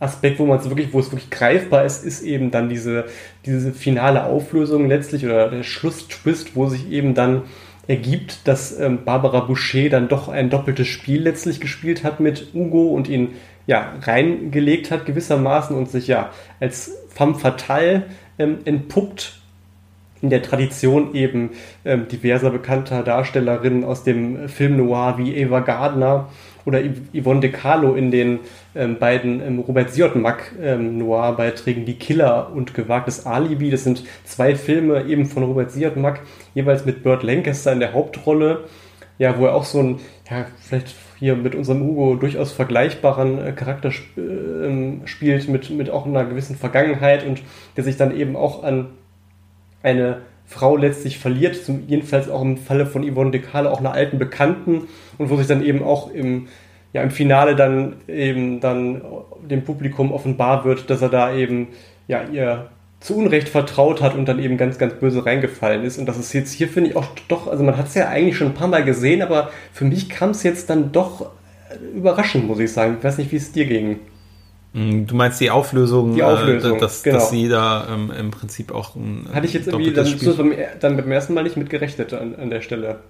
Aspekt, 0.00 0.38
wo 0.38 0.46
man 0.46 0.58
es 0.58 0.68
wirklich, 0.68 0.94
wo 0.94 1.00
es 1.00 1.12
wirklich 1.12 1.28
greifbar 1.28 1.84
ist, 1.84 2.06
ist 2.06 2.22
eben 2.22 2.50
dann 2.50 2.70
diese, 2.70 3.04
diese 3.44 3.74
finale 3.74 4.24
Auflösung 4.24 4.88
letztlich 4.88 5.26
oder 5.26 5.50
der 5.50 5.62
Schlusstwist, 5.62 6.56
wo 6.56 6.68
sich 6.68 6.90
eben 6.90 7.12
dann 7.12 7.42
ergibt, 7.86 8.46
dass 8.46 8.78
ähm, 8.78 9.04
Barbara 9.04 9.40
Boucher 9.40 9.88
dann 9.88 10.08
doch 10.08 10.28
ein 10.28 10.50
doppeltes 10.50 10.88
Spiel 10.88 11.22
letztlich 11.22 11.60
gespielt 11.60 12.04
hat 12.04 12.20
mit 12.20 12.48
Hugo 12.54 12.88
und 12.88 13.08
ihn 13.08 13.30
ja 13.66 13.94
reingelegt 14.02 14.90
hat 14.90 15.06
gewissermaßen 15.06 15.76
und 15.76 15.90
sich 15.90 16.06
ja 16.06 16.30
als 16.60 16.96
femme 17.08 17.34
fatale 17.34 18.04
ähm, 18.38 18.58
entpuppt. 18.64 19.38
In 20.20 20.30
der 20.30 20.42
Tradition 20.42 21.16
eben 21.16 21.50
ähm, 21.84 22.06
diverser 22.06 22.50
bekannter 22.50 23.02
Darstellerinnen 23.02 23.82
aus 23.82 24.04
dem 24.04 24.48
Film 24.48 24.76
Noir 24.76 25.18
wie 25.18 25.34
Eva 25.34 25.58
Gardner 25.58 26.28
oder 26.64 26.80
Yvonne 27.14 27.40
De 27.40 27.50
Carlo 27.50 27.94
in 27.94 28.10
den 28.10 28.40
ähm, 28.74 28.98
beiden 28.98 29.40
ähm, 29.40 29.58
Robert 29.60 29.90
Siodmak 29.90 30.52
ähm, 30.60 30.98
Noir-Beiträgen 30.98 31.84
Die 31.84 31.98
Killer 31.98 32.50
und 32.54 32.74
Gewagtes 32.74 33.26
Alibi. 33.26 33.70
Das 33.70 33.84
sind 33.84 34.04
zwei 34.24 34.54
Filme 34.54 35.04
eben 35.04 35.26
von 35.26 35.42
Robert 35.42 35.70
Siodmak, 35.70 36.20
jeweils 36.54 36.84
mit 36.84 37.02
Burt 37.02 37.22
Lancaster 37.22 37.72
in 37.72 37.80
der 37.80 37.92
Hauptrolle. 37.92 38.64
Ja, 39.18 39.38
wo 39.38 39.46
er 39.46 39.54
auch 39.54 39.64
so 39.64 39.78
ein, 39.78 40.00
ja, 40.28 40.46
vielleicht 40.58 40.94
hier 41.18 41.36
mit 41.36 41.54
unserem 41.54 41.84
Hugo 41.84 42.16
durchaus 42.16 42.50
vergleichbaren 42.50 43.38
äh, 43.38 43.52
Charakter 43.52 43.90
sp 43.94 44.18
äh, 44.18 45.06
spielt, 45.06 45.48
mit, 45.48 45.70
mit 45.70 45.90
auch 45.90 46.06
einer 46.06 46.24
gewissen 46.24 46.56
Vergangenheit 46.56 47.24
und 47.24 47.40
der 47.76 47.84
sich 47.84 47.96
dann 47.96 48.16
eben 48.16 48.34
auch 48.34 48.64
an 48.64 48.88
eine 49.82 50.22
Frau 50.46 50.76
letztlich 50.76 51.18
verliert, 51.18 51.56
zum, 51.56 51.84
jedenfalls 51.86 52.28
auch 52.28 52.42
im 52.42 52.56
Falle 52.56 52.86
von 52.86 53.08
Yvonne 53.08 53.30
de 53.30 53.40
Carlo 53.40 53.70
auch 53.70 53.80
einer 53.80 53.92
alten 53.92 54.18
Bekannten 54.18 54.88
und 55.18 55.30
wo 55.30 55.36
sich 55.36 55.46
dann 55.46 55.64
eben 55.64 55.82
auch 55.82 56.10
im, 56.10 56.48
ja, 56.92 57.02
im 57.02 57.10
Finale 57.10 57.56
dann 57.56 57.96
eben 58.08 58.60
dann 58.60 59.02
dem 59.42 59.64
Publikum 59.64 60.12
offenbar 60.12 60.64
wird, 60.64 60.90
dass 60.90 61.02
er 61.02 61.08
da 61.08 61.34
eben 61.34 61.68
ja 62.06 62.22
ihr 62.30 62.68
zu 63.02 63.16
Unrecht 63.16 63.48
vertraut 63.48 64.00
hat 64.00 64.14
und 64.14 64.26
dann 64.26 64.38
eben 64.38 64.56
ganz, 64.56 64.78
ganz 64.78 64.94
böse 64.94 65.26
reingefallen 65.26 65.82
ist. 65.84 65.98
Und 65.98 66.06
das 66.06 66.18
ist 66.18 66.32
jetzt 66.32 66.52
hier, 66.52 66.68
finde 66.68 66.90
ich, 66.90 66.96
auch 66.96 67.06
doch, 67.28 67.48
also 67.48 67.64
man 67.64 67.76
hat 67.76 67.88
es 67.88 67.94
ja 67.94 68.08
eigentlich 68.08 68.36
schon 68.36 68.48
ein 68.48 68.54
paar 68.54 68.68
Mal 68.68 68.84
gesehen, 68.84 69.22
aber 69.22 69.50
für 69.72 69.84
mich 69.84 70.08
kam 70.08 70.30
es 70.30 70.44
jetzt 70.44 70.70
dann 70.70 70.92
doch 70.92 71.30
überraschend, 71.94 72.46
muss 72.46 72.60
ich 72.60 72.72
sagen. 72.72 72.96
Ich 72.98 73.04
weiß 73.04 73.18
nicht, 73.18 73.32
wie 73.32 73.36
es 73.36 73.50
dir 73.50 73.66
ging. 73.66 73.98
Mm, 74.72 75.06
du 75.06 75.14
meinst 75.14 75.40
die 75.40 75.50
Auflösung, 75.50 76.14
die 76.14 76.22
Auflösung 76.22 76.76
äh, 76.76 76.80
dass, 76.80 77.02
genau. 77.02 77.18
dass 77.18 77.30
sie 77.30 77.48
da 77.48 77.88
ähm, 77.90 78.10
im 78.10 78.30
Prinzip 78.30 78.72
auch 78.72 78.96
ein 78.96 79.28
Hatte 79.32 79.46
ich 79.46 79.52
jetzt 79.52 79.68
irgendwie 79.68 79.92
dann, 79.92 80.06
beim, 80.36 80.54
dann 80.80 80.96
beim 80.96 81.12
ersten 81.12 81.34
Mal 81.34 81.42
nicht 81.44 81.56
mitgerechnet 81.56 82.12
an, 82.14 82.34
an 82.34 82.50
der 82.50 82.62
Stelle. 82.62 83.00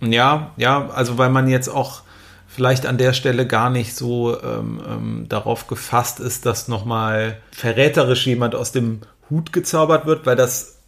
Ja, 0.00 0.52
ja, 0.56 0.88
also 0.88 1.18
weil 1.18 1.28
man 1.28 1.48
jetzt 1.48 1.68
auch 1.68 2.02
vielleicht 2.46 2.86
an 2.86 2.98
der 2.98 3.12
Stelle 3.12 3.46
gar 3.46 3.70
nicht 3.70 3.94
so 3.94 4.36
ähm, 4.42 4.80
ähm, 4.88 5.26
darauf 5.28 5.66
gefasst 5.66 6.20
ist, 6.20 6.46
dass 6.46 6.68
nochmal 6.68 7.36
verräterisch 7.52 8.26
jemand 8.26 8.54
aus 8.54 8.72
dem 8.72 9.00
Hut 9.28 9.52
gezaubert 9.52 10.06
wird, 10.06 10.26
weil 10.26 10.36
das 10.36 10.78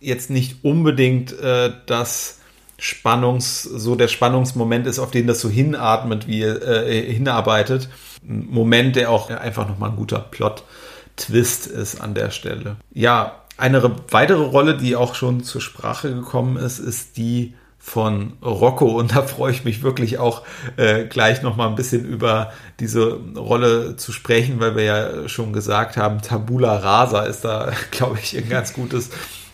jetzt 0.00 0.30
nicht 0.30 0.64
unbedingt 0.64 1.38
äh, 1.40 1.72
das 1.86 2.38
Spannungs, 2.78 3.62
so 3.62 3.96
der 3.96 4.06
Spannungsmoment 4.06 4.86
ist, 4.86 5.00
auf 5.00 5.10
den 5.10 5.26
das 5.26 5.40
so 5.40 5.48
hinatmet, 5.48 6.28
wie 6.28 6.42
äh, 6.42 7.12
hinarbeitet. 7.12 7.88
Ein 8.22 8.46
Moment, 8.50 8.96
der 8.96 9.10
auch 9.10 9.30
einfach 9.30 9.68
nochmal 9.68 9.90
ein 9.90 9.96
guter 9.96 10.18
Plot-Twist 10.18 11.66
ist 11.66 12.00
an 12.00 12.14
der 12.14 12.30
Stelle. 12.30 12.76
Ja, 12.92 13.42
eine 13.56 13.82
weitere 14.10 14.42
Rolle, 14.42 14.76
die 14.76 14.96
auch 14.96 15.14
schon 15.14 15.42
zur 15.42 15.60
Sprache 15.60 16.14
gekommen 16.14 16.56
ist, 16.56 16.78
ist 16.78 17.16
die 17.16 17.54
von 17.78 18.34
Rocco 18.42 18.86
und 18.86 19.16
da 19.16 19.22
freue 19.22 19.52
ich 19.52 19.64
mich 19.64 19.82
wirklich 19.82 20.18
auch 20.18 20.42
äh, 20.76 21.04
gleich 21.04 21.42
noch 21.42 21.56
mal 21.56 21.68
ein 21.68 21.74
bisschen 21.74 22.04
über 22.04 22.52
diese 22.80 23.18
Rolle 23.36 23.96
zu 23.96 24.12
sprechen, 24.12 24.60
weil 24.60 24.76
wir 24.76 24.82
ja 24.84 25.28
schon 25.28 25.52
gesagt 25.52 25.96
haben, 25.96 26.20
Tabula 26.20 26.76
Rasa 26.76 27.22
ist 27.22 27.44
da, 27.44 27.72
glaube 27.90 28.18
ich, 28.22 28.36
ein 28.36 28.48
ganz 28.48 28.72
gutes 28.72 29.10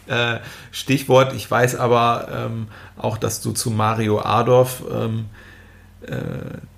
äh, 0.06 0.38
Stichwort. 0.72 1.32
Ich 1.34 1.50
weiß 1.50 1.76
aber 1.76 2.28
ähm, 2.30 2.68
auch, 2.96 3.18
dass 3.18 3.40
du 3.40 3.52
zu 3.52 3.70
Mario 3.70 4.20
Adorf, 4.20 4.82
ähm, 4.90 5.26
äh, 5.30 5.43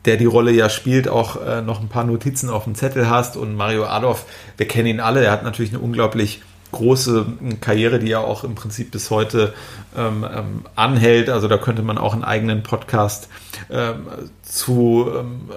der 0.05 0.17
die 0.17 0.25
Rolle 0.25 0.53
ja 0.53 0.69
spielt, 0.69 1.09
auch 1.09 1.45
äh, 1.45 1.63
noch 1.63 1.81
ein 1.81 1.89
paar 1.89 2.05
Notizen 2.05 2.49
auf 2.51 2.65
dem 2.65 2.75
Zettel 2.75 3.11
hast 3.11 3.37
und 3.37 3.55
Mario 3.57 3.85
Adorf, 3.85 4.27
wir 4.57 4.69
kennen 4.69 4.87
ihn 4.87 5.01
alle, 5.01 5.25
er 5.25 5.33
hat 5.33 5.43
natürlich 5.43 5.73
eine 5.73 5.81
unglaublich 5.81 6.43
große 6.73 7.27
Karriere, 7.61 7.99
die 7.99 8.09
ja 8.09 8.21
auch 8.21 8.45
im 8.45 8.55
Prinzip 8.55 8.91
bis 8.91 9.11
heute 9.11 9.55
ähm, 9.97 10.27
ähm, 10.31 10.65
anhält. 10.75 11.31
Also 11.31 11.49
da 11.49 11.59
könnte 11.59 11.83
man 11.83 11.97
auch 11.97 12.13
einen 12.13 12.25
eigenen 12.25 12.63
Podcast 12.63 13.29
ähm, 13.71 14.07
zu 14.43 15.09
ähm, 15.17 15.51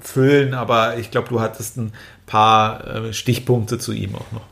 füllen, 0.00 0.54
aber 0.54 0.98
ich 0.98 1.10
glaube, 1.10 1.28
du 1.28 1.40
hattest 1.40 1.76
ein 1.76 1.92
paar 2.26 2.86
äh, 2.86 3.12
Stichpunkte 3.12 3.78
zu 3.78 3.92
ihm 3.92 4.14
auch 4.14 4.32
noch. 4.32 4.42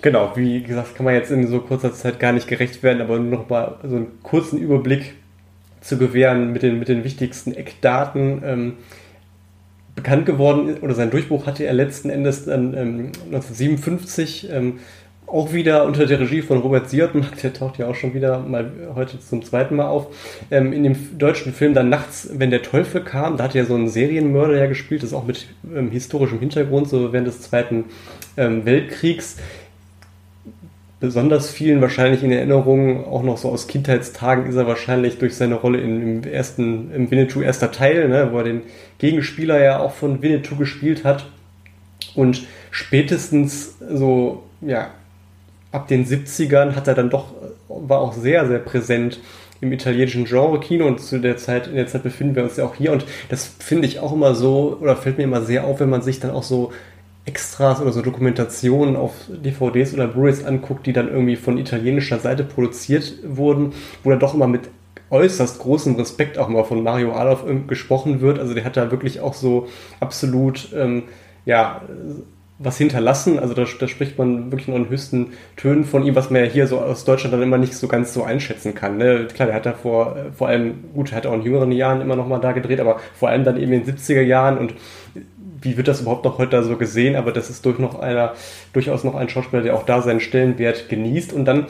Genau, 0.00 0.32
wie 0.34 0.62
gesagt, 0.62 0.96
kann 0.96 1.04
man 1.04 1.14
jetzt 1.14 1.30
in 1.30 1.46
so 1.46 1.60
kurzer 1.60 1.94
Zeit 1.94 2.18
gar 2.18 2.32
nicht 2.32 2.48
gerecht 2.48 2.82
werden, 2.82 3.00
aber 3.00 3.18
nur 3.18 3.38
noch 3.38 3.48
mal 3.48 3.76
so 3.84 3.96
einen 3.96 4.22
kurzen 4.22 4.58
Überblick 4.58 5.14
zu 5.82 5.98
gewähren 5.98 6.52
mit 6.52 6.62
den, 6.62 6.78
mit 6.78 6.88
den 6.88 7.04
wichtigsten 7.04 7.52
Eckdaten. 7.52 8.42
Ähm, 8.44 8.72
bekannt 9.94 10.24
geworden 10.24 10.78
oder 10.80 10.94
sein 10.94 11.10
Durchbruch 11.10 11.46
hatte 11.46 11.64
er 11.64 11.74
letzten 11.74 12.08
Endes 12.08 12.46
dann 12.46 12.74
ähm, 12.74 13.12
1957 13.26 14.48
ähm, 14.50 14.78
auch 15.26 15.52
wieder 15.52 15.86
unter 15.86 16.04
der 16.04 16.20
Regie 16.20 16.42
von 16.42 16.58
Robert 16.58 16.90
Siodmak, 16.90 17.40
der 17.40 17.54
taucht 17.54 17.78
ja 17.78 17.86
auch 17.86 17.94
schon 17.94 18.12
wieder 18.12 18.40
mal 18.40 18.70
heute 18.94 19.18
zum 19.18 19.42
zweiten 19.42 19.76
Mal 19.76 19.86
auf, 19.86 20.08
ähm, 20.50 20.72
in 20.72 20.82
dem 20.82 21.18
deutschen 21.18 21.54
Film 21.54 21.72
dann 21.72 21.88
Nachts, 21.88 22.28
wenn 22.34 22.50
der 22.50 22.62
Teufel 22.62 23.02
kam, 23.02 23.38
da 23.38 23.44
hat 23.44 23.54
er 23.54 23.64
so 23.64 23.74
einen 23.74 23.88
Serienmörder 23.88 24.58
ja 24.58 24.66
gespielt, 24.66 25.02
das 25.02 25.10
ist 25.10 25.16
auch 25.16 25.26
mit 25.26 25.46
ähm, 25.74 25.90
historischem 25.90 26.38
Hintergrund, 26.38 26.88
so 26.88 27.12
während 27.12 27.28
des 27.28 27.40
Zweiten 27.40 27.86
ähm, 28.36 28.66
Weltkriegs. 28.66 29.38
Besonders 31.02 31.50
vielen 31.50 31.80
wahrscheinlich 31.80 32.22
in 32.22 32.30
Erinnerung, 32.30 33.04
auch 33.06 33.24
noch 33.24 33.36
so 33.36 33.48
aus 33.48 33.66
Kindheitstagen, 33.66 34.46
ist 34.46 34.54
er 34.54 34.68
wahrscheinlich 34.68 35.18
durch 35.18 35.34
seine 35.34 35.56
Rolle 35.56 35.80
in, 35.80 36.00
im 36.00 36.22
ersten, 36.22 36.94
im 36.94 37.10
Winnetou 37.10 37.40
erster 37.40 37.72
Teil, 37.72 38.08
ne, 38.08 38.28
wo 38.30 38.38
er 38.38 38.44
den 38.44 38.62
Gegenspieler 38.98 39.60
ja 39.60 39.80
auch 39.80 39.90
von 39.90 40.22
Winnetou 40.22 40.54
gespielt 40.54 41.02
hat. 41.02 41.26
Und 42.14 42.46
spätestens 42.70 43.78
so, 43.90 44.44
ja, 44.60 44.92
ab 45.72 45.88
den 45.88 46.06
70ern 46.06 46.76
hat 46.76 46.86
er 46.86 46.94
dann 46.94 47.10
doch, 47.10 47.32
war 47.66 47.98
auch 47.98 48.12
sehr, 48.12 48.46
sehr 48.46 48.60
präsent 48.60 49.18
im 49.60 49.72
italienischen 49.72 50.24
Genre-Kino 50.24 50.86
und 50.86 51.00
zu 51.00 51.18
der 51.18 51.36
Zeit, 51.36 51.66
in 51.66 51.74
der 51.74 51.88
Zeit 51.88 52.04
befinden 52.04 52.36
wir 52.36 52.44
uns 52.44 52.58
ja 52.58 52.64
auch 52.64 52.76
hier 52.76 52.92
und 52.92 53.06
das 53.28 53.52
finde 53.58 53.88
ich 53.88 53.98
auch 53.98 54.12
immer 54.12 54.36
so, 54.36 54.78
oder 54.80 54.94
fällt 54.94 55.18
mir 55.18 55.24
immer 55.24 55.42
sehr 55.42 55.64
auf, 55.64 55.80
wenn 55.80 55.90
man 55.90 56.02
sich 56.02 56.20
dann 56.20 56.30
auch 56.30 56.44
so 56.44 56.72
Extras 57.24 57.80
oder 57.80 57.92
so 57.92 58.02
Dokumentationen 58.02 58.96
auf 58.96 59.12
DVDs 59.28 59.94
oder 59.94 60.08
Blu-rays 60.08 60.44
anguckt, 60.44 60.86
die 60.86 60.92
dann 60.92 61.08
irgendwie 61.08 61.36
von 61.36 61.56
italienischer 61.56 62.18
Seite 62.18 62.42
produziert 62.42 63.14
wurden, 63.24 63.74
wo 64.02 64.10
dann 64.10 64.18
doch 64.18 64.34
immer 64.34 64.48
mit 64.48 64.68
äußerst 65.10 65.60
großem 65.60 65.94
Respekt 65.96 66.38
auch 66.38 66.48
mal 66.48 66.64
von 66.64 66.82
Mario 66.82 67.12
Adolf 67.12 67.44
gesprochen 67.68 68.20
wird. 68.20 68.38
Also 68.38 68.54
der 68.54 68.64
hat 68.64 68.76
da 68.76 68.90
wirklich 68.90 69.20
auch 69.20 69.34
so 69.34 69.68
absolut, 70.00 70.70
ähm, 70.74 71.04
ja, 71.44 71.82
was 72.58 72.78
hinterlassen. 72.78 73.38
Also 73.38 73.54
da, 73.54 73.66
da, 73.78 73.88
spricht 73.88 74.18
man 74.18 74.50
wirklich 74.50 74.68
nur 74.68 74.76
in 74.78 74.88
höchsten 74.88 75.32
Tönen 75.56 75.84
von 75.84 76.04
ihm, 76.04 76.14
was 76.14 76.30
man 76.30 76.42
ja 76.44 76.50
hier 76.50 76.66
so 76.66 76.80
aus 76.80 77.04
Deutschland 77.04 77.34
dann 77.34 77.42
immer 77.42 77.58
nicht 77.58 77.74
so 77.74 77.88
ganz 77.88 78.14
so 78.14 78.22
einschätzen 78.22 78.74
kann. 78.74 78.96
Ne? 78.96 79.26
Klar, 79.32 79.46
der 79.46 79.56
hat 79.56 79.66
da 79.66 79.74
vor, 79.74 80.16
vor 80.34 80.48
allem, 80.48 80.84
gut, 80.94 81.12
er 81.12 81.18
hat 81.18 81.26
auch 81.26 81.34
in 81.34 81.42
jüngeren 81.42 81.72
Jahren 81.72 82.00
immer 82.00 82.16
noch 82.16 82.26
mal 82.26 82.38
da 82.38 82.52
gedreht, 82.52 82.80
aber 82.80 83.00
vor 83.14 83.28
allem 83.28 83.44
dann 83.44 83.60
eben 83.60 83.72
in 83.72 83.84
den 83.84 83.96
70er 83.96 84.22
Jahren 84.22 84.58
und 84.58 84.74
wie 85.62 85.76
wird 85.76 85.88
das 85.88 86.00
überhaupt 86.00 86.24
noch 86.24 86.38
heute 86.38 86.62
so 86.62 86.76
gesehen? 86.76 87.16
Aber 87.16 87.32
das 87.32 87.50
ist 87.50 87.64
durch 87.64 87.78
noch 87.78 87.98
einer, 87.98 88.34
durchaus 88.72 89.04
noch 89.04 89.14
ein 89.14 89.28
Schauspieler, 89.28 89.62
der 89.62 89.74
auch 89.74 89.84
da 89.84 90.02
seinen 90.02 90.20
Stellenwert 90.20 90.88
genießt 90.88 91.32
und 91.32 91.44
dann 91.44 91.66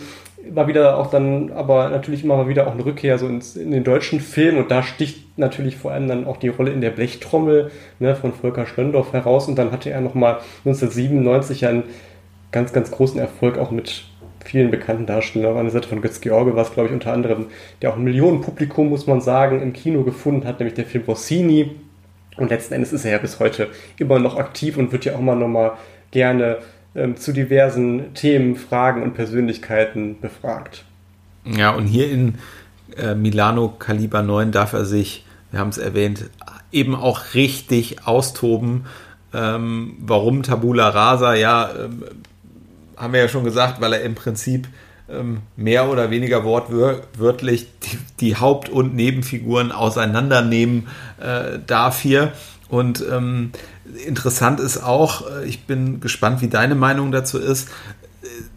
war 0.50 0.66
wieder 0.66 0.98
auch 0.98 1.10
dann, 1.10 1.52
aber 1.52 1.88
natürlich 1.88 2.24
immer 2.24 2.36
mal 2.36 2.48
wieder 2.48 2.66
auch 2.66 2.72
eine 2.72 2.84
Rückkehr 2.84 3.18
so 3.18 3.28
ins, 3.28 3.56
in 3.56 3.70
den 3.70 3.84
deutschen 3.84 4.20
Film 4.20 4.58
und 4.58 4.70
da 4.70 4.82
sticht 4.82 5.38
natürlich 5.38 5.76
vor 5.76 5.92
allem 5.92 6.08
dann 6.08 6.26
auch 6.26 6.36
die 6.36 6.48
Rolle 6.48 6.72
in 6.72 6.80
der 6.80 6.90
Blechtrommel 6.90 7.70
ne, 8.00 8.16
von 8.16 8.32
Volker 8.32 8.66
Schlöndorff 8.66 9.12
heraus 9.12 9.48
und 9.48 9.56
dann 9.56 9.70
hatte 9.70 9.90
er 9.90 10.00
nochmal 10.00 10.38
1997 10.64 11.66
einen 11.66 11.84
ganz, 12.50 12.72
ganz 12.72 12.90
großen 12.90 13.20
Erfolg 13.20 13.58
auch 13.58 13.70
mit 13.70 14.04
vielen 14.44 14.70
bekannten 14.70 15.06
Darstellern. 15.06 15.56
An 15.56 15.64
der 15.64 15.72
Seite 15.72 15.88
von 15.88 16.02
Götz 16.02 16.20
George 16.20 16.54
war 16.56 16.62
es, 16.62 16.72
glaube 16.72 16.88
ich, 16.88 16.94
unter 16.94 17.12
anderem, 17.12 17.46
der 17.80 17.90
auch 17.90 17.96
ein 17.96 18.02
Millionenpublikum, 18.02 18.88
muss 18.88 19.06
man 19.06 19.20
sagen, 19.20 19.62
im 19.62 19.72
Kino 19.72 20.02
gefunden 20.02 20.46
hat, 20.46 20.58
nämlich 20.58 20.74
der 20.74 20.84
Film 20.84 21.04
Rossini. 21.06 21.70
Und 22.36 22.50
letzten 22.50 22.74
Endes 22.74 22.92
ist 22.92 23.04
er 23.04 23.12
ja 23.12 23.18
bis 23.18 23.38
heute 23.40 23.68
immer 23.98 24.18
noch 24.18 24.36
aktiv 24.36 24.76
und 24.76 24.92
wird 24.92 25.04
ja 25.04 25.14
auch 25.14 25.20
immer 25.20 25.34
noch 25.34 25.48
mal 25.48 25.72
gerne 26.10 26.58
ähm, 26.94 27.16
zu 27.16 27.32
diversen 27.32 28.14
Themen, 28.14 28.56
Fragen 28.56 29.02
und 29.02 29.14
Persönlichkeiten 29.14 30.20
befragt. 30.20 30.84
Ja, 31.44 31.70
und 31.70 31.86
hier 31.86 32.10
in 32.10 32.36
äh, 32.96 33.14
Milano 33.14 33.68
Kaliber 33.68 34.22
9 34.22 34.52
darf 34.52 34.72
er 34.72 34.84
sich, 34.84 35.24
wir 35.50 35.60
haben 35.60 35.70
es 35.70 35.78
erwähnt, 35.78 36.30
eben 36.70 36.94
auch 36.94 37.34
richtig 37.34 38.06
austoben. 38.06 38.86
Ähm, 39.34 39.96
warum 40.00 40.42
Tabula 40.42 40.88
Rasa? 40.88 41.34
Ja, 41.34 41.70
ähm, 41.70 42.04
haben 42.96 43.12
wir 43.12 43.20
ja 43.20 43.28
schon 43.28 43.44
gesagt, 43.44 43.80
weil 43.80 43.94
er 43.94 44.02
im 44.02 44.14
Prinzip 44.14 44.68
mehr 45.56 45.90
oder 45.90 46.10
weniger 46.10 46.44
wortwörtlich 46.44 47.66
die, 47.82 47.98
die 48.20 48.36
Haupt- 48.36 48.68
und 48.68 48.94
Nebenfiguren 48.94 49.72
auseinandernehmen 49.72 50.88
äh, 51.20 51.58
darf 51.66 52.00
hier. 52.00 52.32
Und 52.68 53.04
ähm, 53.10 53.52
interessant 54.06 54.60
ist 54.60 54.82
auch, 54.82 55.28
äh, 55.30 55.44
ich 55.44 55.64
bin 55.66 56.00
gespannt, 56.00 56.40
wie 56.40 56.48
deine 56.48 56.74
Meinung 56.74 57.12
dazu 57.12 57.38
ist. 57.38 57.68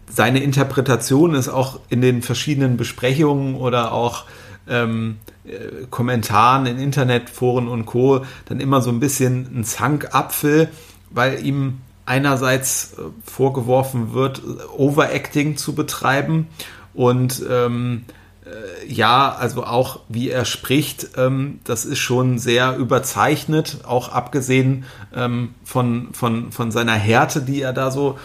Seine 0.08 0.42
Interpretation 0.42 1.34
ist 1.34 1.48
auch 1.48 1.80
in 1.90 2.00
den 2.00 2.22
verschiedenen 2.22 2.76
Besprechungen 2.76 3.56
oder 3.56 3.92
auch 3.92 4.24
ähm, 4.68 5.18
äh, 5.44 5.86
Kommentaren 5.90 6.66
in 6.66 6.78
Internetforen 6.78 7.68
und 7.68 7.86
Co. 7.86 8.24
dann 8.46 8.60
immer 8.60 8.80
so 8.80 8.90
ein 8.90 9.00
bisschen 9.00 9.60
ein 9.60 9.64
Zankapfel, 9.64 10.68
weil 11.10 11.44
ihm 11.44 11.80
einerseits 12.06 12.94
äh, 12.94 13.02
vorgeworfen 13.24 14.14
wird, 14.14 14.42
Overacting 14.76 15.56
zu 15.56 15.74
betreiben 15.74 16.46
und 16.94 17.42
ähm, 17.50 18.04
äh, 18.46 18.86
ja, 18.86 19.34
also 19.34 19.64
auch 19.64 20.00
wie 20.08 20.30
er 20.30 20.44
spricht, 20.44 21.10
ähm, 21.16 21.60
das 21.64 21.84
ist 21.84 21.98
schon 21.98 22.38
sehr 22.38 22.76
überzeichnet, 22.76 23.78
auch 23.84 24.08
abgesehen 24.08 24.84
ähm, 25.14 25.54
von, 25.64 26.08
von, 26.12 26.52
von 26.52 26.70
seiner 26.70 26.94
Härte, 26.94 27.42
die 27.42 27.60
er 27.60 27.72
da 27.72 27.90
so 27.90 28.18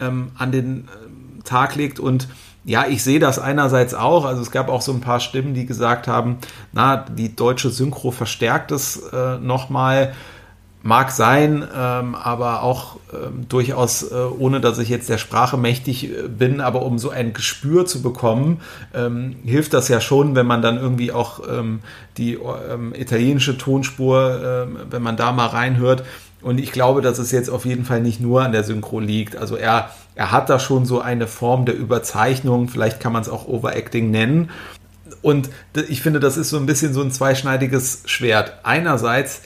ähm, 0.00 0.32
an 0.36 0.50
den 0.50 0.88
äh, 0.88 1.42
Tag 1.44 1.76
legt. 1.76 2.00
Und 2.00 2.28
ja, 2.64 2.86
ich 2.86 3.04
sehe 3.04 3.20
das 3.20 3.38
einerseits 3.38 3.94
auch. 3.94 4.24
Also 4.24 4.42
es 4.42 4.50
gab 4.50 4.68
auch 4.68 4.82
so 4.82 4.92
ein 4.92 5.00
paar 5.00 5.20
Stimmen, 5.20 5.54
die 5.54 5.66
gesagt 5.66 6.08
haben, 6.08 6.38
na, 6.72 6.96
die 6.96 7.34
deutsche 7.34 7.70
Synchro 7.70 8.10
verstärkt 8.10 8.72
es 8.72 8.96
äh, 8.96 9.38
nochmal. 9.38 10.14
Mag 10.82 11.10
sein, 11.10 11.62
ähm, 11.76 12.14
aber 12.14 12.62
auch 12.62 12.96
ähm, 13.12 13.46
durchaus, 13.48 14.02
äh, 14.02 14.14
ohne 14.14 14.62
dass 14.62 14.78
ich 14.78 14.88
jetzt 14.88 15.10
der 15.10 15.18
Sprache 15.18 15.58
mächtig 15.58 16.04
äh, 16.04 16.28
bin, 16.28 16.62
aber 16.62 16.82
um 16.82 16.98
so 16.98 17.10
ein 17.10 17.34
Gespür 17.34 17.84
zu 17.84 18.00
bekommen, 18.00 18.62
ähm, 18.94 19.36
hilft 19.44 19.74
das 19.74 19.88
ja 19.88 20.00
schon, 20.00 20.34
wenn 20.34 20.46
man 20.46 20.62
dann 20.62 20.78
irgendwie 20.78 21.12
auch 21.12 21.40
ähm, 21.46 21.80
die 22.16 22.34
ähm, 22.34 22.94
italienische 22.94 23.58
Tonspur, 23.58 24.40
ähm, 24.42 24.78
wenn 24.88 25.02
man 25.02 25.18
da 25.18 25.32
mal 25.32 25.48
reinhört. 25.48 26.02
Und 26.40 26.58
ich 26.58 26.72
glaube, 26.72 27.02
dass 27.02 27.18
es 27.18 27.30
jetzt 27.30 27.50
auf 27.50 27.66
jeden 27.66 27.84
Fall 27.84 28.00
nicht 28.00 28.20
nur 28.20 28.42
an 28.42 28.52
der 28.52 28.64
Synchro 28.64 29.00
liegt. 29.00 29.36
Also 29.36 29.56
er, 29.56 29.90
er 30.14 30.32
hat 30.32 30.48
da 30.48 30.58
schon 30.58 30.86
so 30.86 31.00
eine 31.00 31.26
Form 31.26 31.66
der 31.66 31.76
Überzeichnung, 31.76 32.68
vielleicht 32.68 33.00
kann 33.00 33.12
man 33.12 33.20
es 33.20 33.28
auch 33.28 33.46
Overacting 33.46 34.10
nennen. 34.10 34.50
Und 35.22 35.50
ich 35.88 36.00
finde, 36.00 36.20
das 36.20 36.38
ist 36.38 36.48
so 36.48 36.56
ein 36.56 36.64
bisschen 36.64 36.94
so 36.94 37.02
ein 37.02 37.10
zweischneidiges 37.10 38.04
Schwert. 38.06 38.60
Einerseits, 38.62 39.42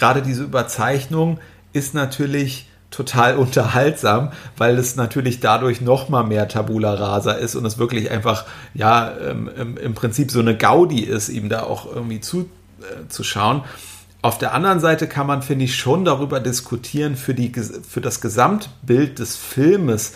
gerade 0.00 0.22
diese 0.22 0.42
Überzeichnung 0.42 1.38
ist 1.72 1.94
natürlich 1.94 2.66
total 2.90 3.36
unterhaltsam, 3.36 4.32
weil 4.56 4.76
es 4.78 4.96
natürlich 4.96 5.38
dadurch 5.38 5.80
noch 5.80 6.08
mal 6.08 6.24
mehr 6.24 6.48
Tabula 6.48 6.94
Rasa 6.94 7.32
ist 7.32 7.54
und 7.54 7.64
es 7.64 7.78
wirklich 7.78 8.10
einfach 8.10 8.46
ja 8.74 9.08
im, 9.08 9.76
im 9.76 9.94
Prinzip 9.94 10.30
so 10.32 10.40
eine 10.40 10.56
Gaudi 10.56 11.00
ist, 11.00 11.28
ihm 11.28 11.48
da 11.48 11.62
auch 11.62 11.86
irgendwie 11.86 12.20
zuzuschauen. 12.20 13.58
Äh, 13.58 14.22
Auf 14.22 14.38
der 14.38 14.54
anderen 14.54 14.80
Seite 14.80 15.06
kann 15.06 15.28
man 15.28 15.42
finde 15.42 15.66
ich 15.66 15.76
schon 15.76 16.04
darüber 16.04 16.40
diskutieren 16.40 17.14
für 17.14 17.34
die 17.34 17.52
für 17.52 18.00
das 18.00 18.20
Gesamtbild 18.20 19.20
des 19.20 19.36
Filmes 19.36 20.14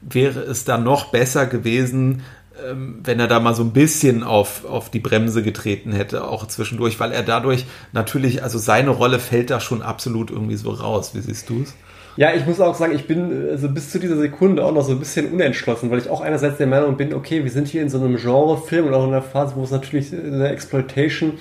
wäre 0.00 0.40
es 0.40 0.64
dann 0.64 0.84
noch 0.84 1.10
besser 1.10 1.46
gewesen, 1.46 2.22
ähm, 2.22 2.22
wenn 3.02 3.20
er 3.20 3.28
da 3.28 3.40
mal 3.40 3.54
so 3.54 3.62
ein 3.62 3.72
bisschen 3.72 4.22
auf, 4.22 4.64
auf 4.64 4.90
die 4.90 5.00
Bremse 5.00 5.42
getreten 5.42 5.92
hätte, 5.92 6.24
auch 6.24 6.46
zwischendurch, 6.46 6.98
weil 7.00 7.12
er 7.12 7.22
dadurch 7.22 7.66
natürlich, 7.92 8.42
also 8.42 8.58
seine 8.58 8.90
Rolle 8.90 9.18
fällt 9.18 9.50
da 9.50 9.60
schon 9.60 9.82
absolut 9.82 10.30
irgendwie 10.30 10.56
so 10.56 10.70
raus. 10.70 11.14
Wie 11.14 11.20
siehst 11.20 11.48
du 11.48 11.62
es? 11.62 11.74
Ja, 12.16 12.34
ich 12.34 12.44
muss 12.46 12.60
auch 12.60 12.74
sagen, 12.74 12.96
ich 12.96 13.06
bin 13.06 13.48
also 13.48 13.68
bis 13.68 13.90
zu 13.90 14.00
dieser 14.00 14.16
Sekunde 14.16 14.64
auch 14.64 14.72
noch 14.72 14.82
so 14.82 14.90
ein 14.90 14.98
bisschen 14.98 15.30
unentschlossen, 15.30 15.88
weil 15.90 15.98
ich 15.98 16.10
auch 16.10 16.20
einerseits 16.20 16.58
der 16.58 16.66
Meinung 16.66 16.96
bin, 16.96 17.14
okay, 17.14 17.44
wir 17.44 17.50
sind 17.50 17.68
hier 17.68 17.80
in 17.80 17.90
so 17.90 17.98
einem 17.98 18.16
Genrefilm 18.16 18.88
und 18.88 18.94
auch 18.94 19.04
in 19.04 19.10
einer 19.10 19.22
Phase, 19.22 19.54
wo 19.54 19.62
es 19.62 19.70
natürlich 19.70 20.12
eine 20.12 20.48
Exploitation 20.48 21.34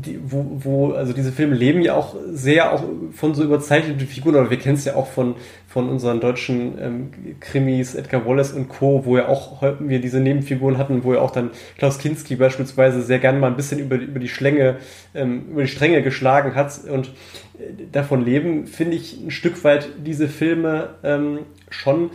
die, 0.00 0.18
wo, 0.22 0.46
wo, 0.60 0.92
also 0.92 1.12
diese 1.12 1.32
Filme 1.32 1.54
leben 1.54 1.82
ja 1.82 1.94
auch 1.94 2.14
sehr 2.30 2.72
auch 2.72 2.84
von 3.12 3.34
so 3.34 3.42
überzeichneten 3.42 4.06
Figuren, 4.06 4.36
aber 4.36 4.50
wir 4.50 4.58
kennen 4.58 4.76
es 4.76 4.84
ja 4.84 4.94
auch 4.94 5.06
von, 5.06 5.34
von 5.66 5.88
unseren 5.88 6.20
deutschen 6.20 6.78
ähm, 6.80 7.10
Krimis, 7.40 7.94
Edgar 7.94 8.26
Wallace 8.26 8.52
und 8.52 8.68
Co., 8.68 9.04
wo 9.04 9.16
ja 9.16 9.28
auch 9.28 9.62
wir 9.80 10.00
diese 10.00 10.20
Nebenfiguren 10.20 10.78
hatten, 10.78 11.04
wo 11.04 11.14
ja 11.14 11.20
auch 11.20 11.30
dann 11.30 11.50
Klaus 11.76 11.98
Kinski 11.98 12.36
beispielsweise 12.36 13.02
sehr 13.02 13.18
gerne 13.18 13.38
mal 13.38 13.48
ein 13.48 13.56
bisschen 13.56 13.78
über, 13.78 13.96
über 13.96 14.20
die 14.20 14.28
Schlänge, 14.28 14.76
ähm, 15.14 15.46
über 15.50 15.62
die 15.62 15.68
Stränge 15.68 16.02
geschlagen 16.02 16.54
hat 16.54 16.80
und 16.90 17.08
äh, 17.58 17.84
davon 17.92 18.24
leben, 18.24 18.66
finde 18.66 18.96
ich 18.96 19.20
ein 19.20 19.30
Stück 19.30 19.62
weit 19.64 19.88
diese 20.04 20.28
Filme 20.28 20.90
ähm, 21.02 21.40
schon 21.70 22.10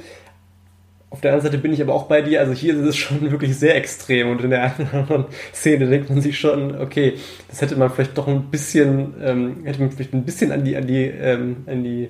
auf 1.14 1.22
der 1.22 1.32
anderen 1.32 1.52
Seite 1.52 1.62
bin 1.62 1.72
ich 1.72 1.82
aber 1.82 1.94
auch 1.94 2.08
bei 2.08 2.24
dir. 2.24 2.40
Also 2.40 2.54
hier 2.54 2.74
ist 2.74 2.82
es 2.82 2.98
schon 2.98 3.22
wirklich 3.32 3.56
sehr 3.56 3.76
extrem 3.76 4.32
und 4.32 4.44
in 4.44 4.50
der 4.50 4.64
einen 4.64 4.90
oder 4.90 5.00
anderen 5.02 5.26
Szene 5.54 5.88
denkt 5.88 6.10
man 6.10 6.22
sich 6.22 6.40
schon, 6.40 6.76
okay, 6.82 7.14
das 7.50 7.62
hätte 7.62 7.76
man 7.76 7.92
vielleicht 7.92 8.18
doch 8.18 8.28
ein 8.28 8.50
bisschen, 8.50 9.14
ähm, 9.22 9.58
hätte 9.64 9.80
man 9.80 9.92
vielleicht 9.92 10.14
ein 10.14 10.26
bisschen 10.26 10.52
an 10.52 10.66
die, 10.66 10.76
an 10.76 10.88
die, 10.88 11.06
ähm, 11.06 11.58
an 11.68 11.84
die 11.84 12.10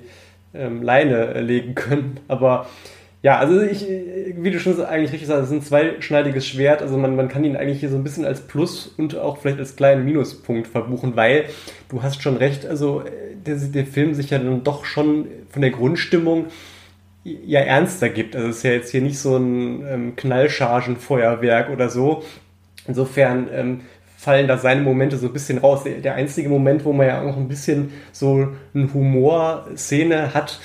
ähm, 0.54 0.82
Leine 0.82 1.38
legen 1.42 1.74
können. 1.74 2.20
Aber 2.28 2.66
ja, 3.20 3.36
also 3.38 3.60
ich, 3.60 3.86
wie 3.86 4.50
du 4.50 4.58
schon 4.58 4.82
eigentlich 4.82 5.12
richtig 5.12 5.28
sagst, 5.28 5.44
es 5.44 5.50
ist 5.50 5.54
ein 5.54 5.62
zweischneidiges 5.62 6.46
Schwert. 6.46 6.80
Also 6.80 6.96
man, 6.96 7.14
man 7.14 7.28
kann 7.28 7.44
ihn 7.44 7.56
eigentlich 7.56 7.80
hier 7.80 7.90
so 7.90 7.96
ein 7.96 8.04
bisschen 8.04 8.24
als 8.24 8.40
Plus 8.40 8.86
und 8.86 9.18
auch 9.18 9.36
vielleicht 9.36 9.58
als 9.58 9.76
kleinen 9.76 10.06
Minuspunkt 10.06 10.66
verbuchen, 10.66 11.14
weil 11.14 11.44
du 11.90 12.02
hast 12.02 12.22
schon 12.22 12.38
recht, 12.38 12.64
also 12.64 13.02
äh, 13.02 13.36
der, 13.46 13.56
der 13.56 13.84
Film 13.84 14.14
sich 14.14 14.30
ja 14.30 14.38
dann 14.38 14.64
doch 14.64 14.86
schon 14.86 15.26
von 15.50 15.60
der 15.60 15.72
Grundstimmung 15.72 16.46
ja 17.24 17.60
ernster 17.60 18.10
gibt. 18.10 18.36
Also 18.36 18.48
es 18.48 18.58
ist 18.58 18.62
ja 18.62 18.72
jetzt 18.72 18.90
hier 18.90 19.00
nicht 19.00 19.18
so 19.18 19.36
ein 19.36 19.86
ähm, 19.86 20.16
Knallchargenfeuerwerk 20.16 21.70
oder 21.70 21.88
so. 21.88 22.22
Insofern 22.86 23.48
ähm, 23.52 23.80
fallen 24.16 24.46
da 24.46 24.58
seine 24.58 24.82
Momente 24.82 25.16
so 25.16 25.26
ein 25.26 25.32
bisschen 25.32 25.58
raus. 25.58 25.82
Der, 25.84 26.14
einzige 26.14 26.48
Moment, 26.48 26.84
wo 26.84 26.92
man 26.92 27.06
ja 27.06 27.20
auch 27.20 27.26
noch 27.26 27.36
ein 27.36 27.48
bisschen 27.48 27.92
so 28.12 28.48
eine 28.74 28.92
Humorszene 28.92 30.34
hat, 30.34 30.60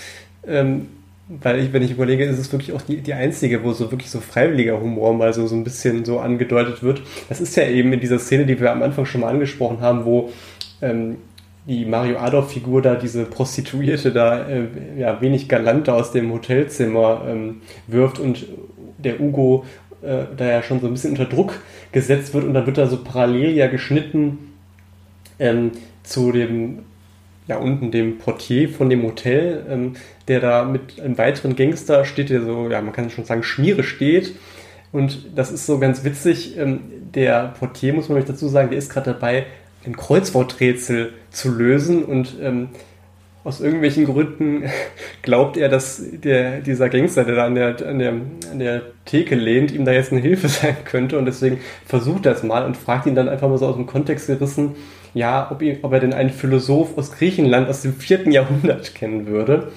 ähm, 0.47 0.87
weil 1.27 1.59
ich, 1.59 1.73
wenn 1.73 1.83
ich 1.83 1.91
überlege, 1.91 2.25
ist 2.25 2.39
es 2.39 2.51
wirklich 2.51 2.73
auch 2.73 2.81
die, 2.81 2.97
die 2.97 3.13
einzige, 3.13 3.63
wo 3.63 3.71
so 3.71 3.91
wirklich 3.91 4.09
so 4.09 4.19
freiwilliger 4.19 4.81
Humor 4.81 5.13
mal 5.13 5.33
so, 5.33 5.45
so 5.45 5.55
ein 5.55 5.63
bisschen 5.63 6.03
so 6.03 6.19
angedeutet 6.19 6.81
wird. 6.81 7.01
Das 7.29 7.39
ist 7.39 7.55
ja 7.55 7.67
eben 7.67 7.93
in 7.93 7.99
dieser 7.99 8.19
Szene, 8.19 8.45
die 8.45 8.59
wir 8.59 8.71
am 8.71 8.81
Anfang 8.81 9.05
schon 9.05 9.21
mal 9.21 9.29
angesprochen 9.29 9.81
haben, 9.81 10.05
wo 10.05 10.31
ähm, 10.81 11.17
die 11.65 11.85
Mario 11.85 12.17
Adolf-Figur 12.17 12.81
da, 12.81 12.95
diese 12.95 13.25
Prostituierte 13.25 14.11
da, 14.11 14.47
äh, 14.47 14.67
ja, 14.97 15.21
wenig 15.21 15.47
galanter 15.47 15.95
aus 15.95 16.11
dem 16.11 16.31
Hotelzimmer 16.31 17.23
ähm, 17.27 17.61
wirft 17.87 18.19
und 18.19 18.45
der 18.97 19.19
Ugo 19.19 19.65
äh, 20.01 20.23
da 20.35 20.45
ja 20.45 20.63
schon 20.63 20.79
so 20.79 20.87
ein 20.87 20.93
bisschen 20.93 21.11
unter 21.11 21.25
Druck 21.25 21.59
gesetzt 21.91 22.33
wird 22.33 22.45
und 22.45 22.53
dann 22.53 22.65
wird 22.65 22.77
da 22.77 22.87
so 22.87 23.03
parallel 23.03 23.51
ja 23.51 23.67
geschnitten 23.67 24.53
ähm, 25.39 25.71
zu 26.03 26.31
dem, 26.31 26.79
ja, 27.47 27.57
unten 27.57 27.91
dem 27.91 28.17
Portier 28.17 28.69
von 28.69 28.89
dem 28.89 29.03
Hotel, 29.03 29.65
ähm, 29.69 29.93
der 30.27 30.39
da 30.39 30.63
mit 30.65 30.99
einem 30.99 31.17
weiteren 31.17 31.55
Gangster 31.55 32.05
steht, 32.05 32.29
der 32.29 32.43
so, 32.43 32.69
ja, 32.69 32.81
man 32.81 32.93
kann 32.93 33.09
schon 33.09 33.25
sagen, 33.25 33.43
Schmiere 33.43 33.83
steht. 33.83 34.35
Und 34.91 35.27
das 35.35 35.51
ist 35.51 35.65
so 35.65 35.79
ganz 35.79 36.03
witzig. 36.03 36.57
Ähm, 36.57 36.81
der 37.13 37.53
Portier, 37.59 37.93
muss 37.93 38.09
man 38.09 38.17
euch 38.17 38.25
dazu 38.25 38.47
sagen, 38.47 38.69
der 38.69 38.77
ist 38.77 38.89
gerade 38.89 39.13
dabei, 39.13 39.45
ein 39.85 39.95
Kreuzworträtsel 39.95 41.13
zu 41.31 41.51
lösen 41.51 42.03
und 42.03 42.35
ähm, 42.41 42.69
aus 43.43 43.61
irgendwelchen 43.61 44.05
Gründen 44.05 44.63
glaubt 45.21 45.57
er, 45.57 45.69
dass 45.69 46.01
der, 46.11 46.61
dieser 46.61 46.89
Gangster, 46.89 47.23
der 47.23 47.35
da 47.35 47.45
an 47.45 47.55
der, 47.55 47.87
an, 47.87 47.99
der, 47.99 48.13
an 48.51 48.59
der 48.59 48.81
Theke 49.05 49.35
lehnt, 49.35 49.71
ihm 49.71 49.85
da 49.85 49.91
jetzt 49.91 50.11
eine 50.11 50.21
Hilfe 50.21 50.47
sein 50.49 50.77
könnte 50.85 51.17
und 51.17 51.25
deswegen 51.25 51.59
versucht 51.85 52.25
er 52.25 52.33
es 52.33 52.43
mal 52.43 52.65
und 52.65 52.77
fragt 52.77 53.05
ihn 53.05 53.15
dann 53.15 53.29
einfach 53.29 53.49
mal 53.49 53.57
so 53.57 53.67
aus 53.67 53.75
dem 53.75 53.85
Kontext 53.85 54.27
gerissen, 54.27 54.75
ja, 55.13 55.49
ob, 55.51 55.61
ihn, 55.61 55.79
ob 55.81 55.93
er 55.93 55.99
denn 55.99 56.13
einen 56.13 56.29
Philosoph 56.29 56.97
aus 56.97 57.11
Griechenland 57.11 57.67
aus 57.67 57.81
dem 57.81 57.93
vierten 57.95 58.31
Jahrhundert 58.31 58.93
kennen 58.93 59.25
würde. 59.25 59.71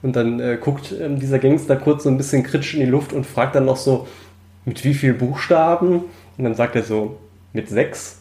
Und 0.00 0.14
dann 0.16 0.40
äh, 0.40 0.56
guckt 0.60 0.94
ähm, 0.98 1.18
dieser 1.18 1.38
Gangster 1.38 1.76
kurz 1.76 2.04
so 2.04 2.08
ein 2.08 2.16
bisschen 2.16 2.44
kritisch 2.44 2.74
in 2.74 2.80
die 2.80 2.86
Luft 2.86 3.12
und 3.12 3.26
fragt 3.26 3.54
dann 3.56 3.64
noch 3.64 3.76
so, 3.76 4.06
mit 4.64 4.84
wie 4.84 4.94
vielen 4.94 5.18
Buchstaben? 5.18 6.04
Und 6.36 6.44
dann 6.44 6.54
sagt 6.54 6.76
er 6.76 6.82
so, 6.82 7.18
mit 7.52 7.68
sechs. 7.68 8.17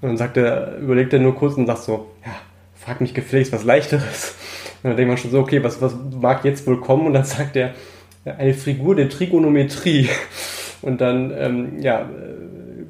Und 0.00 0.08
dann 0.08 0.16
sagt 0.16 0.36
er, 0.36 0.76
überlegt 0.78 1.12
er 1.12 1.18
nur 1.18 1.34
kurz 1.34 1.56
und 1.56 1.66
sagt 1.66 1.84
so, 1.84 2.10
ja, 2.24 2.32
frag 2.74 3.00
mich 3.00 3.14
gefälligst 3.14 3.52
was 3.52 3.64
Leichteres. 3.64 4.34
Und 4.82 4.90
dann 4.90 4.96
denkt 4.96 5.08
man 5.08 5.18
schon 5.18 5.30
so, 5.30 5.40
okay, 5.40 5.62
was, 5.62 5.80
was 5.80 5.94
mag 6.20 6.44
jetzt 6.44 6.66
wohl 6.66 6.80
kommen? 6.80 7.06
Und 7.06 7.14
dann 7.14 7.24
sagt 7.24 7.56
er, 7.56 7.74
eine 8.24 8.54
Figur 8.54 8.94
der 8.94 9.08
Trigonometrie. 9.08 10.08
Und 10.82 11.00
dann, 11.00 11.32
ähm, 11.36 11.80
ja, 11.80 12.08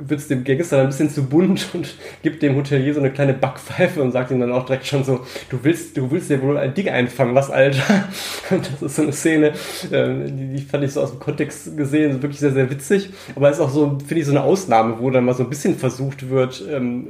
wird 0.09 0.21
es 0.21 0.29
dem 0.29 0.45
Gangster 0.45 0.77
dann 0.77 0.87
ein 0.87 0.91
bisschen 0.91 1.11
zu 1.11 1.25
bunt 1.25 1.69
und 1.75 1.97
gibt 2.23 2.43
dem 2.43 2.57
Hotelier 2.57 2.95
so 2.95 3.01
eine 3.01 3.11
kleine 3.11 3.35
Backpfeife 3.35 4.03
und 4.03 4.13
sagt 4.13 4.31
ihm 4.31 4.41
dann 4.41 4.53
auch 4.53 4.67
direkt 4.67 4.87
schon 4.87 5.05
so, 5.05 5.21
du 5.51 5.59
willst, 5.63 5.97
du 5.97 6.11
willst 6.11 6.31
dir 6.31 6.43
wohl 6.43 6.59
ein 6.59 6.75
Ding 6.75 6.89
einfangen, 6.89 7.35
was, 7.35 7.51
Alter? 7.51 8.09
Und 8.51 8.71
das 8.71 8.83
ist 8.83 8.97
so 8.97 9.03
eine 9.03 9.13
Szene, 9.13 9.53
ähm, 9.93 10.37
die, 10.37 10.57
die 10.57 10.63
fand 10.63 10.85
ich 10.85 10.93
so 10.93 11.01
aus 11.01 11.11
dem 11.11 11.21
Kontext 11.21 11.77
gesehen 11.77 12.23
wirklich 12.23 12.41
sehr, 12.41 12.53
sehr 12.53 12.71
witzig. 12.71 13.11
Aber 13.35 13.51
ist 13.51 13.61
auch 13.61 13.71
so, 13.71 13.99
finde 13.99 14.21
ich, 14.21 14.27
so 14.27 14.33
eine 14.33 14.43
Ausnahme, 14.43 14.99
wo 14.99 15.11
dann 15.11 15.25
mal 15.25 15.35
so 15.35 15.45
ein 15.45 15.51
bisschen 15.51 15.77
versucht 15.77 16.29
wird, 16.29 16.63
ähm, 16.71 17.09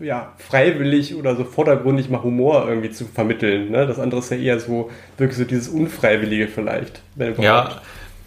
äh, 0.00 0.04
ja, 0.04 0.32
freiwillig 0.38 1.14
oder 1.14 1.36
so 1.36 1.44
vordergründig 1.44 2.10
mal 2.10 2.22
Humor 2.22 2.66
irgendwie 2.68 2.90
zu 2.90 3.06
vermitteln. 3.06 3.70
Ne? 3.70 3.86
Das 3.86 3.98
andere 3.98 4.20
ist 4.20 4.30
ja 4.30 4.36
eher 4.36 4.60
so, 4.60 4.90
wirklich 5.16 5.38
so 5.38 5.44
dieses 5.44 5.68
Unfreiwillige 5.68 6.48
vielleicht. 6.48 7.00
Ja, 7.38 7.80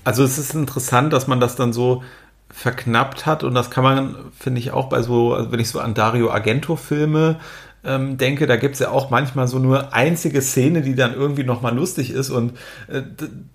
also 0.04 0.24
es 0.24 0.38
ist 0.38 0.56
interessant, 0.56 1.14
dass 1.14 1.28
man 1.28 1.40
das 1.40 1.56
dann 1.56 1.74
so 1.74 2.04
verknappt 2.52 3.26
hat. 3.26 3.44
Und 3.44 3.54
das 3.54 3.70
kann 3.70 3.84
man, 3.84 4.16
finde 4.38 4.60
ich, 4.60 4.72
auch 4.72 4.90
bei 4.90 5.02
so, 5.02 5.34
also 5.34 5.52
wenn 5.52 5.60
ich 5.60 5.70
so 5.70 5.80
an 5.80 5.94
Dario 5.94 6.32
Argento-Filme 6.32 7.38
ähm, 7.84 8.18
denke, 8.18 8.48
da 8.48 8.58
gibt 8.58 8.74
es 8.74 8.80
ja 8.80 8.90
auch 8.90 9.10
manchmal 9.10 9.48
so 9.48 9.60
nur 9.60 9.94
einzige 9.94 10.42
Szene, 10.42 10.82
die 10.82 10.96
dann 10.96 11.14
irgendwie 11.14 11.44
nochmal 11.44 11.76
lustig 11.76 12.12
ist. 12.12 12.30
Und 12.30 12.58
äh, 12.88 13.02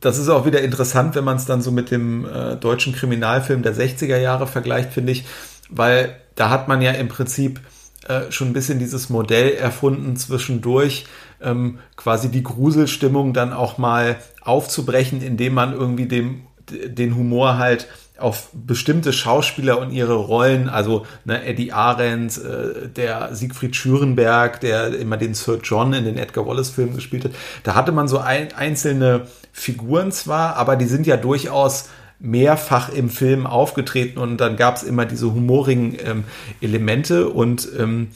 das 0.00 0.18
ist 0.18 0.28
auch 0.28 0.46
wieder 0.46 0.62
interessant, 0.62 1.14
wenn 1.14 1.24
man 1.24 1.36
es 1.36 1.44
dann 1.44 1.60
so 1.60 1.70
mit 1.70 1.90
dem 1.90 2.24
äh, 2.24 2.56
deutschen 2.56 2.94
Kriminalfilm 2.94 3.62
der 3.62 3.74
60er 3.74 4.16
Jahre 4.16 4.46
vergleicht, 4.46 4.92
finde 4.92 5.12
ich, 5.12 5.24
weil 5.68 6.16
da 6.36 6.50
hat 6.50 6.68
man 6.68 6.80
ja 6.80 6.92
im 6.92 7.08
Prinzip 7.08 7.60
äh, 8.08 8.30
schon 8.30 8.48
ein 8.48 8.52
bisschen 8.54 8.78
dieses 8.78 9.10
Modell 9.10 9.52
erfunden, 9.52 10.16
zwischendurch 10.16 11.06
ähm, 11.42 11.78
quasi 11.96 12.30
die 12.30 12.42
Gruselstimmung 12.42 13.34
dann 13.34 13.52
auch 13.52 13.76
mal 13.76 14.16
aufzubrechen, 14.40 15.20
indem 15.20 15.54
man 15.54 15.72
irgendwie 15.74 16.06
dem 16.06 16.42
den 16.70 17.14
Humor 17.14 17.58
halt 17.58 17.88
auf 18.18 18.50
bestimmte 18.52 19.12
Schauspieler 19.12 19.78
und 19.78 19.90
ihre 19.90 20.14
Rollen, 20.14 20.68
also 20.68 21.04
ne, 21.24 21.44
Eddie 21.44 21.72
Arendt, 21.72 22.38
äh, 22.38 22.88
der 22.88 23.34
Siegfried 23.34 23.74
Schürenberg, 23.74 24.60
der 24.60 24.94
immer 24.98 25.16
den 25.16 25.34
Sir 25.34 25.58
John 25.62 25.92
in 25.92 26.04
den 26.04 26.16
Edgar 26.16 26.46
Wallace-Filmen 26.46 26.94
gespielt 26.94 27.24
hat, 27.24 27.32
da 27.64 27.74
hatte 27.74 27.90
man 27.90 28.06
so 28.06 28.18
ein, 28.18 28.52
einzelne 28.52 29.22
Figuren 29.52 30.12
zwar, 30.12 30.56
aber 30.56 30.76
die 30.76 30.86
sind 30.86 31.06
ja 31.06 31.16
durchaus 31.16 31.88
mehrfach 32.20 32.88
im 32.88 33.10
Film 33.10 33.46
aufgetreten 33.46 34.18
und 34.18 34.38
dann 34.38 34.56
gab 34.56 34.76
es 34.76 34.82
immer 34.82 35.04
diese 35.04 35.32
humorigen 35.32 35.96
ähm, 36.04 36.24
Elemente. 36.60 37.28
Und 37.28 37.68
ähm, 37.78 38.08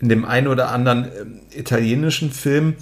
in 0.00 0.08
dem 0.08 0.24
einen 0.24 0.48
oder 0.48 0.70
anderen 0.70 1.08
ähm, 1.20 1.40
italienischen 1.50 2.30
Film 2.30 2.74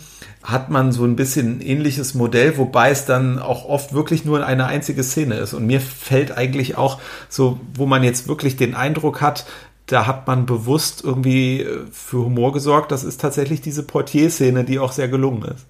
hat 0.43 0.71
man 0.71 0.93
so 0.93 1.05
ein 1.05 1.17
bisschen 1.17 1.59
ein 1.59 1.61
ähnliches 1.61 2.15
Modell, 2.15 2.57
wobei 2.59 2.91
es 2.91 3.05
dann 3.05 3.39
auch 3.39 3.65
oft 3.65 3.93
wirklich 3.93 4.25
nur 4.25 4.45
eine 4.45 4.67
einzige 4.67 5.03
Szene 5.03 5.35
ist. 5.37 5.53
Und 5.53 5.67
mir 5.67 5.81
fällt 5.81 6.37
eigentlich 6.37 6.77
auch 6.77 7.01
so, 7.29 7.61
wo 7.75 7.87
man 7.87 8.03
jetzt 8.03 8.29
wirklich 8.29 8.57
den 8.57 8.75
Eindruck 8.75 9.21
hat, 9.21 9.47
da 9.87 10.07
hat 10.07 10.27
man 10.27 10.47
bewusst 10.47 11.03
irgendwie 11.03 11.63
äh, 11.63 11.87
für 11.91 12.19
Humor 12.19 12.53
gesorgt. 12.53 12.93
Das 12.93 13.05
ist 13.05 13.21
tatsächlich 13.21 13.61
diese 13.61 13.83
Portier-Szene, 13.83 14.65
die 14.65 14.79
auch 14.79 14.93
sehr 14.93 15.09
gelungen 15.09 15.43
ist. 15.43 15.67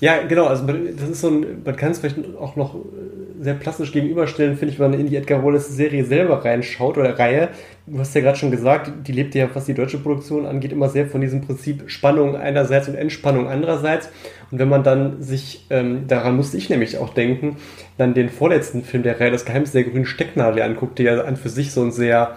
Ja, 0.00 0.22
genau, 0.22 0.46
also 0.46 0.64
das 0.64 1.08
ist 1.08 1.20
so 1.20 1.28
ein, 1.28 1.62
man 1.64 1.74
kann 1.74 1.90
es 1.90 1.98
vielleicht 1.98 2.18
auch 2.38 2.54
noch 2.54 2.76
äh, 2.76 3.42
sehr 3.42 3.54
plastisch 3.54 3.90
gegenüberstellen, 3.90 4.56
finde 4.56 4.72
ich, 4.72 4.78
wenn 4.78 4.92
man 4.92 5.00
in 5.00 5.08
die 5.08 5.16
Edgar 5.16 5.44
Wallace 5.44 5.68
Serie 5.68 6.04
selber 6.04 6.44
reinschaut 6.44 6.98
oder 6.98 7.18
Reihe. 7.18 7.48
Du 7.86 7.98
hast 7.98 8.14
ja 8.14 8.20
gerade 8.20 8.38
schon 8.38 8.52
gesagt, 8.52 8.92
die 9.08 9.12
lebt 9.12 9.34
ja, 9.34 9.48
was 9.52 9.64
die 9.64 9.74
deutsche 9.74 9.98
Produktion 9.98 10.46
angeht, 10.46 10.70
immer 10.70 10.88
sehr 10.88 11.06
von 11.06 11.20
diesem 11.20 11.40
Prinzip 11.40 11.90
Spannung 11.90 12.36
einerseits 12.36 12.88
und 12.88 12.94
Entspannung 12.94 13.48
andererseits. 13.48 14.08
Und 14.52 14.60
wenn 14.60 14.68
man 14.68 14.84
dann 14.84 15.20
sich, 15.20 15.66
ähm, 15.70 16.06
daran 16.06 16.36
musste 16.36 16.58
ich 16.58 16.70
nämlich 16.70 16.98
auch 16.98 17.12
denken, 17.12 17.56
dann 17.96 18.14
den 18.14 18.28
vorletzten 18.28 18.84
Film 18.84 19.02
der 19.02 19.18
Reihe, 19.18 19.32
Das 19.32 19.44
Geheimnis 19.44 19.72
der 19.72 19.82
grünen 19.82 20.06
Stecknadel 20.06 20.62
anguckt, 20.62 21.00
der 21.00 21.14
ja 21.16 21.24
an 21.24 21.36
für 21.36 21.48
sich 21.48 21.72
so 21.72 21.82
ein 21.82 21.90
sehr, 21.90 22.36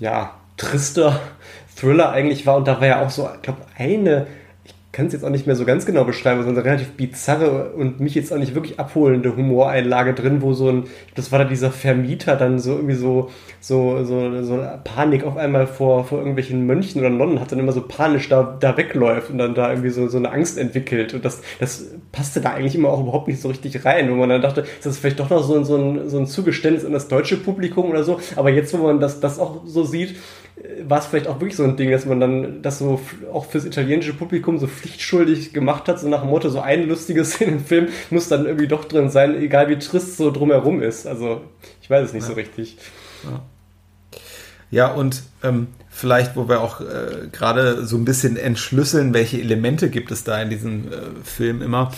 ja, 0.00 0.32
trister 0.56 1.20
Thriller 1.76 2.10
eigentlich 2.10 2.46
war. 2.46 2.56
Und 2.56 2.66
da 2.66 2.80
war 2.80 2.86
ja 2.86 3.04
auch 3.04 3.10
so, 3.10 3.28
ich 3.34 3.42
glaube, 3.42 3.60
eine 3.76 4.26
kann 4.98 5.06
es 5.06 5.12
jetzt 5.12 5.24
auch 5.24 5.30
nicht 5.30 5.46
mehr 5.46 5.54
so 5.54 5.64
ganz 5.64 5.86
genau 5.86 6.02
beschreiben, 6.02 6.42
sondern 6.42 6.64
eine 6.64 6.72
relativ 6.72 6.96
bizarre 6.96 7.70
und 7.76 8.00
mich 8.00 8.16
jetzt 8.16 8.32
auch 8.32 8.36
nicht 8.36 8.56
wirklich 8.56 8.80
abholende 8.80 9.36
Humoreinlage 9.36 10.12
drin, 10.12 10.42
wo 10.42 10.54
so 10.54 10.70
ein, 10.70 10.84
das 11.14 11.30
war 11.30 11.38
da 11.38 11.44
dieser 11.44 11.70
Vermieter 11.70 12.34
dann 12.34 12.58
so 12.58 12.72
irgendwie 12.72 12.96
so, 12.96 13.30
so, 13.60 14.02
so, 14.02 14.42
so 14.42 14.60
Panik 14.82 15.22
auf 15.22 15.36
einmal 15.36 15.68
vor, 15.68 16.04
vor 16.04 16.18
irgendwelchen 16.18 16.66
Mönchen 16.66 17.00
oder 17.00 17.10
Nonnen 17.10 17.38
hat, 17.38 17.52
dann 17.52 17.60
immer 17.60 17.70
so 17.70 17.82
panisch 17.86 18.28
da, 18.28 18.56
da 18.58 18.76
wegläuft 18.76 19.30
und 19.30 19.38
dann 19.38 19.54
da 19.54 19.70
irgendwie 19.70 19.90
so, 19.90 20.08
so 20.08 20.16
eine 20.16 20.32
Angst 20.32 20.58
entwickelt. 20.58 21.14
Und 21.14 21.24
das, 21.24 21.42
das 21.60 21.92
passte 22.10 22.40
da 22.40 22.54
eigentlich 22.54 22.74
immer 22.74 22.88
auch 22.88 23.00
überhaupt 23.00 23.28
nicht 23.28 23.40
so 23.40 23.46
richtig 23.46 23.84
rein, 23.84 24.10
wo 24.10 24.16
man 24.16 24.28
dann 24.30 24.42
dachte, 24.42 24.62
ist 24.62 24.84
das 24.84 24.98
vielleicht 24.98 25.20
doch 25.20 25.30
noch 25.30 25.44
so, 25.44 25.62
so, 25.62 25.76
ein, 25.76 26.08
so 26.08 26.18
ein 26.18 26.26
Zugeständnis 26.26 26.84
an 26.84 26.92
das 26.92 27.06
deutsche 27.06 27.36
Publikum 27.36 27.88
oder 27.88 28.02
so. 28.02 28.18
Aber 28.34 28.50
jetzt, 28.50 28.76
wo 28.76 28.82
man 28.82 28.98
das, 28.98 29.20
das 29.20 29.38
auch 29.38 29.60
so 29.64 29.84
sieht, 29.84 30.16
war 30.86 30.98
es 30.98 31.06
vielleicht 31.06 31.26
auch 31.26 31.40
wirklich 31.40 31.56
so 31.56 31.64
ein 31.64 31.76
Ding, 31.76 31.90
dass 31.90 32.06
man 32.06 32.20
dann 32.20 32.62
das 32.62 32.78
so 32.78 33.00
auch 33.32 33.46
fürs 33.46 33.64
italienische 33.64 34.12
Publikum 34.12 34.58
so 34.58 34.66
pflichtschuldig 34.66 35.52
gemacht 35.52 35.88
hat, 35.88 36.00
so 36.00 36.08
nach 36.08 36.22
dem 36.22 36.30
Motto, 36.30 36.48
so 36.48 36.60
ein 36.60 36.88
lustiges 36.88 37.30
Szene 37.34 37.52
im 37.52 37.64
Film 37.64 37.88
muss 38.10 38.28
dann 38.28 38.46
irgendwie 38.46 38.68
doch 38.68 38.84
drin 38.84 39.10
sein, 39.10 39.40
egal 39.40 39.68
wie 39.68 39.78
trist 39.78 40.16
so 40.16 40.30
drumherum 40.30 40.82
ist. 40.82 41.06
Also 41.06 41.42
ich 41.82 41.90
weiß 41.90 42.06
es 42.06 42.12
nicht 42.12 42.24
ja. 42.24 42.28
so 42.28 42.34
richtig. 42.34 42.78
Ja. 43.24 43.42
Ja, 44.70 44.92
und 44.92 45.22
ähm, 45.42 45.68
vielleicht, 45.88 46.36
wo 46.36 46.48
wir 46.48 46.60
auch 46.60 46.80
äh, 46.80 47.28
gerade 47.32 47.86
so 47.86 47.96
ein 47.96 48.04
bisschen 48.04 48.36
entschlüsseln, 48.36 49.14
welche 49.14 49.40
Elemente 49.40 49.88
gibt 49.88 50.10
es 50.10 50.24
da 50.24 50.40
in 50.42 50.50
diesem 50.50 50.92
äh, 50.92 50.96
Film 51.24 51.62
immer. 51.62 51.92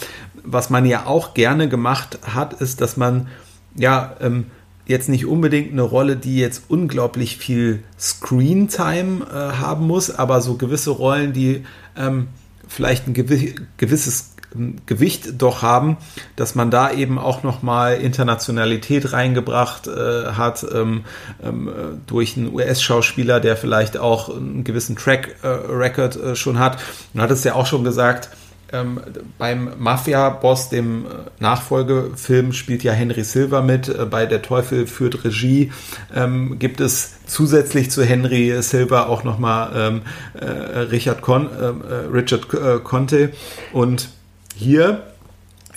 Was 0.44 0.70
man 0.70 0.86
ja 0.86 1.06
auch 1.06 1.34
gerne 1.34 1.68
gemacht 1.68 2.18
hat, 2.22 2.54
ist, 2.54 2.80
dass 2.80 2.96
man 2.96 3.26
ja 3.74 4.16
ähm, 4.20 4.46
jetzt 4.91 5.09
nicht 5.09 5.24
unbedingt 5.24 5.72
eine 5.72 5.82
Rolle, 5.82 6.16
die 6.16 6.36
jetzt 6.36 6.64
unglaublich 6.68 7.38
viel 7.38 7.82
Screentime 7.99 9.24
äh, 9.24 9.57
haben 9.59 9.86
muss, 9.86 10.11
aber 10.11 10.41
so 10.41 10.55
gewisse 10.55 10.91
Rollen, 10.91 11.32
die 11.32 11.64
ähm, 11.97 12.28
vielleicht 12.66 13.07
ein 13.07 13.14
gewisses 13.14 14.34
ähm, 14.55 14.76
Gewicht 14.86 15.41
doch 15.41 15.62
haben, 15.62 15.97
dass 16.34 16.57
man 16.57 16.70
da 16.70 16.91
eben 16.91 17.18
auch 17.18 17.43
nochmal 17.43 18.01
Internationalität 18.01 19.12
reingebracht 19.12 19.86
äh, 19.86 20.32
hat 20.32 20.66
ähm, 20.74 21.05
ähm, 21.43 21.68
äh, 21.68 21.72
durch 22.07 22.36
einen 22.36 22.53
US-Schauspieler, 22.53 23.38
der 23.38 23.57
vielleicht 23.57 23.97
auch 23.97 24.28
einen 24.28 24.64
gewissen 24.64 24.97
Track-Record 24.97 26.16
äh, 26.16 26.36
schon 26.36 26.59
hat. 26.59 26.82
Du 27.14 27.22
hattest 27.22 27.45
ja 27.45 27.55
auch 27.55 27.66
schon 27.66 27.84
gesagt, 27.84 28.30
ähm, 28.72 29.00
beim 29.38 29.72
Mafia-Boss, 29.78 30.68
dem 30.68 31.04
äh, 31.04 31.08
Nachfolgefilm, 31.38 32.52
spielt 32.52 32.82
ja 32.82 32.92
Henry 32.92 33.24
Silver 33.24 33.62
mit. 33.62 33.88
Äh, 33.88 34.06
bei 34.06 34.26
Der 34.26 34.42
Teufel 34.42 34.86
führt 34.86 35.24
Regie 35.24 35.72
ähm, 36.14 36.58
gibt 36.58 36.80
es 36.80 37.14
zusätzlich 37.26 37.90
zu 37.90 38.04
Henry 38.04 38.62
Silver 38.62 39.08
auch 39.08 39.24
nochmal 39.24 39.72
ähm, 39.74 40.02
äh, 40.34 40.46
Richard, 40.46 41.22
Con 41.22 41.48
ähm, 41.60 41.82
äh, 41.88 41.94
Richard 42.12 42.52
äh, 42.54 42.78
Conte. 42.78 43.32
Und 43.72 44.08
hier 44.54 45.02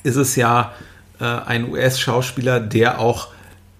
ist 0.03 0.15
es 0.15 0.35
ja 0.35 0.73
äh, 1.19 1.25
ein 1.25 1.69
US-Schauspieler, 1.69 2.59
der 2.59 2.99
auch 2.99 3.32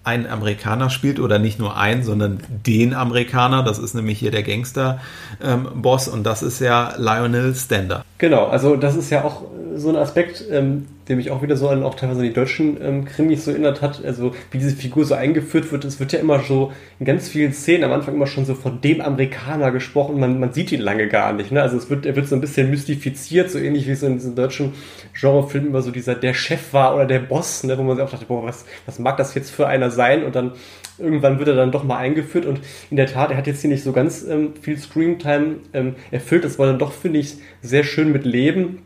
einen 0.04 0.26
Amerikaner 0.26 0.90
spielt 0.90 1.18
oder 1.18 1.38
nicht 1.38 1.58
nur 1.58 1.76
einen, 1.76 2.04
sondern 2.04 2.40
den 2.48 2.94
Amerikaner. 2.94 3.62
Das 3.62 3.78
ist 3.78 3.94
nämlich 3.94 4.18
hier 4.18 4.30
der 4.30 4.42
Gangster-Boss 4.42 6.08
ähm, 6.08 6.14
und 6.14 6.24
das 6.24 6.42
ist 6.42 6.60
ja 6.60 6.94
Lionel 6.98 7.54
Stander. 7.54 8.04
Genau, 8.18 8.46
also 8.46 8.76
das 8.76 8.96
ist 8.96 9.10
ja 9.10 9.24
auch 9.24 9.42
so 9.76 9.88
ein 9.88 9.96
Aspekt, 9.96 10.44
ähm, 10.50 10.86
der 11.08 11.16
mich 11.16 11.30
auch 11.30 11.42
wieder 11.42 11.56
so 11.56 11.68
an 11.68 11.82
auch 11.82 11.94
teilweise 11.94 12.20
an 12.20 12.26
die 12.26 12.32
deutschen 12.32 12.78
ähm, 12.82 13.04
Krimis 13.04 13.44
so 13.44 13.50
erinnert 13.50 13.82
hat. 13.82 14.04
Also 14.04 14.34
wie 14.50 14.58
diese 14.58 14.74
Figur 14.74 15.04
so 15.04 15.14
eingeführt 15.14 15.70
wird. 15.72 15.84
Es 15.84 16.00
wird 16.00 16.12
ja 16.12 16.18
immer 16.18 16.40
so 16.40 16.72
in 16.98 17.06
ganz 17.06 17.28
vielen 17.28 17.52
Szenen 17.52 17.84
am 17.84 17.92
Anfang 17.92 18.14
immer 18.14 18.26
schon 18.26 18.44
so 18.44 18.54
von 18.54 18.80
dem 18.80 19.00
Amerikaner 19.00 19.70
gesprochen. 19.70 20.18
Man, 20.18 20.40
man 20.40 20.52
sieht 20.52 20.72
ihn 20.72 20.80
lange 20.80 21.08
gar 21.08 21.32
nicht. 21.32 21.52
Ne? 21.52 21.60
Also 21.60 21.76
es 21.76 21.90
wird, 21.90 22.06
er 22.06 22.16
wird 22.16 22.28
so 22.28 22.34
ein 22.34 22.40
bisschen 22.40 22.70
mystifiziert, 22.70 23.50
so 23.50 23.58
ähnlich 23.58 23.86
wie 23.86 23.92
es 23.92 24.02
in 24.02 24.14
diesen 24.14 24.34
deutschen 24.34 24.72
Genrefilmen 25.18 25.70
immer 25.70 25.82
so 25.82 25.90
dieser 25.90 26.14
der 26.14 26.34
Chef 26.34 26.72
war 26.72 26.94
oder 26.94 27.06
der 27.06 27.20
Boss, 27.20 27.64
ne? 27.64 27.76
wo 27.76 27.82
man 27.82 27.96
sich 27.96 28.04
auch 28.04 28.10
dachte, 28.10 28.26
boah, 28.26 28.44
was, 28.44 28.64
was 28.86 28.98
mag 28.98 29.16
das 29.16 29.34
jetzt 29.34 29.50
für 29.50 29.66
einer 29.66 29.90
sein? 29.90 30.24
Und 30.24 30.34
dann 30.34 30.52
irgendwann 30.98 31.38
wird 31.38 31.48
er 31.48 31.56
dann 31.56 31.72
doch 31.72 31.84
mal 31.84 31.98
eingeführt 31.98 32.46
und 32.46 32.60
in 32.90 32.96
der 32.96 33.06
Tat, 33.06 33.30
er 33.30 33.36
hat 33.36 33.46
jetzt 33.46 33.60
hier 33.60 33.70
nicht 33.70 33.82
so 33.82 33.92
ganz 33.92 34.24
ähm, 34.28 34.52
viel 34.60 34.78
Screamtime 34.78 35.56
ähm, 35.72 35.96
erfüllt. 36.10 36.44
Das 36.44 36.58
war 36.58 36.66
dann 36.66 36.78
doch, 36.78 36.92
finde 36.92 37.18
ich, 37.18 37.36
sehr 37.62 37.84
schön 37.84 38.12
mit 38.12 38.24
Leben 38.24 38.82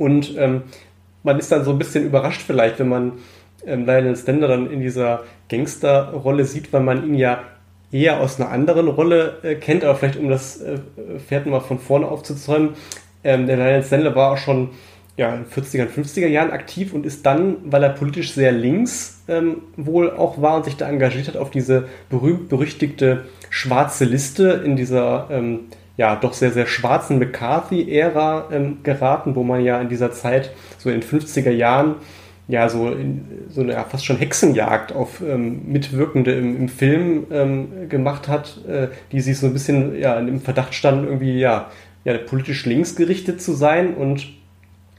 und 0.00 0.34
ähm, 0.38 0.62
man 1.22 1.38
ist 1.38 1.52
dann 1.52 1.62
so 1.62 1.72
ein 1.72 1.78
bisschen 1.78 2.06
überrascht 2.06 2.40
vielleicht, 2.46 2.78
wenn 2.78 2.88
man 2.88 3.12
ähm, 3.66 3.84
Lionel 3.84 4.16
Stender 4.16 4.48
dann 4.48 4.70
in 4.70 4.80
dieser 4.80 5.24
Gangsterrolle 5.50 6.46
sieht, 6.46 6.72
weil 6.72 6.80
man 6.80 7.06
ihn 7.06 7.14
ja 7.16 7.42
eher 7.92 8.20
aus 8.20 8.40
einer 8.40 8.50
anderen 8.50 8.88
Rolle 8.88 9.40
äh, 9.42 9.56
kennt, 9.56 9.84
aber 9.84 9.94
vielleicht 9.96 10.18
um 10.18 10.30
das 10.30 10.62
äh, 10.62 10.78
Pferd 11.18 11.44
mal 11.44 11.60
von 11.60 11.78
vorne 11.78 12.08
aufzuzäumen. 12.08 12.70
Ähm, 13.22 13.46
der 13.46 13.58
Lionel 13.58 13.82
Stender 13.82 14.16
war 14.16 14.32
auch 14.32 14.38
schon 14.38 14.70
ja, 15.18 15.34
in 15.34 15.44
40er 15.44 15.82
und 15.82 15.90
50er 15.90 16.28
Jahren 16.28 16.50
aktiv 16.50 16.94
und 16.94 17.04
ist 17.04 17.26
dann, 17.26 17.58
weil 17.66 17.82
er 17.82 17.90
politisch 17.90 18.32
sehr 18.32 18.52
links 18.52 19.22
ähm, 19.28 19.58
wohl 19.76 20.10
auch 20.10 20.40
war 20.40 20.56
und 20.56 20.64
sich 20.64 20.78
da 20.78 20.88
engagiert 20.88 21.28
hat, 21.28 21.36
auf 21.36 21.50
diese 21.50 21.88
berühmt-berüchtigte 22.08 23.26
schwarze 23.50 24.06
Liste 24.06 24.62
in 24.64 24.76
dieser 24.76 25.28
ähm, 25.30 25.66
ja, 26.00 26.16
doch 26.16 26.32
sehr, 26.32 26.50
sehr 26.50 26.66
schwarzen 26.66 27.18
McCarthy-Ära 27.18 28.48
ähm, 28.50 28.78
geraten, 28.82 29.36
wo 29.36 29.42
man 29.42 29.62
ja 29.62 29.78
in 29.82 29.90
dieser 29.90 30.12
Zeit, 30.12 30.50
so 30.78 30.88
in 30.88 30.98
den 30.98 31.06
50er 31.06 31.50
Jahren, 31.50 31.96
ja, 32.48 32.70
so, 32.70 32.88
in, 32.88 33.26
so 33.50 33.60
eine 33.60 33.74
ja, 33.74 33.84
fast 33.84 34.06
schon 34.06 34.16
Hexenjagd 34.16 34.92
auf 34.92 35.20
ähm, 35.20 35.60
Mitwirkende 35.66 36.32
im, 36.32 36.56
im 36.56 36.68
Film 36.70 37.26
ähm, 37.30 37.90
gemacht 37.90 38.28
hat, 38.28 38.64
äh, 38.66 38.88
die 39.12 39.20
sich 39.20 39.36
so 39.36 39.48
ein 39.48 39.52
bisschen 39.52 39.94
ja, 40.00 40.18
im 40.18 40.40
Verdacht 40.40 40.72
standen, 40.72 41.04
irgendwie 41.04 41.38
ja, 41.38 41.70
ja, 42.04 42.16
politisch 42.16 42.64
linksgerichtet 42.64 43.42
zu 43.42 43.52
sein 43.52 43.92
und 43.92 44.26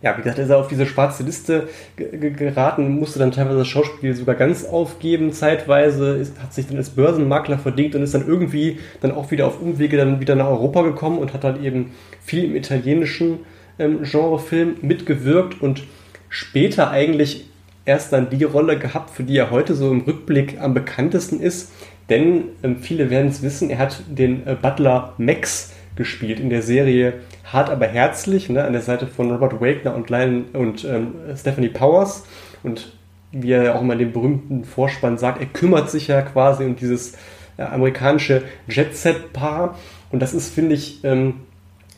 ja, 0.01 0.17
wie 0.17 0.21
gesagt, 0.23 0.39
ist 0.39 0.49
er 0.49 0.57
auf 0.57 0.67
diese 0.67 0.85
schwarze 0.87 1.23
Liste 1.23 1.67
geraten, 1.95 2.89
musste 2.99 3.19
dann 3.19 3.31
teilweise 3.31 3.59
das 3.59 3.67
Schauspiel 3.67 4.15
sogar 4.15 4.35
ganz 4.35 4.65
aufgeben, 4.65 5.31
zeitweise, 5.31 6.17
ist, 6.17 6.41
hat 6.41 6.53
sich 6.53 6.67
dann 6.67 6.77
als 6.77 6.89
Börsenmakler 6.89 7.59
verdient 7.59 7.95
und 7.95 8.01
ist 8.01 8.15
dann 8.15 8.27
irgendwie 8.27 8.79
dann 9.01 9.11
auch 9.11 9.29
wieder 9.29 9.45
auf 9.45 9.61
Umwege 9.61 9.97
dann 9.97 10.19
wieder 10.19 10.35
nach 10.35 10.47
Europa 10.47 10.81
gekommen 10.81 11.19
und 11.19 11.33
hat 11.33 11.43
dann 11.43 11.63
eben 11.63 11.91
viel 12.19 12.45
im 12.45 12.55
italienischen 12.55 13.39
ähm, 13.77 14.01
Genrefilm 14.03 14.77
mitgewirkt 14.81 15.61
und 15.61 15.83
später 16.29 16.89
eigentlich 16.89 17.45
erst 17.85 18.11
dann 18.13 18.29
die 18.29 18.43
Rolle 18.43 18.79
gehabt, 18.79 19.11
für 19.11 19.23
die 19.23 19.37
er 19.37 19.51
heute 19.51 19.75
so 19.75 19.91
im 19.91 20.01
Rückblick 20.01 20.59
am 20.59 20.73
bekanntesten 20.73 21.39
ist, 21.39 21.71
denn 22.09 22.45
ähm, 22.63 22.77
viele 22.77 23.09
werden 23.09 23.27
es 23.27 23.41
wissen, 23.43 23.69
er 23.69 23.77
hat 23.77 24.01
den 24.09 24.47
äh, 24.47 24.55
Butler 24.59 25.13
Max 25.17 25.73
gespielt 25.95 26.39
in 26.39 26.49
der 26.49 26.61
Serie 26.61 27.13
Hart 27.51 27.69
aber 27.69 27.87
herzlich, 27.87 28.49
ne, 28.49 28.63
an 28.63 28.73
der 28.73 28.81
Seite 28.81 29.07
von 29.07 29.31
Robert 29.31 29.59
Wagner 29.59 29.95
und, 29.95 30.09
Lion, 30.09 30.45
und 30.53 30.85
ähm, 30.85 31.15
Stephanie 31.35 31.69
Powers. 31.69 32.25
Und 32.63 32.93
wie 33.31 33.51
er 33.51 33.75
auch 33.75 33.81
immer 33.81 33.93
in 33.93 33.99
dem 33.99 34.13
berühmten 34.13 34.63
Vorspann 34.63 35.17
sagt, 35.17 35.39
er 35.41 35.47
kümmert 35.47 35.89
sich 35.89 36.07
ja 36.07 36.21
quasi 36.21 36.63
um 36.63 36.75
dieses 36.75 37.13
äh, 37.57 37.63
amerikanische 37.63 38.43
Jet-Set-Paar. 38.67 39.77
Und 40.11 40.21
das 40.21 40.33
ist, 40.33 40.53
finde 40.53 40.75
ich, 40.75 41.03
ähm, 41.03 41.41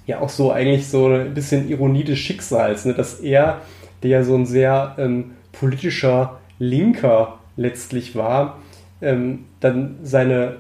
ja 0.06 0.20
auch 0.20 0.30
so 0.30 0.52
eigentlich 0.52 0.88
so 0.88 1.08
ein 1.08 1.34
bisschen 1.34 1.70
Ironie 1.70 2.04
des 2.04 2.20
Schicksals, 2.20 2.86
ne, 2.86 2.94
dass 2.94 3.20
er, 3.20 3.62
der 4.02 4.10
ja 4.10 4.24
so 4.24 4.36
ein 4.36 4.46
sehr 4.46 4.96
ähm, 4.98 5.32
politischer 5.52 6.39
Linker 6.60 7.39
letztlich 7.56 8.16
war, 8.16 8.60
ähm, 9.02 9.46
dann 9.60 9.98
seine 10.04 10.58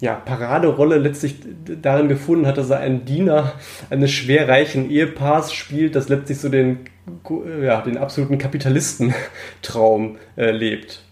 ja, 0.00 0.14
Paraderolle 0.14 0.98
letztlich 0.98 1.36
darin 1.80 2.08
gefunden 2.08 2.46
hat, 2.46 2.58
dass 2.58 2.70
er 2.70 2.80
einen 2.80 3.04
Diener 3.04 3.52
eines 3.88 4.10
schwerreichen 4.10 4.90
Ehepaars 4.90 5.52
spielt, 5.52 5.94
das 5.94 6.08
letztlich 6.08 6.38
so 6.38 6.48
den, 6.48 6.80
ja, 7.62 7.80
den 7.80 7.96
absoluten 7.96 8.36
Kapitalistentraum 8.36 10.16
äh, 10.36 10.50
lebt. 10.50 11.02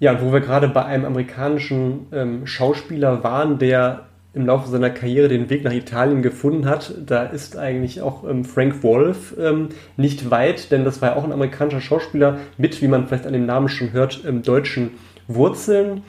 Ja, 0.00 0.12
und 0.12 0.22
wo 0.22 0.32
wir 0.32 0.40
gerade 0.40 0.68
bei 0.68 0.84
einem 0.84 1.04
amerikanischen 1.04 2.06
ähm, 2.12 2.46
Schauspieler 2.46 3.22
waren, 3.22 3.58
der 3.58 4.06
im 4.32 4.46
Laufe 4.46 4.68
seiner 4.68 4.90
Karriere 4.90 5.28
den 5.28 5.48
Weg 5.48 5.62
nach 5.62 5.72
Italien 5.72 6.20
gefunden 6.20 6.66
hat, 6.66 6.94
da 7.06 7.22
ist 7.22 7.56
eigentlich 7.56 8.00
auch 8.02 8.28
ähm, 8.28 8.44
Frank 8.44 8.82
Wolf 8.82 9.36
ähm, 9.38 9.68
nicht 9.96 10.30
weit, 10.30 10.72
denn 10.72 10.84
das 10.84 11.00
war 11.00 11.10
ja 11.10 11.16
auch 11.16 11.24
ein 11.24 11.32
amerikanischer 11.32 11.80
Schauspieler 11.80 12.38
mit, 12.58 12.82
wie 12.82 12.88
man 12.88 13.06
vielleicht 13.06 13.26
an 13.26 13.32
dem 13.32 13.46
Namen 13.46 13.68
schon 13.68 13.92
hört, 13.92 14.24
ähm, 14.26 14.42
deutschen 14.42 14.92
Wurzeln 15.28 16.02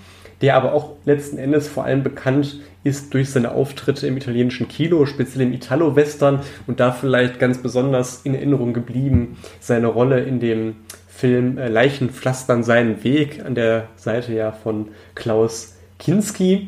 der 0.46 0.58
aber 0.58 0.74
auch 0.74 0.92
letzten 1.06 1.40
Endes 1.40 1.68
vor 1.68 1.86
allem 1.86 2.04
bekannt 2.04 2.60
ist 2.84 3.16
durch 3.16 3.32
seine 3.32 3.54
Auftritte 3.54 4.06
im 4.06 4.16
italienischen 4.16 4.68
Kino, 4.68 5.08
speziell 5.08 5.48
im 5.48 5.54
Italo-Western 5.54 6.42
und 6.68 6.80
da 6.80 6.92
vielleicht 6.92 7.40
ganz 7.40 7.58
besonders 7.58 8.22
in 8.22 8.36
Erinnerung 8.36 8.72
geblieben 8.72 9.38
seine 9.60 9.88
Rolle 9.88 10.20
in 10.20 10.40
dem 10.40 10.76
Film 11.08 11.58
äh, 11.58 11.68
Leichen 11.68 12.12
pflastern 12.12 12.62
seinen 12.62 13.04
Weg 13.04 13.44
an 13.44 13.56
der 13.56 13.88
Seite 13.96 14.36
ja 14.36 14.52
von 14.52 14.90
Klaus 15.16 15.78
Kinski. 15.98 16.68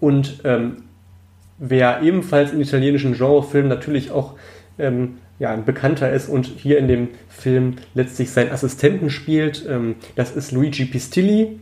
Und 0.00 0.40
ähm, 0.44 0.84
wer 1.58 2.00
ebenfalls 2.00 2.50
in 2.50 2.62
italienischen 2.62 3.12
Genrefilmen 3.12 3.68
natürlich 3.68 4.10
auch 4.10 4.36
ähm, 4.78 5.18
ja, 5.38 5.50
ein 5.50 5.66
Bekannter 5.66 6.10
ist 6.10 6.30
und 6.30 6.46
hier 6.46 6.78
in 6.78 6.88
dem 6.88 7.08
Film 7.28 7.76
letztlich 7.92 8.30
seinen 8.30 8.52
Assistenten 8.52 9.10
spielt, 9.10 9.66
ähm, 9.68 9.96
das 10.16 10.34
ist 10.34 10.52
Luigi 10.52 10.86
Pistilli. 10.86 11.60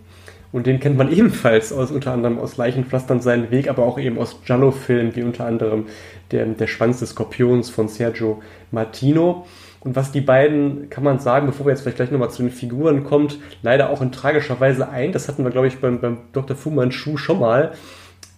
Und 0.53 0.67
den 0.67 0.81
kennt 0.81 0.97
man 0.97 1.13
ebenfalls 1.13 1.73
aus 1.73 1.91
unter 1.91 2.13
anderem 2.13 2.39
aus 2.39 2.57
Leichenpflastern 2.57 3.21
seinen 3.21 3.51
Weg, 3.51 3.69
aber 3.69 3.85
auch 3.85 3.99
eben 3.99 4.19
aus 4.19 4.41
Giallo-Filmen, 4.45 5.15
wie 5.17 5.23
unter 5.23 5.45
anderem 5.45 5.87
der, 6.31 6.47
der 6.47 6.67
Schwanz 6.67 7.01
des 7.01 7.11
Skorpions 7.11 7.71
von 7.71 7.89
Sergio 7.89 8.43
Martino. 8.71 9.47
Und 9.81 9.95
was 9.95 10.11
die 10.11 10.21
beiden, 10.21 10.91
kann 10.91 11.05
man 11.05 11.21
sagen, 11.21 11.47
bevor 11.47 11.67
wir 11.67 11.71
jetzt 11.71 11.83
vielleicht 11.83 11.99
gleich 11.99 12.11
nochmal 12.11 12.31
zu 12.31 12.43
den 12.43 12.51
Figuren 12.51 13.05
kommt, 13.05 13.39
leider 13.63 13.91
auch 13.91 14.03
in 14.03 14.11
tragischer 14.11 14.59
Weise 14.59 14.89
ein. 14.89 15.13
Das 15.13 15.29
hatten 15.29 15.45
wir, 15.45 15.53
glaube 15.53 15.69
ich, 15.69 15.79
beim, 15.79 16.01
beim 16.01 16.19
Dr. 16.33 16.57
Fu 16.57 16.71
Manchu 16.71 17.17
schon 17.17 17.39
mal. 17.39 17.73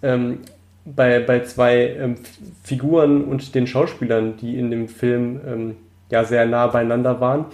Ähm, 0.02 0.40
bei, 0.84 1.20
bei 1.20 1.40
zwei 1.40 1.96
ähm, 1.98 2.16
Figuren 2.62 3.24
und 3.24 3.54
den 3.54 3.66
Schauspielern, 3.66 4.36
die 4.36 4.58
in 4.58 4.70
dem 4.70 4.88
Film 4.88 5.40
ähm, 5.46 5.76
ja 6.10 6.24
sehr 6.24 6.46
nah 6.46 6.66
beieinander 6.66 7.20
waren 7.20 7.46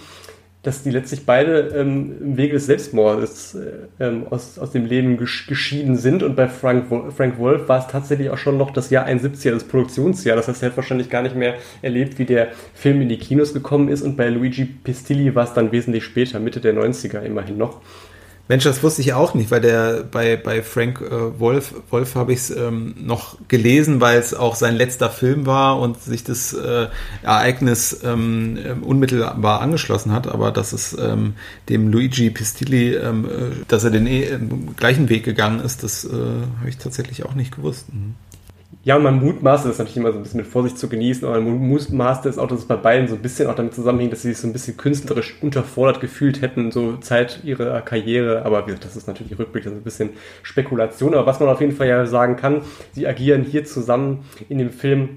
dass 0.66 0.82
die 0.82 0.90
letztlich 0.90 1.24
beide 1.24 1.68
ähm, 1.76 2.16
im 2.20 2.36
Wege 2.36 2.54
des 2.54 2.66
Selbstmordes 2.66 3.54
äh, 3.54 4.04
ähm, 4.04 4.26
aus, 4.28 4.58
aus 4.58 4.72
dem 4.72 4.84
Leben 4.84 5.16
gesch 5.16 5.46
geschieden 5.46 5.96
sind. 5.96 6.24
Und 6.24 6.34
bei 6.34 6.48
Frank, 6.48 6.86
Frank 7.16 7.38
Wolf 7.38 7.68
war 7.68 7.78
es 7.78 7.86
tatsächlich 7.86 8.30
auch 8.30 8.38
schon 8.38 8.58
noch 8.58 8.72
das 8.72 8.90
Jahr 8.90 9.04
71, 9.04 9.52
das 9.52 9.62
Produktionsjahr. 9.64 10.34
Das 10.34 10.48
heißt, 10.48 10.64
er 10.64 10.70
hat 10.70 10.76
wahrscheinlich 10.76 11.08
gar 11.08 11.22
nicht 11.22 11.36
mehr 11.36 11.54
erlebt, 11.82 12.18
wie 12.18 12.24
der 12.24 12.48
Film 12.74 13.00
in 13.00 13.08
die 13.08 13.18
Kinos 13.18 13.54
gekommen 13.54 13.88
ist. 13.88 14.02
Und 14.02 14.16
bei 14.16 14.28
Luigi 14.28 14.64
Pistilli 14.64 15.36
war 15.36 15.44
es 15.44 15.52
dann 15.54 15.70
wesentlich 15.70 16.02
später, 16.02 16.40
Mitte 16.40 16.60
der 16.60 16.74
90er 16.74 17.22
immerhin 17.22 17.58
noch. 17.58 17.80
Mensch, 18.48 18.62
das 18.62 18.82
wusste 18.82 19.02
ich 19.02 19.12
auch 19.12 19.34
nicht, 19.34 19.50
weil 19.50 19.60
der 19.60 20.04
bei, 20.04 20.36
bei 20.36 20.62
Frank 20.62 21.00
äh, 21.00 21.40
Wolf, 21.40 21.74
Wolf 21.90 22.14
habe 22.14 22.32
ich 22.32 22.38
es 22.38 22.50
ähm, 22.50 22.94
noch 22.98 23.36
gelesen, 23.48 24.00
weil 24.00 24.18
es 24.18 24.34
auch 24.34 24.54
sein 24.54 24.76
letzter 24.76 25.10
Film 25.10 25.46
war 25.46 25.80
und 25.80 26.00
sich 26.00 26.22
das 26.22 26.52
äh, 26.52 26.86
Ereignis 27.22 28.00
ähm, 28.04 28.58
ähm 28.64 28.82
unmittelbar 28.84 29.60
angeschlossen 29.60 30.12
hat, 30.12 30.28
aber 30.28 30.52
dass 30.52 30.72
es 30.72 30.96
ähm, 30.96 31.34
dem 31.68 31.90
Luigi 31.90 32.30
Pistilli, 32.30 32.94
ähm, 32.94 33.24
äh, 33.24 33.28
dass 33.66 33.82
er 33.82 33.90
den 33.90 34.06
äh, 34.06 34.38
gleichen 34.76 35.08
Weg 35.08 35.24
gegangen 35.24 35.60
ist, 35.60 35.82
das 35.82 36.04
äh, 36.04 36.10
habe 36.10 36.68
ich 36.68 36.78
tatsächlich 36.78 37.24
auch 37.24 37.34
nicht 37.34 37.56
gewusst. 37.56 37.92
Mhm. 37.92 38.14
Ja, 38.86 38.94
und 38.94 39.02
man 39.02 39.18
mutmaßt, 39.18 39.66
ist 39.66 39.78
natürlich 39.78 39.96
immer 39.96 40.12
so 40.12 40.18
ein 40.18 40.22
bisschen 40.22 40.38
mit 40.38 40.46
Vorsicht 40.46 40.78
zu 40.78 40.88
genießen, 40.88 41.26
aber 41.26 41.40
man 41.40 41.58
mutmaßt 41.58 42.24
es 42.26 42.38
auch, 42.38 42.46
dass 42.46 42.60
es 42.60 42.66
bei 42.66 42.76
beiden 42.76 43.08
so 43.08 43.16
ein 43.16 43.20
bisschen 43.20 43.48
auch 43.48 43.56
damit 43.56 43.74
zusammenhängt, 43.74 44.12
dass 44.12 44.22
sie 44.22 44.28
sich 44.28 44.38
so 44.38 44.46
ein 44.46 44.52
bisschen 44.52 44.76
künstlerisch 44.76 45.34
unterfordert 45.42 46.00
gefühlt 46.00 46.40
hätten, 46.40 46.70
so 46.70 46.96
Zeit 46.98 47.40
ihrer 47.42 47.80
Karriere. 47.80 48.44
Aber 48.44 48.60
wie 48.62 48.66
gesagt, 48.66 48.84
das 48.84 48.94
ist 48.94 49.08
natürlich 49.08 49.36
rückblickend 49.36 49.72
ist 49.74 49.80
ein 49.80 49.82
bisschen 49.82 50.10
Spekulation. 50.44 51.14
Aber 51.14 51.26
was 51.26 51.40
man 51.40 51.48
auf 51.48 51.60
jeden 51.60 51.72
Fall 51.72 51.88
ja 51.88 52.06
sagen 52.06 52.36
kann, 52.36 52.62
sie 52.92 53.08
agieren 53.08 53.42
hier 53.42 53.64
zusammen 53.64 54.24
in 54.48 54.58
dem 54.58 54.70
Film 54.70 55.16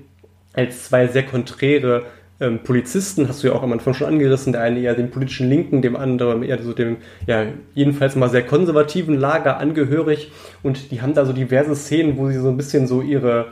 als 0.53 0.85
zwei 0.85 1.05
sehr 1.05 1.27
konträre 1.27 2.05
ähm, 2.39 2.59
Polizisten, 2.63 3.27
hast 3.27 3.43
du 3.43 3.47
ja 3.47 3.53
auch 3.53 3.63
am 3.63 3.73
Anfang 3.73 3.93
schon 3.93 4.07
angerissen, 4.07 4.53
der 4.53 4.61
eine 4.61 4.79
eher 4.79 4.95
dem 4.95 5.11
politischen 5.11 5.49
Linken, 5.49 5.81
dem 5.81 5.95
anderen 5.95 6.43
eher 6.43 6.61
so 6.61 6.73
dem, 6.73 6.97
ja, 7.27 7.45
jedenfalls 7.73 8.15
mal 8.15 8.29
sehr 8.29 8.45
konservativen 8.45 9.15
Lager 9.15 9.57
angehörig 9.57 10.31
und 10.63 10.91
die 10.91 11.01
haben 11.01 11.13
da 11.13 11.25
so 11.25 11.33
diverse 11.33 11.75
Szenen, 11.75 12.17
wo 12.17 12.29
sie 12.29 12.39
so 12.39 12.49
ein 12.49 12.57
bisschen 12.57 12.87
so 12.87 13.01
ihre, 13.01 13.47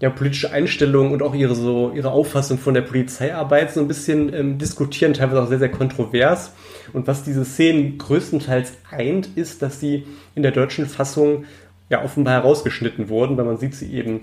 ja, 0.00 0.10
politische 0.10 0.52
Einstellung 0.52 1.12
und 1.12 1.22
auch 1.22 1.34
ihre 1.34 1.54
so 1.54 1.92
ihre 1.94 2.10
Auffassung 2.10 2.58
von 2.58 2.74
der 2.74 2.82
Polizeiarbeit 2.82 3.72
so 3.72 3.80
ein 3.80 3.88
bisschen 3.88 4.32
ähm, 4.34 4.58
diskutieren, 4.58 5.14
teilweise 5.14 5.42
auch 5.42 5.48
sehr, 5.48 5.58
sehr 5.58 5.70
kontrovers. 5.70 6.52
Und 6.92 7.06
was 7.06 7.24
diese 7.24 7.44
Szenen 7.44 7.96
größtenteils 7.96 8.74
eint, 8.90 9.28
ist, 9.36 9.62
dass 9.62 9.80
sie 9.80 10.06
in 10.34 10.42
der 10.42 10.52
deutschen 10.52 10.86
Fassung 10.86 11.44
ja 11.88 12.04
offenbar 12.04 12.34
herausgeschnitten 12.34 13.08
wurden, 13.08 13.36
weil 13.36 13.44
man 13.44 13.56
sieht 13.56 13.74
sie 13.74 13.92
eben 13.92 14.22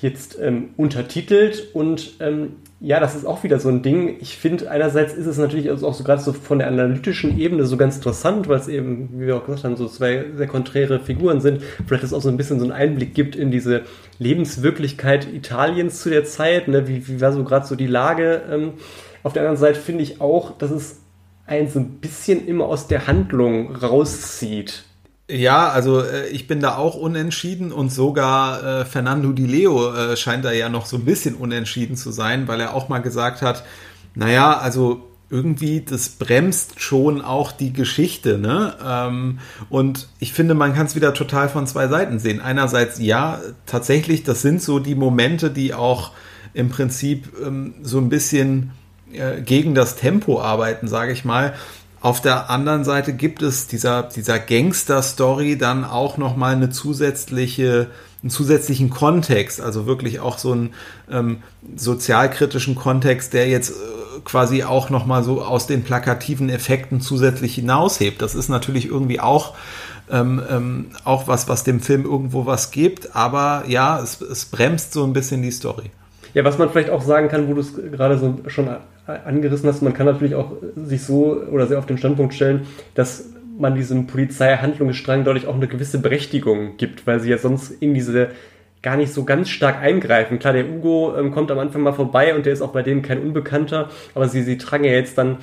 jetzt 0.00 0.38
ähm, 0.40 0.70
untertitelt 0.76 1.68
und 1.74 2.14
ähm, 2.20 2.56
ja, 2.84 2.98
das 2.98 3.14
ist 3.14 3.26
auch 3.26 3.44
wieder 3.44 3.60
so 3.60 3.68
ein 3.68 3.82
Ding. 3.82 4.16
Ich 4.20 4.36
finde, 4.36 4.68
einerseits 4.68 5.14
ist 5.14 5.26
es 5.26 5.38
natürlich 5.38 5.70
auch 5.70 5.94
so 5.94 6.02
gerade 6.02 6.20
so 6.20 6.32
von 6.32 6.58
der 6.58 6.66
analytischen 6.66 7.38
Ebene 7.38 7.64
so 7.64 7.76
ganz 7.76 7.94
interessant, 7.94 8.48
weil 8.48 8.58
es 8.58 8.66
eben, 8.66 9.08
wie 9.12 9.26
wir 9.28 9.36
auch 9.36 9.46
gesagt 9.46 9.62
haben, 9.62 9.76
so 9.76 9.86
zwei 9.86 10.24
sehr 10.36 10.48
konträre 10.48 10.98
Figuren 10.98 11.40
sind. 11.40 11.62
Vielleicht 11.86 12.02
es 12.02 12.12
auch 12.12 12.20
so 12.20 12.28
ein 12.28 12.36
bisschen 12.36 12.58
so 12.58 12.64
einen 12.64 12.72
Einblick 12.72 13.14
gibt 13.14 13.36
in 13.36 13.52
diese 13.52 13.82
Lebenswirklichkeit 14.18 15.32
Italiens 15.32 16.02
zu 16.02 16.10
der 16.10 16.24
Zeit. 16.24 16.66
Ne? 16.66 16.88
Wie, 16.88 17.06
wie 17.06 17.20
war 17.20 17.32
so 17.32 17.44
gerade 17.44 17.66
so 17.66 17.76
die 17.76 17.86
Lage? 17.86 18.42
Ähm, 18.50 18.72
auf 19.22 19.32
der 19.32 19.42
anderen 19.42 19.58
Seite 19.58 19.78
finde 19.78 20.02
ich 20.02 20.20
auch, 20.20 20.58
dass 20.58 20.72
es 20.72 21.02
einen 21.46 21.68
so 21.68 21.78
ein 21.78 22.00
bisschen 22.00 22.48
immer 22.48 22.64
aus 22.64 22.88
der 22.88 23.06
Handlung 23.06 23.76
rauszieht. 23.76 24.86
Ja, 25.32 25.70
also 25.70 26.02
äh, 26.02 26.28
ich 26.28 26.46
bin 26.46 26.60
da 26.60 26.76
auch 26.76 26.94
unentschieden 26.94 27.72
und 27.72 27.90
sogar 27.90 28.62
äh, 28.62 28.84
Fernando 28.84 29.32
Di 29.32 29.46
Leo 29.46 29.94
äh, 29.94 30.16
scheint 30.16 30.44
da 30.44 30.52
ja 30.52 30.68
noch 30.68 30.84
so 30.84 30.96
ein 30.98 31.06
bisschen 31.06 31.36
unentschieden 31.36 31.96
zu 31.96 32.12
sein, 32.12 32.48
weil 32.48 32.60
er 32.60 32.74
auch 32.74 32.90
mal 32.90 32.98
gesagt 32.98 33.40
hat, 33.40 33.64
naja, 34.14 34.58
also 34.58 35.08
irgendwie, 35.30 35.80
das 35.80 36.10
bremst 36.10 36.82
schon 36.82 37.22
auch 37.22 37.52
die 37.52 37.72
Geschichte, 37.72 38.36
ne? 38.36 38.74
Ähm, 38.86 39.38
und 39.70 40.08
ich 40.18 40.34
finde, 40.34 40.52
man 40.52 40.74
kann 40.74 40.84
es 40.84 40.94
wieder 40.94 41.14
total 41.14 41.48
von 41.48 41.66
zwei 41.66 41.88
Seiten 41.88 42.18
sehen. 42.18 42.42
Einerseits, 42.42 42.98
ja, 42.98 43.40
tatsächlich, 43.64 44.24
das 44.24 44.42
sind 44.42 44.60
so 44.60 44.78
die 44.78 44.94
Momente, 44.94 45.50
die 45.50 45.72
auch 45.72 46.10
im 46.52 46.68
Prinzip 46.68 47.32
ähm, 47.42 47.76
so 47.82 47.96
ein 47.96 48.10
bisschen 48.10 48.72
äh, 49.14 49.40
gegen 49.40 49.74
das 49.74 49.96
Tempo 49.96 50.42
arbeiten, 50.42 50.86
sage 50.88 51.12
ich 51.12 51.24
mal. 51.24 51.54
Auf 52.02 52.20
der 52.20 52.50
anderen 52.50 52.82
Seite 52.82 53.12
gibt 53.12 53.42
es 53.42 53.68
dieser, 53.68 54.02
dieser 54.02 54.40
Gangster-Story 54.40 55.56
dann 55.56 55.84
auch 55.84 56.18
nochmal 56.18 56.56
eine 56.56 56.68
zusätzliche, 56.68 57.86
einen 58.22 58.30
zusätzlichen 58.30 58.90
Kontext, 58.90 59.60
also 59.60 59.86
wirklich 59.86 60.18
auch 60.18 60.36
so 60.36 60.50
einen 60.50 60.74
ähm, 61.08 61.44
sozialkritischen 61.76 62.74
Kontext, 62.74 63.34
der 63.34 63.48
jetzt 63.48 63.70
äh, 63.70 63.74
quasi 64.24 64.64
auch 64.64 64.90
nochmal 64.90 65.22
so 65.22 65.42
aus 65.42 65.68
den 65.68 65.84
plakativen 65.84 66.48
Effekten 66.48 67.00
zusätzlich 67.00 67.54
hinaushebt. 67.54 68.20
Das 68.20 68.34
ist 68.34 68.48
natürlich 68.48 68.86
irgendwie 68.86 69.20
auch 69.20 69.54
ähm, 70.10 70.42
ähm, 70.50 70.86
auch 71.04 71.28
was, 71.28 71.48
was 71.48 71.62
dem 71.62 71.78
Film 71.78 72.04
irgendwo 72.04 72.46
was 72.46 72.72
gibt, 72.72 73.14
aber 73.14 73.62
ja, 73.68 74.00
es, 74.00 74.20
es 74.20 74.46
bremst 74.46 74.92
so 74.92 75.04
ein 75.04 75.12
bisschen 75.12 75.40
die 75.40 75.52
Story. 75.52 75.92
Ja, 76.34 76.44
was 76.44 76.58
man 76.58 76.68
vielleicht 76.68 76.90
auch 76.90 77.02
sagen 77.02 77.28
kann, 77.28 77.48
wo 77.48 77.54
du 77.54 77.60
es 77.60 77.74
gerade 77.76 78.18
so 78.18 78.40
schon 78.48 78.68
angerissen 79.06 79.68
hast, 79.68 79.82
man 79.82 79.94
kann 79.94 80.06
natürlich 80.06 80.34
auch 80.34 80.52
sich 80.76 81.02
so 81.02 81.42
oder 81.50 81.66
sehr 81.66 81.78
auf 81.78 81.86
den 81.86 81.98
Standpunkt 81.98 82.34
stellen, 82.34 82.66
dass 82.94 83.30
man 83.58 83.74
diesem 83.74 84.06
Polizeihandlungsstrang 84.06 85.24
dadurch 85.24 85.46
auch 85.46 85.54
eine 85.54 85.68
gewisse 85.68 85.98
Berechtigung 85.98 86.76
gibt, 86.76 87.06
weil 87.06 87.20
sie 87.20 87.30
ja 87.30 87.38
sonst 87.38 87.70
in 87.70 87.94
diese 87.94 88.28
gar 88.82 88.96
nicht 88.96 89.12
so 89.12 89.24
ganz 89.24 89.48
stark 89.48 89.80
eingreifen. 89.80 90.38
Klar, 90.38 90.54
der 90.54 90.68
Ugo 90.68 91.14
ähm, 91.16 91.30
kommt 91.30 91.50
am 91.50 91.58
Anfang 91.58 91.82
mal 91.82 91.92
vorbei 91.92 92.34
und 92.34 92.46
der 92.46 92.52
ist 92.52 92.62
auch 92.62 92.72
bei 92.72 92.82
denen 92.82 93.02
kein 93.02 93.22
Unbekannter, 93.22 93.90
aber 94.14 94.28
sie, 94.28 94.42
sie 94.42 94.58
tragen 94.58 94.84
ja 94.84 94.90
jetzt 94.92 95.18
dann 95.18 95.38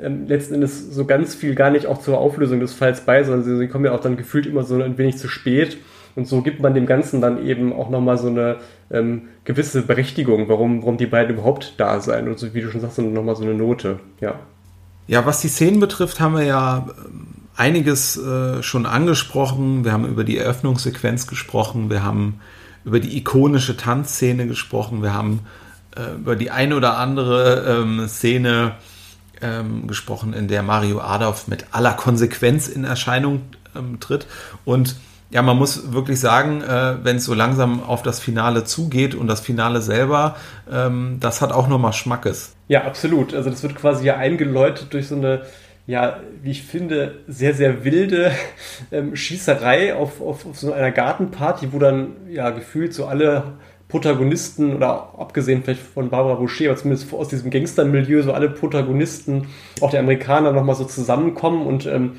ähm, 0.00 0.26
letzten 0.26 0.54
Endes 0.54 0.94
so 0.94 1.04
ganz 1.04 1.34
viel 1.34 1.54
gar 1.54 1.70
nicht 1.70 1.86
auch 1.86 1.98
zur 1.98 2.18
Auflösung 2.18 2.60
des 2.60 2.72
Falls 2.72 3.00
bei, 3.00 3.24
sondern 3.24 3.42
sie, 3.42 3.56
sie 3.56 3.68
kommen 3.68 3.84
ja 3.84 3.92
auch 3.92 4.00
dann 4.00 4.16
gefühlt 4.16 4.46
immer 4.46 4.62
so 4.62 4.80
ein 4.80 4.98
wenig 4.98 5.18
zu 5.18 5.28
spät. 5.28 5.78
Und 6.16 6.26
so 6.26 6.42
gibt 6.42 6.60
man 6.60 6.74
dem 6.74 6.86
Ganzen 6.86 7.20
dann 7.20 7.46
eben 7.46 7.72
auch 7.72 7.90
nochmal 7.90 8.18
so 8.18 8.28
eine 8.28 8.56
ähm, 8.90 9.28
gewisse 9.44 9.82
Berechtigung, 9.82 10.48
warum, 10.48 10.82
warum 10.82 10.96
die 10.96 11.06
beiden 11.06 11.36
überhaupt 11.36 11.74
da 11.76 12.00
sein. 12.00 12.28
Und 12.28 12.38
so 12.38 12.52
wie 12.54 12.60
du 12.60 12.70
schon 12.70 12.80
sagst, 12.80 12.98
nochmal 12.98 13.36
so 13.36 13.44
eine 13.44 13.54
Note, 13.54 14.00
ja. 14.20 14.34
Ja, 15.06 15.26
was 15.26 15.40
die 15.40 15.48
Szenen 15.48 15.80
betrifft, 15.80 16.20
haben 16.20 16.34
wir 16.34 16.44
ja 16.44 16.86
ähm, 16.88 17.26
einiges 17.56 18.16
äh, 18.16 18.62
schon 18.62 18.86
angesprochen. 18.86 19.84
Wir 19.84 19.92
haben 19.92 20.06
über 20.06 20.24
die 20.24 20.38
Eröffnungssequenz 20.38 21.26
gesprochen, 21.26 21.90
wir 21.90 22.02
haben 22.02 22.40
über 22.84 23.00
die 23.00 23.16
ikonische 23.16 23.76
Tanzszene 23.76 24.46
gesprochen, 24.46 25.02
wir 25.02 25.12
haben 25.12 25.40
äh, 25.96 26.14
über 26.14 26.36
die 26.36 26.50
eine 26.50 26.76
oder 26.76 26.96
andere 26.96 27.82
ähm, 27.82 28.08
Szene 28.08 28.76
ähm, 29.42 29.86
gesprochen, 29.86 30.32
in 30.32 30.48
der 30.48 30.62
Mario 30.62 31.00
Adolf 31.00 31.48
mit 31.48 31.66
aller 31.72 31.94
Konsequenz 31.94 32.68
in 32.68 32.84
Erscheinung 32.84 33.42
ähm, 33.76 34.00
tritt. 34.00 34.26
Und 34.64 34.96
ja, 35.30 35.42
man 35.42 35.56
muss 35.56 35.92
wirklich 35.92 36.18
sagen, 36.18 36.60
äh, 36.62 36.96
wenn 37.04 37.16
es 37.16 37.24
so 37.24 37.34
langsam 37.34 37.82
auf 37.82 38.02
das 38.02 38.18
Finale 38.20 38.64
zugeht 38.64 39.14
und 39.14 39.28
das 39.28 39.40
Finale 39.40 39.80
selber, 39.80 40.36
ähm, 40.70 41.18
das 41.20 41.40
hat 41.40 41.52
auch 41.52 41.68
nochmal 41.68 41.92
Schmackes. 41.92 42.54
Ja, 42.68 42.84
absolut. 42.84 43.34
Also 43.34 43.48
das 43.48 43.62
wird 43.62 43.76
quasi 43.76 44.04
ja 44.06 44.16
eingeläutet 44.16 44.92
durch 44.92 45.06
so 45.06 45.14
eine, 45.14 45.42
ja, 45.86 46.18
wie 46.42 46.50
ich 46.50 46.62
finde, 46.62 47.20
sehr, 47.28 47.54
sehr 47.54 47.84
wilde 47.84 48.32
ähm, 48.92 49.14
Schießerei 49.14 49.94
auf, 49.94 50.20
auf, 50.20 50.46
auf 50.46 50.58
so 50.58 50.72
einer 50.72 50.90
Gartenparty, 50.90 51.72
wo 51.72 51.78
dann 51.78 52.16
ja 52.28 52.50
gefühlt 52.50 52.92
so 52.92 53.06
alle 53.06 53.44
Protagonisten 53.86 54.74
oder 54.74 55.14
abgesehen 55.18 55.62
vielleicht 55.62 55.82
von 55.82 56.10
Barbara 56.10 56.34
Boucher, 56.34 56.70
aber 56.70 56.76
zumindest 56.76 57.12
aus 57.12 57.28
diesem 57.28 57.50
Gangstermilieu, 57.50 58.22
so 58.22 58.32
alle 58.32 58.48
Protagonisten, 58.48 59.48
auch 59.80 59.90
der 59.90 60.00
Amerikaner 60.00 60.52
nochmal 60.52 60.76
so 60.76 60.84
zusammenkommen 60.84 61.66
und 61.66 61.86
ähm, 61.86 62.12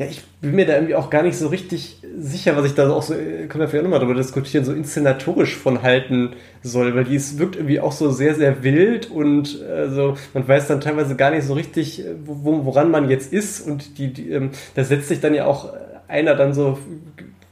ja, 0.00 0.06
ich 0.06 0.22
bin 0.40 0.52
mir 0.52 0.64
da 0.64 0.74
irgendwie 0.74 0.94
auch 0.94 1.10
gar 1.10 1.22
nicht 1.22 1.36
so 1.36 1.48
richtig 1.48 1.99
sicher, 2.20 2.56
was 2.56 2.66
ich 2.66 2.74
da 2.74 2.90
auch 2.90 3.02
so, 3.02 3.14
äh, 3.14 3.46
können 3.46 3.60
wir 3.60 3.68
vielleicht 3.68 3.84
nochmal 3.84 4.00
darüber 4.00 4.14
diskutieren, 4.14 4.64
so 4.64 4.72
inszenatorisch 4.72 5.56
von 5.56 5.82
halten 5.82 6.34
soll, 6.62 6.94
weil 6.94 7.04
die 7.04 7.16
es 7.16 7.38
wirkt 7.38 7.56
irgendwie 7.56 7.80
auch 7.80 7.92
so 7.92 8.10
sehr, 8.10 8.34
sehr 8.34 8.62
wild 8.62 9.10
und 9.10 9.62
also 9.62 10.16
man 10.34 10.46
weiß 10.46 10.68
dann 10.68 10.80
teilweise 10.80 11.16
gar 11.16 11.30
nicht 11.30 11.44
so 11.44 11.54
richtig, 11.54 12.04
wo, 12.24 12.64
woran 12.64 12.90
man 12.90 13.08
jetzt 13.08 13.32
ist 13.32 13.66
und 13.66 13.98
die, 13.98 14.12
die 14.12 14.30
ähm, 14.30 14.50
da 14.74 14.84
setzt 14.84 15.08
sich 15.08 15.20
dann 15.20 15.34
ja 15.34 15.46
auch 15.46 15.72
einer 16.08 16.34
dann 16.34 16.52
so 16.54 16.78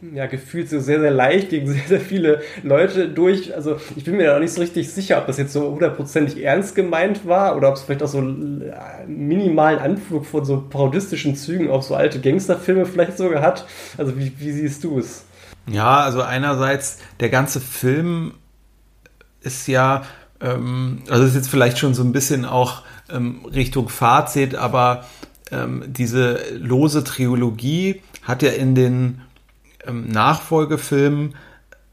ja, 0.01 0.27
gefühlt 0.27 0.71
so 0.71 0.79
sehr, 0.79 1.01
sehr 1.01 1.11
leicht 1.11 1.51
gegen 1.51 1.67
sehr, 1.67 1.83
sehr 1.87 2.01
viele 2.01 2.43
Leute 2.63 3.09
durch. 3.09 3.55
Also 3.55 3.81
ich 3.97 4.05
bin 4.05 4.17
mir 4.17 4.27
da 4.27 4.37
auch 4.37 4.41
nicht 4.41 4.53
so 4.53 4.61
richtig 4.61 4.93
sicher, 4.93 5.19
ob 5.19 5.27
das 5.27 5.39
jetzt 5.39 5.53
so 5.53 5.73
hundertprozentig 5.73 6.43
ernst 6.43 6.75
gemeint 6.75 7.27
war 7.27 7.57
oder 7.57 7.69
ob 7.69 7.75
es 7.75 7.83
vielleicht 7.83 8.03
auch 8.03 8.09
so 8.09 8.21
minimalen 8.21 9.79
Anflug 9.79 10.25
von 10.25 10.45
so 10.45 10.61
parodistischen 10.61 11.35
Zügen 11.35 11.69
auf 11.69 11.83
so 11.83 11.95
alte 11.95 12.21
Gangsterfilme 12.21 12.87
vielleicht 12.87 13.17
sogar 13.17 13.43
hat. 13.43 13.67
Also 13.97 14.17
wie, 14.17 14.33
wie 14.39 14.53
siehst 14.53 14.85
du 14.85 14.99
es? 14.99 15.25
Ja, 15.67 16.01
also 16.01 16.23
einerseits 16.23 16.99
der 17.21 17.29
ganze 17.29 17.61
Film 17.61 18.35
ist 19.41 19.67
ja, 19.67 20.05
ähm, 20.41 21.03
also 21.11 21.25
ist 21.25 21.35
jetzt 21.35 21.51
vielleicht 21.51 21.79
schon 21.79 21.95
so 21.95 22.05
ein 22.05 22.13
bisschen 22.13 22.45
auch 22.45 22.83
ähm, 23.11 23.45
Richtung 23.47 23.89
Fazit, 23.89 24.55
aber 24.55 25.05
ähm, 25.51 25.85
diese 25.87 26.41
lose 26.57 27.05
Trilogie 27.05 28.03
hat 28.23 28.43
ja 28.43 28.51
in 28.51 28.75
den 28.75 29.23
ähm, 29.87 30.09
Nachfolgefilm 30.09 31.35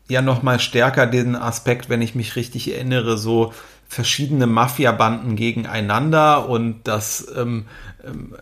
ja 0.07 0.21
nochmal 0.21 0.59
stärker 0.59 1.07
den 1.07 1.35
Aspekt, 1.35 1.89
wenn 1.89 2.01
ich 2.01 2.15
mich 2.15 2.35
richtig 2.35 2.71
erinnere, 2.71 3.17
so 3.17 3.53
verschiedene 3.87 4.47
Mafia-Banden 4.47 5.35
gegeneinander 5.35 6.49
und 6.49 6.81
das 6.83 7.27
ähm, 7.35 7.65
ähm, 8.03 8.35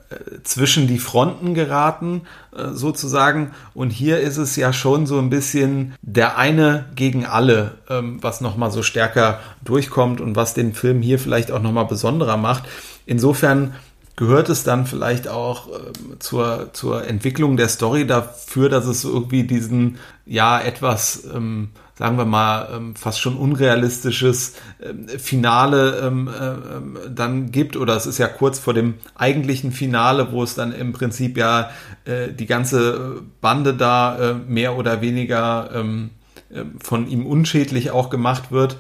zwischen 0.44 0.88
die 0.88 1.00
Fronten 1.00 1.54
geraten, 1.54 2.22
äh, 2.56 2.70
sozusagen. 2.70 3.52
Und 3.74 3.92
hier 3.92 4.20
ist 4.20 4.38
es 4.38 4.56
ja 4.56 4.74
schon 4.74 5.06
so 5.06 5.20
ein 5.20 5.30
bisschen 5.30 5.96
der 6.02 6.38
eine 6.38 6.86
gegen 6.96 7.26
alle, 7.26 7.76
ähm, 7.90 8.20
was 8.22 8.42
nochmal 8.42 8.72
so 8.72 8.84
stärker 8.84 9.40
durchkommt 9.64 10.22
und 10.22 10.36
was 10.36 10.54
den 10.54 10.74
Film 10.74 11.02
hier 11.02 11.20
vielleicht 11.20 11.52
auch 11.52 11.62
nochmal 11.62 11.86
besonderer 11.86 12.38
macht. 12.38 12.64
Insofern 13.06 13.74
gehört 14.16 14.50
es 14.50 14.64
dann 14.64 14.86
vielleicht 14.86 15.28
auch 15.28 15.70
äh, 15.70 16.20
zur, 16.20 16.70
zur 16.74 17.08
Entwicklung 17.08 17.58
der 17.58 17.68
Story 17.68 18.06
dafür, 18.06 18.70
dass 18.70 18.86
es 18.86 19.04
irgendwie 19.04 19.44
diesen, 19.44 19.98
ja, 20.26 20.60
etwas, 20.60 21.24
ähm, 21.34 21.70
sagen 21.96 22.18
wir 22.18 22.26
mal, 22.26 22.70
ähm, 22.74 22.96
fast 22.96 23.20
schon 23.20 23.38
unrealistisches 23.38 24.54
ähm, 24.82 25.08
Finale 25.08 26.00
ähm, 26.04 26.28
äh, 26.28 27.10
dann 27.10 27.52
gibt. 27.52 27.76
Oder 27.76 27.96
es 27.96 28.06
ist 28.06 28.20
ja 28.20 28.28
kurz 28.28 28.60
vor 28.60 28.74
dem 28.74 28.96
eigentlichen 29.16 29.72
Finale, 29.72 30.32
wo 30.32 30.44
es 30.44 30.54
dann 30.54 30.74
im 30.74 30.94
Prinzip 30.94 31.38
ja 31.38 31.72
äh, 32.06 32.32
die 32.32 32.46
ganze 32.46 33.22
Bande 33.42 33.74
da 33.74 34.18
äh, 34.18 34.34
mehr 34.36 34.78
oder 34.78 35.02
weniger 35.02 35.72
ähm, 35.74 36.12
äh, 36.50 36.64
von 36.80 37.08
ihm 37.08 37.26
unschädlich 37.26 37.90
auch 37.90 38.12
gemacht 38.12 38.52
wird. 38.52 38.78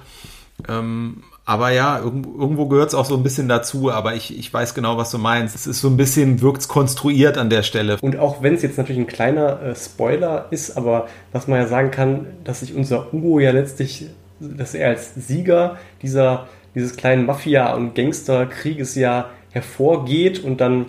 Ähm, 0.67 1.23
aber 1.45 1.71
ja, 1.71 1.99
irgendwo 1.99 2.67
gehört 2.67 2.89
es 2.89 2.95
auch 2.95 3.03
so 3.03 3.17
ein 3.17 3.23
bisschen 3.23 3.49
dazu, 3.49 3.91
aber 3.91 4.15
ich, 4.15 4.37
ich 4.37 4.53
weiß 4.53 4.73
genau, 4.75 4.97
was 4.97 5.11
du 5.11 5.17
meinst. 5.17 5.55
Es 5.55 5.67
ist 5.67 5.81
so 5.81 5.89
ein 5.89 5.97
bisschen, 5.97 6.41
wirkt 6.41 6.69
konstruiert 6.69 7.37
an 7.37 7.49
der 7.49 7.63
Stelle. 7.63 7.97
Und 8.01 8.17
auch 8.17 8.41
wenn 8.41 8.53
es 8.53 8.61
jetzt 8.61 8.77
natürlich 8.77 9.01
ein 9.01 9.07
kleiner 9.07 9.61
äh, 9.61 9.75
Spoiler 9.75 10.47
ist, 10.51 10.77
aber 10.77 11.07
was 11.33 11.47
man 11.47 11.59
ja 11.59 11.67
sagen 11.67 11.91
kann, 11.91 12.27
dass 12.45 12.61
sich 12.61 12.73
unser 12.73 13.11
Hugo 13.11 13.39
ja 13.39 13.51
letztlich, 13.51 14.07
dass 14.39 14.73
er 14.73 14.89
als 14.89 15.15
Sieger 15.15 15.77
dieser, 16.01 16.47
dieses 16.75 16.95
kleinen 16.95 17.25
Mafia- 17.25 17.73
und 17.73 17.93
Gangsterkrieges 17.93 18.95
ja 18.95 19.29
hervorgeht 19.51 20.41
und 20.41 20.61
dann, 20.61 20.85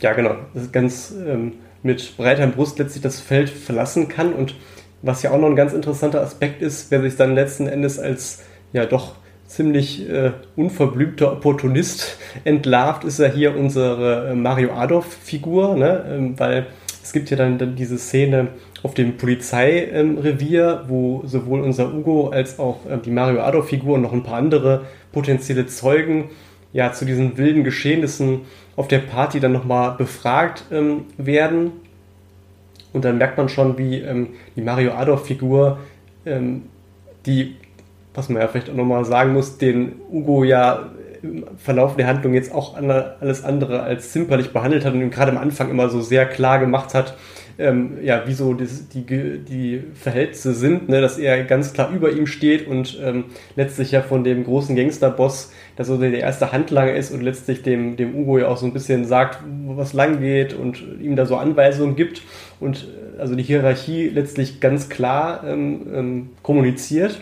ja 0.00 0.12
genau, 0.12 0.36
ganz 0.70 1.12
ähm, 1.26 1.54
mit 1.82 2.16
breiter 2.16 2.46
Brust 2.46 2.78
letztlich 2.78 3.02
das 3.02 3.18
Feld 3.18 3.50
verlassen 3.50 4.06
kann. 4.06 4.34
Und 4.34 4.54
was 5.02 5.22
ja 5.24 5.32
auch 5.32 5.38
noch 5.38 5.48
ein 5.48 5.56
ganz 5.56 5.72
interessanter 5.72 6.20
Aspekt 6.20 6.62
ist, 6.62 6.92
wer 6.92 7.00
sich 7.02 7.16
dann 7.16 7.34
letzten 7.34 7.66
Endes 7.66 7.98
als 7.98 8.40
ja 8.72 8.86
doch 8.86 9.16
ziemlich 9.50 10.08
äh, 10.08 10.30
unverblümter 10.54 11.32
Opportunist 11.32 12.18
entlarvt, 12.44 13.02
ist 13.02 13.18
ja 13.18 13.26
hier 13.26 13.56
unsere 13.56 14.28
äh, 14.28 14.34
Mario 14.34 14.72
Adolf-Figur, 14.72 15.74
ne? 15.76 16.04
ähm, 16.08 16.38
weil 16.38 16.66
es 17.02 17.12
gibt 17.12 17.30
ja 17.30 17.36
dann, 17.36 17.58
dann 17.58 17.74
diese 17.74 17.98
Szene 17.98 18.48
auf 18.84 18.94
dem 18.94 19.16
Polizeirevier, 19.16 20.82
ähm, 20.82 20.88
wo 20.88 21.22
sowohl 21.26 21.62
unser 21.62 21.92
Ugo 21.92 22.28
als 22.28 22.60
auch 22.60 22.86
äh, 22.88 22.98
die 23.04 23.10
Mario 23.10 23.40
Adolf-Figur 23.40 23.96
und 23.96 24.02
noch 24.02 24.12
ein 24.12 24.22
paar 24.22 24.38
andere 24.38 24.82
potenzielle 25.10 25.66
Zeugen 25.66 26.30
ja 26.72 26.92
zu 26.92 27.04
diesen 27.04 27.36
wilden 27.36 27.64
Geschehnissen 27.64 28.42
auf 28.76 28.86
der 28.86 29.00
Party 29.00 29.40
dann 29.40 29.50
nochmal 29.50 29.96
befragt 29.96 30.64
ähm, 30.70 31.06
werden. 31.18 31.72
Und 32.92 33.04
dann 33.04 33.18
merkt 33.18 33.36
man 33.36 33.48
schon, 33.48 33.76
wie 33.78 33.96
ähm, 33.96 34.28
die 34.54 34.62
Mario 34.62 34.92
Adolf-Figur, 34.92 35.78
ähm, 36.24 36.62
die 37.26 37.56
was 38.14 38.28
man 38.28 38.42
ja 38.42 38.48
vielleicht 38.48 38.70
auch 38.70 38.74
nochmal 38.74 39.04
sagen 39.04 39.32
muss, 39.32 39.58
den 39.58 40.00
Ugo 40.10 40.44
ja 40.44 40.90
im 41.22 41.44
Verlauf 41.58 41.96
der 41.96 42.06
Handlung 42.06 42.34
jetzt 42.34 42.52
auch 42.54 42.76
alles 42.76 43.44
andere 43.44 43.82
als 43.82 44.12
zimperlich 44.12 44.52
behandelt 44.52 44.84
hat 44.84 44.94
und 44.94 45.02
ihm 45.02 45.10
gerade 45.10 45.32
am 45.32 45.38
Anfang 45.38 45.70
immer 45.70 45.88
so 45.90 46.00
sehr 46.00 46.26
klar 46.26 46.58
gemacht 46.58 46.94
hat, 46.94 47.16
ähm, 47.60 47.98
ja, 48.02 48.22
wieso 48.24 48.54
das, 48.54 48.88
die, 48.88 49.04
die 49.04 49.82
Verhältnisse 49.94 50.54
sind, 50.54 50.88
ne, 50.88 51.02
dass 51.02 51.18
er 51.18 51.44
ganz 51.44 51.74
klar 51.74 51.92
über 51.92 52.10
ihm 52.10 52.26
steht 52.26 52.66
und 52.66 52.98
ähm, 53.02 53.24
letztlich 53.54 53.90
ja 53.90 54.00
von 54.00 54.24
dem 54.24 54.44
großen 54.44 54.74
Gangsterboss, 54.74 55.52
der 55.76 55.84
so 55.84 55.98
der 55.98 56.12
erste 56.14 56.52
Handlanger 56.52 56.94
ist 56.94 57.10
und 57.10 57.20
letztlich 57.20 57.62
dem, 57.62 57.96
dem 57.96 58.14
Ugo 58.14 58.38
ja 58.38 58.48
auch 58.48 58.56
so 58.56 58.64
ein 58.64 58.72
bisschen 58.72 59.04
sagt, 59.04 59.40
was 59.66 59.92
lang 59.92 60.20
geht 60.20 60.54
und 60.54 60.82
ihm 61.02 61.16
da 61.16 61.26
so 61.26 61.36
Anweisungen 61.36 61.96
gibt 61.96 62.22
und 62.60 62.88
äh, 63.18 63.20
also 63.20 63.34
die 63.34 63.42
Hierarchie 63.42 64.08
letztlich 64.08 64.60
ganz 64.60 64.88
klar 64.88 65.44
ähm, 65.46 65.86
ähm 65.92 66.30
kommuniziert. 66.42 67.20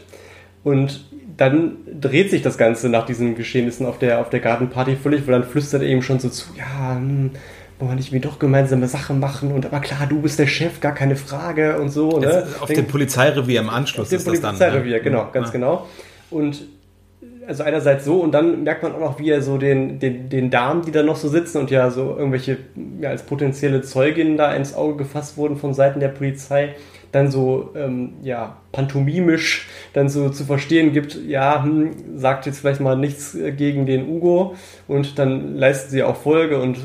Und 0.69 1.05
dann 1.37 1.77
dreht 2.01 2.31
sich 2.31 2.43
das 2.43 2.59
Ganze 2.59 2.89
nach 2.89 3.07
diesen 3.07 3.35
Geschehnissen 3.35 3.87
auf 3.87 3.99
der, 3.99 4.21
auf 4.21 4.29
der 4.29 4.41
Gartenparty 4.41 4.97
völlig, 4.97 5.27
weil 5.27 5.41
dann 5.41 5.45
flüstert 5.45 5.83
er 5.83 5.89
eben 5.89 6.03
schon 6.03 6.19
so 6.19 6.29
zu, 6.29 6.47
ja, 6.57 6.97
hm, 6.97 7.31
wollen 7.79 7.91
wir 7.93 7.95
nicht 7.95 8.12
wie 8.12 8.19
doch 8.19 8.39
gemeinsame 8.39 8.89
Sachen 8.89 9.21
machen 9.21 9.53
und 9.53 9.64
aber 9.64 9.81
klar, 9.81 10.07
du 10.09 10.21
bist 10.21 10.39
der 10.39 10.49
Chef, 10.49 10.81
gar 10.81 10.95
keine 10.95 11.14
Frage 11.14 11.79
und 11.79 11.91
so. 11.91 12.19
Ne? 12.19 12.47
Auf 12.61 12.69
dem 12.69 12.87
Polizeirevier 12.87 13.61
im 13.61 13.71
Anschluss 13.71 14.07
auf 14.07 14.11
dem 14.11 14.16
ist 14.16 14.25
Polizeirevier, 14.25 14.97
das 14.97 15.05
dann. 15.05 15.12
Ne? 15.12 15.19
genau, 15.21 15.29
ganz 15.33 15.49
ja. 15.49 15.53
genau. 15.53 15.87
Und 16.31 16.64
also 17.47 17.62
einerseits 17.62 18.05
so 18.05 18.21
und 18.21 18.33
dann 18.33 18.64
merkt 18.64 18.83
man 18.83 18.93
auch 18.93 19.01
noch, 19.01 19.19
wie 19.19 19.31
er 19.31 19.41
so 19.41 19.57
den, 19.57 19.99
den, 19.99 20.29
den 20.29 20.51
Damen, 20.51 20.83
die 20.83 20.91
da 20.91 21.03
noch 21.03 21.16
so 21.16 21.29
sitzen 21.29 21.59
und 21.59 21.71
ja 21.71 21.91
so 21.91 22.16
irgendwelche 22.16 22.59
ja, 23.01 23.09
als 23.09 23.23
potenzielle 23.23 23.81
Zeuginnen 23.81 24.37
da 24.37 24.53
ins 24.55 24.75
Auge 24.75 24.97
gefasst 24.97 25.37
wurden 25.39 25.57
von 25.57 25.73
Seiten 25.73 25.99
der 25.99 26.09
Polizei, 26.09 26.75
dann 27.13 27.31
so 27.31 27.71
ähm, 27.75 28.15
ja, 28.23 28.57
pantomimisch 28.73 29.69
dann 29.93 30.09
so 30.09 30.29
zu 30.29 30.45
verstehen 30.45 30.93
gibt, 30.93 31.19
ja, 31.27 31.63
hm, 31.63 31.91
sagt 32.17 32.47
jetzt 32.47 32.61
vielleicht 32.61 32.81
mal 32.81 32.97
nichts 32.97 33.35
äh, 33.35 33.53
gegen 33.53 33.87
den 33.87 34.09
Ugo 34.09 34.57
und 34.87 35.19
dann 35.19 35.57
leisten 35.57 35.91
sie 35.91 36.03
auch 36.03 36.17
Folge 36.17 36.61
und 36.61 36.79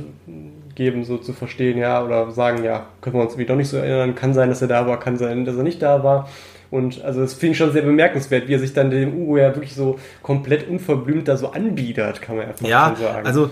geben 0.76 1.04
so 1.04 1.18
zu 1.18 1.34
verstehen, 1.34 1.78
ja, 1.78 2.04
oder 2.04 2.32
sagen, 2.32 2.64
ja, 2.64 2.88
können 3.02 3.16
wir 3.16 3.22
uns 3.22 3.34
irgendwie 3.34 3.46
doch 3.46 3.56
nicht 3.56 3.70
so 3.70 3.78
erinnern, 3.78 4.16
kann 4.16 4.34
sein, 4.34 4.50
dass 4.50 4.62
er 4.62 4.68
da 4.68 4.88
war, 4.88 5.00
kann 5.00 5.18
sein, 5.18 5.46
dass 5.46 5.56
er 5.56 5.64
nicht 5.64 5.82
da 5.82 6.04
war. 6.04 6.30
Und 6.72 7.04
also 7.04 7.22
das 7.22 7.36
finde 7.36 7.52
ich 7.52 7.58
schon 7.60 7.72
sehr 7.72 7.84
bemerkenswert, 7.84 8.48
wie 8.48 8.56
er 8.56 8.60
sich 8.60 8.74
dann 8.74 8.90
dem 8.90 9.14
Ugo 9.14 9.38
ja 9.38 9.54
wirklich 9.54 9.76
so 9.76 10.00
komplett 10.24 10.68
unverblümt 10.68 11.28
da 11.28 11.38
so 11.38 11.52
anbiedert, 11.52 12.20
kann 12.20 12.36
man 12.36 12.48
einfach 12.48 12.68
ja, 12.68 12.96
sagen. 13.00 13.28
Also 13.28 13.52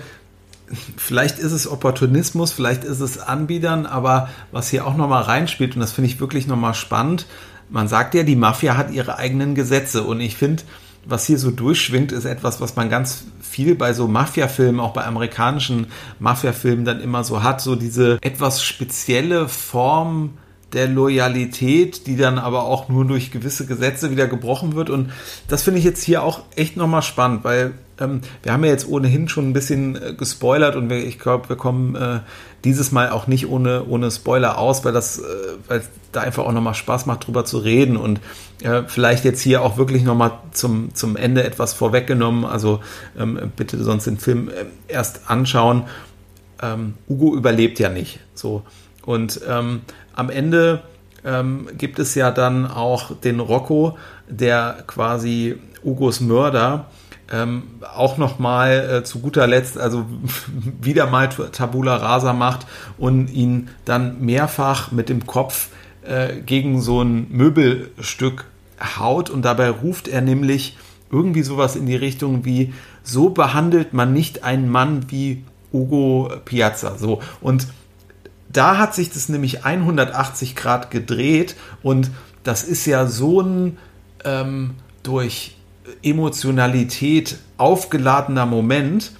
vielleicht 0.97 1.39
ist 1.39 1.51
es 1.51 1.67
Opportunismus, 1.67 2.51
vielleicht 2.51 2.83
ist 2.83 2.99
es 2.99 3.19
Anbiedern, 3.19 3.85
aber 3.85 4.29
was 4.51 4.69
hier 4.69 4.85
auch 4.85 4.95
nochmal 4.95 5.23
reinspielt, 5.23 5.75
und 5.75 5.81
das 5.81 5.91
finde 5.91 6.09
ich 6.09 6.19
wirklich 6.19 6.47
nochmal 6.47 6.73
spannend, 6.73 7.25
man 7.69 7.87
sagt 7.87 8.13
ja, 8.15 8.23
die 8.23 8.35
Mafia 8.35 8.75
hat 8.75 8.91
ihre 8.91 9.17
eigenen 9.17 9.55
Gesetze 9.55 10.03
und 10.03 10.19
ich 10.19 10.35
finde, 10.35 10.63
was 11.05 11.25
hier 11.25 11.39
so 11.39 11.51
durchschwingt, 11.51 12.11
ist 12.11 12.25
etwas, 12.25 12.61
was 12.61 12.75
man 12.75 12.89
ganz 12.89 13.25
viel 13.41 13.75
bei 13.75 13.93
so 13.93 14.07
Mafia-Filmen, 14.07 14.79
auch 14.79 14.93
bei 14.93 15.05
amerikanischen 15.05 15.87
Mafia-Filmen 16.19 16.85
dann 16.85 17.01
immer 17.01 17.23
so 17.23 17.43
hat, 17.43 17.61
so 17.61 17.75
diese 17.75 18.19
etwas 18.21 18.63
spezielle 18.63 19.47
Form 19.47 20.37
der 20.73 20.87
Loyalität, 20.87 22.07
die 22.07 22.15
dann 22.15 22.39
aber 22.39 22.63
auch 22.63 22.87
nur 22.87 23.05
durch 23.05 23.31
gewisse 23.31 23.65
Gesetze 23.65 24.11
wieder 24.11 24.27
gebrochen 24.27 24.75
wird. 24.75 24.89
Und 24.89 25.11
das 25.47 25.63
finde 25.63 25.79
ich 25.79 25.85
jetzt 25.85 26.03
hier 26.03 26.23
auch 26.23 26.41
echt 26.55 26.77
nochmal 26.77 27.01
spannend, 27.01 27.43
weil 27.43 27.73
ähm, 28.01 28.21
wir 28.43 28.51
haben 28.51 28.63
ja 28.63 28.71
jetzt 28.71 28.87
ohnehin 28.87 29.29
schon 29.29 29.49
ein 29.49 29.53
bisschen 29.53 29.95
äh, 29.95 30.13
gespoilert 30.13 30.75
und 30.75 30.89
wir, 30.89 30.97
ich 30.97 31.19
glaube, 31.19 31.49
wir 31.49 31.55
kommen 31.55 31.95
äh, 31.95 32.19
dieses 32.63 32.91
Mal 32.91 33.09
auch 33.09 33.27
nicht 33.27 33.47
ohne, 33.47 33.85
ohne 33.85 34.11
Spoiler 34.11 34.57
aus, 34.57 34.83
weil 34.83 34.93
das, 34.93 35.19
äh, 35.19 35.79
da 36.11 36.21
einfach 36.21 36.45
auch 36.45 36.51
nochmal 36.51 36.73
Spaß 36.73 37.05
macht, 37.05 37.27
drüber 37.27 37.45
zu 37.45 37.59
reden 37.59 37.97
und 37.97 38.19
äh, 38.61 38.83
vielleicht 38.87 39.23
jetzt 39.23 39.41
hier 39.41 39.61
auch 39.61 39.77
wirklich 39.77 40.03
nochmal 40.03 40.31
zum, 40.51 40.93
zum 40.93 41.15
Ende 41.15 41.43
etwas 41.43 41.73
vorweggenommen. 41.73 42.45
Also 42.45 42.81
ähm, 43.17 43.51
bitte 43.55 43.81
sonst 43.83 44.05
den 44.05 44.17
Film 44.17 44.49
äh, 44.49 44.65
erst 44.87 45.29
anschauen. 45.29 45.83
Ähm, 46.61 46.95
Ugo 47.07 47.35
überlebt 47.35 47.79
ja 47.79 47.89
nicht. 47.89 48.19
So. 48.33 48.63
Und 49.05 49.41
ähm, 49.47 49.81
am 50.13 50.29
Ende 50.29 50.81
ähm, 51.23 51.69
gibt 51.77 51.99
es 51.99 52.15
ja 52.15 52.31
dann 52.31 52.67
auch 52.67 53.15
den 53.15 53.39
Rocco, 53.39 53.97
der 54.27 54.83
quasi 54.87 55.57
Ugos 55.83 56.21
Mörder 56.21 56.87
ähm, 57.31 57.63
auch 57.95 58.17
nochmal 58.17 58.97
äh, 58.99 59.03
zu 59.03 59.19
guter 59.19 59.47
Letzt, 59.47 59.77
also 59.77 60.05
wieder 60.81 61.07
mal 61.07 61.29
Tabula 61.29 61.95
Rasa 61.95 62.33
macht 62.33 62.67
und 62.97 63.29
ihn 63.31 63.69
dann 63.85 64.21
mehrfach 64.21 64.91
mit 64.91 65.09
dem 65.09 65.25
Kopf 65.25 65.69
äh, 66.03 66.41
gegen 66.41 66.81
so 66.81 67.01
ein 67.01 67.27
Möbelstück 67.29 68.45
haut 68.99 69.29
und 69.29 69.43
dabei 69.43 69.69
ruft 69.69 70.07
er 70.07 70.21
nämlich 70.21 70.77
irgendwie 71.11 71.43
sowas 71.43 71.75
in 71.75 71.85
die 71.85 71.95
Richtung 71.95 72.45
wie, 72.45 72.73
so 73.03 73.29
behandelt 73.29 73.93
man 73.93 74.13
nicht 74.13 74.43
einen 74.43 74.69
Mann 74.69 75.09
wie 75.09 75.43
Ugo 75.73 76.31
Piazza. 76.45 76.97
So. 76.97 77.21
Und 77.41 77.67
da 78.49 78.77
hat 78.77 78.95
sich 78.95 79.09
das 79.09 79.29
nämlich 79.29 79.65
180 79.65 80.55
Grad 80.55 80.91
gedreht 80.91 81.55
und 81.83 82.11
das 82.43 82.63
ist 82.63 82.85
ja 82.85 83.07
so 83.07 83.41
ein 83.41 83.77
ähm, 84.25 84.75
durch 85.03 85.55
Emotionalität 86.03 87.37
aufgeladener 87.57 88.45
Moment, 88.45 89.11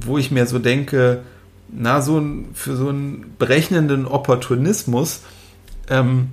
wo 0.00 0.18
ich 0.18 0.30
mir 0.30 0.46
so 0.46 0.58
denke, 0.58 1.22
na, 1.70 2.00
so 2.00 2.18
ein, 2.18 2.48
für 2.54 2.76
so 2.76 2.88
einen 2.88 3.34
berechnenden 3.38 4.06
Opportunismus 4.06 5.22
ähm, 5.88 6.28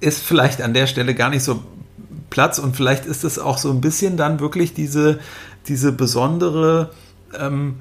ist 0.00 0.22
vielleicht 0.22 0.62
an 0.62 0.74
der 0.74 0.86
Stelle 0.86 1.14
gar 1.14 1.30
nicht 1.30 1.42
so 1.42 1.62
Platz 2.30 2.58
und 2.58 2.76
vielleicht 2.76 3.06
ist 3.06 3.24
es 3.24 3.38
auch 3.38 3.58
so 3.58 3.70
ein 3.70 3.80
bisschen 3.80 4.16
dann 4.16 4.40
wirklich 4.40 4.74
diese, 4.74 5.20
diese 5.66 5.92
besondere 5.92 6.90
ähm, 7.38 7.80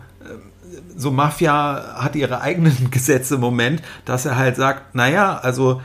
so 0.96 1.12
Mafia 1.12 1.96
hat 1.96 2.16
ihre 2.16 2.42
eigenen 2.42 2.90
Gesetze 2.92 3.36
im 3.36 3.42
Moment, 3.42 3.82
dass 4.06 4.26
er 4.26 4.38
halt 4.38 4.56
sagt, 4.56 4.96
naja, 4.96 5.38
also 5.38 5.82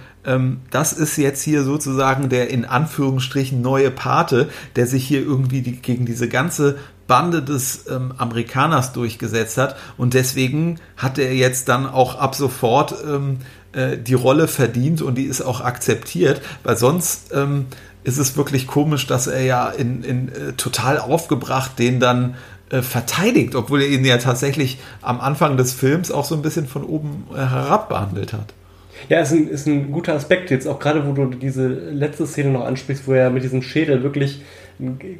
das 0.70 0.92
ist 0.92 1.16
jetzt 1.16 1.42
hier 1.42 1.62
sozusagen 1.62 2.28
der 2.28 2.50
in 2.50 2.64
Anführungsstrichen 2.64 3.62
neue 3.62 3.90
Pate, 3.90 4.48
der 4.76 4.86
sich 4.86 5.06
hier 5.06 5.22
irgendwie 5.22 5.62
die, 5.62 5.76
gegen 5.76 6.06
diese 6.06 6.28
ganze 6.28 6.76
Bande 7.06 7.42
des 7.42 7.86
ähm, 7.88 8.12
Amerikaners 8.18 8.92
durchgesetzt 8.92 9.56
hat 9.56 9.76
und 9.96 10.14
deswegen 10.14 10.78
hat 10.96 11.18
er 11.18 11.34
jetzt 11.34 11.68
dann 11.68 11.86
auch 11.86 12.16
ab 12.16 12.34
sofort 12.34 12.94
ähm, 13.06 13.38
äh, 13.72 13.96
die 13.96 14.14
Rolle 14.14 14.46
verdient 14.46 15.02
und 15.02 15.16
die 15.16 15.24
ist 15.24 15.40
auch 15.40 15.60
akzeptiert, 15.60 16.42
weil 16.62 16.76
sonst 16.76 17.32
ähm, 17.32 17.66
ist 18.04 18.18
es 18.18 18.36
wirklich 18.36 18.66
komisch, 18.66 19.06
dass 19.06 19.26
er 19.26 19.42
ja 19.42 19.70
in, 19.70 20.04
in 20.04 20.28
äh, 20.28 20.52
total 20.52 20.98
aufgebracht 20.98 21.78
den 21.78 21.98
dann 21.98 22.34
äh, 22.70 22.82
verteidigt, 22.82 23.54
obwohl 23.54 23.82
er 23.82 23.88
ihn 23.88 24.04
ja 24.04 24.18
tatsächlich 24.18 24.78
am 25.00 25.20
Anfang 25.20 25.56
des 25.56 25.72
Films 25.72 26.10
auch 26.10 26.24
so 26.24 26.34
ein 26.34 26.42
bisschen 26.42 26.66
von 26.66 26.84
oben 26.84 27.26
äh, 27.32 27.36
herab 27.38 27.88
behandelt 27.88 28.34
hat. 28.34 28.52
Ja, 29.08 29.20
ist 29.20 29.32
ein, 29.32 29.48
ist 29.48 29.66
ein 29.66 29.92
guter 29.92 30.14
Aspekt 30.14 30.50
jetzt, 30.50 30.66
auch 30.66 30.78
gerade 30.78 31.06
wo 31.06 31.12
du 31.12 31.26
diese 31.26 31.68
letzte 31.68 32.26
Szene 32.26 32.50
noch 32.50 32.64
ansprichst, 32.64 33.06
wo 33.06 33.12
er 33.12 33.30
mit 33.30 33.42
diesem 33.42 33.62
Schädel 33.62 34.02
wirklich 34.02 34.42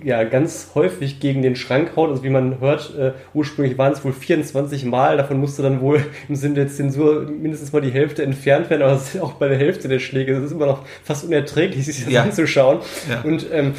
ja, 0.05 0.23
ganz 0.25 0.71
häufig 0.75 1.19
gegen 1.19 1.43
den 1.43 1.57
Schrank 1.57 1.97
haut. 1.97 2.11
Also 2.11 2.23
wie 2.23 2.31
man 2.31 2.61
hört, 2.61 2.95
äh, 2.97 3.13
ursprünglich 3.35 3.77
waren 3.77 3.93
es 3.93 4.05
wohl 4.05 4.13
24 4.13 4.85
Mal, 4.85 5.17
davon 5.17 5.41
musste 5.41 5.63
dann 5.63 5.81
wohl 5.81 6.05
im 6.29 6.37
Sinne 6.37 6.55
der 6.55 6.69
Zensur 6.69 7.23
mindestens 7.23 7.73
mal 7.73 7.81
die 7.81 7.91
Hälfte 7.91 8.23
entfernt 8.23 8.71
werden, 8.71 8.83
aber 8.83 8.93
das 8.93 9.15
ist 9.15 9.21
auch 9.21 9.33
bei 9.33 9.49
der 9.49 9.59
Hälfte 9.59 9.89
der 9.89 9.99
Schläge. 9.99 10.35
Das 10.35 10.45
ist 10.45 10.53
immer 10.53 10.67
noch 10.67 10.85
fast 11.03 11.25
unerträglich, 11.25 11.85
sich 11.87 12.05
das 12.05 12.13
ja. 12.13 12.23
anzuschauen. 12.23 12.79
Ja. 13.09 13.23
Und 13.23 13.47
ähm, 13.53 13.75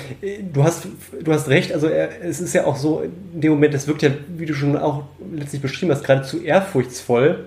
du, 0.54 0.64
hast, 0.64 0.88
du 1.24 1.32
hast 1.32 1.47
recht, 1.47 1.74
also 1.74 1.88
er, 1.88 2.10
es 2.24 2.41
ist 2.41 2.54
ja 2.54 2.66
auch 2.66 2.76
so, 2.76 3.04
in 3.34 3.41
dem 3.41 3.52
Moment, 3.52 3.74
das 3.74 3.88
wirkt 3.88 4.02
ja, 4.02 4.10
wie 4.36 4.45
du 4.45 4.54
schon 4.54 4.76
auch 4.76 5.04
letztlich 5.34 5.62
beschrieben 5.62 5.91
hast, 5.91 6.04
geradezu 6.04 6.41
ehrfurchtsvoll. 6.41 7.45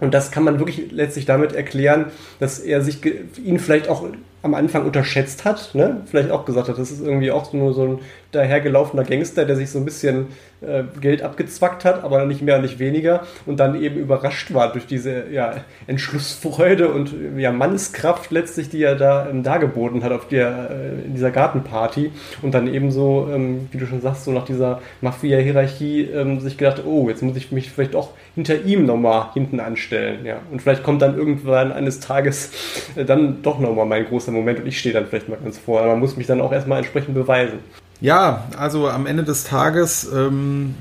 Und 0.00 0.14
das 0.14 0.30
kann 0.30 0.44
man 0.44 0.58
wirklich 0.58 0.90
letztlich 0.90 1.26
damit 1.26 1.52
erklären, 1.52 2.06
dass 2.38 2.58
er 2.58 2.82
sich 2.82 2.98
ihn 3.38 3.58
vielleicht 3.58 3.88
auch 3.88 4.04
am 4.42 4.54
Anfang 4.54 4.86
unterschätzt 4.86 5.44
hat, 5.44 5.74
ne? 5.74 6.00
vielleicht 6.06 6.30
auch 6.30 6.44
gesagt 6.44 6.68
hat, 6.68 6.78
das 6.78 6.90
ist 6.90 7.02
irgendwie 7.02 7.30
auch 7.30 7.52
nur 7.52 7.74
so 7.74 7.84
ein 7.84 7.98
dahergelaufener 8.32 9.04
Gangster, 9.04 9.44
der 9.44 9.56
sich 9.56 9.70
so 9.70 9.78
ein 9.78 9.84
bisschen 9.84 10.28
äh, 10.60 10.84
Geld 11.00 11.22
abgezwackt 11.22 11.84
hat, 11.84 12.04
aber 12.04 12.24
nicht 12.26 12.42
mehr, 12.42 12.58
nicht 12.60 12.78
weniger 12.78 13.26
und 13.46 13.58
dann 13.58 13.80
eben 13.80 13.96
überrascht 13.96 14.54
war 14.54 14.72
durch 14.72 14.86
diese 14.86 15.30
ja, 15.30 15.54
Entschlussfreude 15.86 16.88
und 16.88 17.12
ja, 17.36 17.50
Mannskraft 17.50 18.30
letztlich, 18.30 18.68
die 18.68 18.82
er 18.82 18.94
da 18.94 19.28
ähm, 19.28 19.42
dargeboten 19.42 20.04
hat 20.04 20.12
auf 20.12 20.28
der, 20.28 20.70
äh, 20.70 21.06
in 21.06 21.14
dieser 21.14 21.30
Gartenparty 21.30 22.12
und 22.42 22.54
dann 22.54 22.72
eben 22.72 22.92
so, 22.92 23.28
ähm, 23.32 23.68
wie 23.72 23.78
du 23.78 23.86
schon 23.86 24.00
sagst, 24.00 24.24
so 24.24 24.32
nach 24.32 24.44
dieser 24.44 24.80
Mafia-Hierarchie 25.00 26.02
ähm, 26.02 26.40
sich 26.40 26.56
gedacht, 26.56 26.82
oh, 26.86 27.08
jetzt 27.08 27.22
muss 27.22 27.36
ich 27.36 27.52
mich 27.52 27.70
vielleicht 27.70 27.96
auch 27.96 28.10
hinter 28.34 28.62
ihm 28.62 28.86
nochmal 28.86 29.30
hinten 29.34 29.60
anstellen. 29.60 30.24
Ja. 30.24 30.36
Und 30.50 30.62
vielleicht 30.62 30.82
kommt 30.82 31.02
dann 31.02 31.16
irgendwann 31.16 31.72
eines 31.72 32.00
Tages 32.00 32.52
äh, 32.94 33.04
dann 33.04 33.42
doch 33.42 33.58
nochmal 33.58 33.86
mein 33.86 34.06
großer 34.06 34.29
Moment 34.34 34.60
und 34.60 34.66
ich 34.66 34.78
stehe 34.78 34.94
dann 34.94 35.06
vielleicht 35.06 35.28
mal 35.28 35.38
ganz 35.38 35.58
vor. 35.58 35.86
Man 35.86 35.98
muss 35.98 36.16
mich 36.16 36.26
dann 36.26 36.40
auch 36.40 36.52
erstmal 36.52 36.78
entsprechend 36.78 37.14
beweisen. 37.14 37.58
Ja, 38.00 38.48
also 38.56 38.88
am 38.88 39.06
Ende 39.06 39.24
des 39.24 39.44
Tages 39.44 40.10
ähm, 40.12 40.74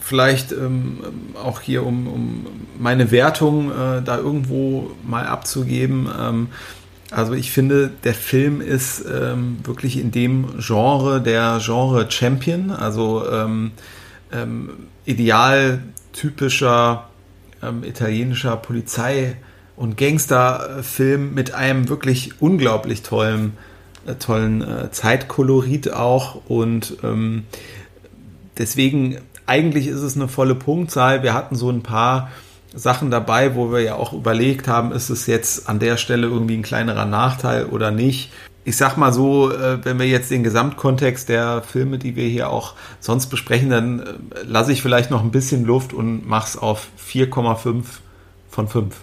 vielleicht 0.00 0.52
ähm, 0.52 0.98
auch 1.42 1.60
hier, 1.60 1.84
um, 1.84 2.06
um 2.06 2.46
meine 2.78 3.10
Wertung 3.10 3.70
äh, 3.70 4.02
da 4.02 4.16
irgendwo 4.16 4.90
mal 5.06 5.26
abzugeben. 5.26 6.08
Ähm, 6.18 6.48
also 7.10 7.34
ich 7.34 7.50
finde, 7.50 7.90
der 8.04 8.14
Film 8.14 8.62
ist 8.62 9.04
ähm, 9.04 9.58
wirklich 9.64 9.98
in 9.98 10.10
dem 10.10 10.46
Genre 10.58 11.20
der 11.20 11.60
Genre 11.62 12.10
Champion, 12.10 12.70
also 12.70 13.24
ähm, 13.30 13.72
ähm, 14.32 14.70
ideal 15.04 15.80
typischer 16.12 17.08
italienischer 17.84 18.56
Polizei- 18.56 19.36
und 19.82 19.96
Gangsterfilm 19.96 21.34
mit 21.34 21.54
einem 21.54 21.88
wirklich 21.88 22.40
unglaublich 22.40 23.02
tollen 23.02 23.54
äh, 24.06 24.14
tollen 24.14 24.62
äh, 24.62 24.92
Zeitkolorit 24.92 25.92
auch 25.92 26.40
und 26.46 26.98
ähm, 27.02 27.42
deswegen 28.58 29.18
eigentlich 29.44 29.88
ist 29.88 30.02
es 30.02 30.14
eine 30.14 30.28
volle 30.28 30.54
Punktzahl. 30.54 31.24
Wir 31.24 31.34
hatten 31.34 31.56
so 31.56 31.68
ein 31.68 31.82
paar 31.82 32.30
Sachen 32.72 33.10
dabei, 33.10 33.56
wo 33.56 33.72
wir 33.72 33.80
ja 33.80 33.96
auch 33.96 34.12
überlegt 34.12 34.68
haben, 34.68 34.92
ist 34.92 35.10
es 35.10 35.26
jetzt 35.26 35.68
an 35.68 35.80
der 35.80 35.96
Stelle 35.96 36.28
irgendwie 36.28 36.56
ein 36.56 36.62
kleinerer 36.62 37.04
Nachteil 37.04 37.66
oder 37.66 37.90
nicht. 37.90 38.30
Ich 38.64 38.76
sag 38.76 38.96
mal 38.96 39.12
so, 39.12 39.50
äh, 39.50 39.84
wenn 39.84 39.98
wir 39.98 40.06
jetzt 40.06 40.30
den 40.30 40.44
Gesamtkontext 40.44 41.28
der 41.28 41.60
Filme, 41.60 41.98
die 41.98 42.14
wir 42.14 42.28
hier 42.28 42.50
auch 42.50 42.74
sonst 43.00 43.26
besprechen, 43.26 43.70
dann 43.70 43.98
äh, 43.98 44.04
lasse 44.46 44.70
ich 44.70 44.80
vielleicht 44.80 45.10
noch 45.10 45.24
ein 45.24 45.32
bisschen 45.32 45.64
Luft 45.64 45.92
und 45.92 46.24
mach's 46.24 46.56
auf 46.56 46.86
4,5 47.04 47.82
von 48.48 48.68
5. 48.68 48.94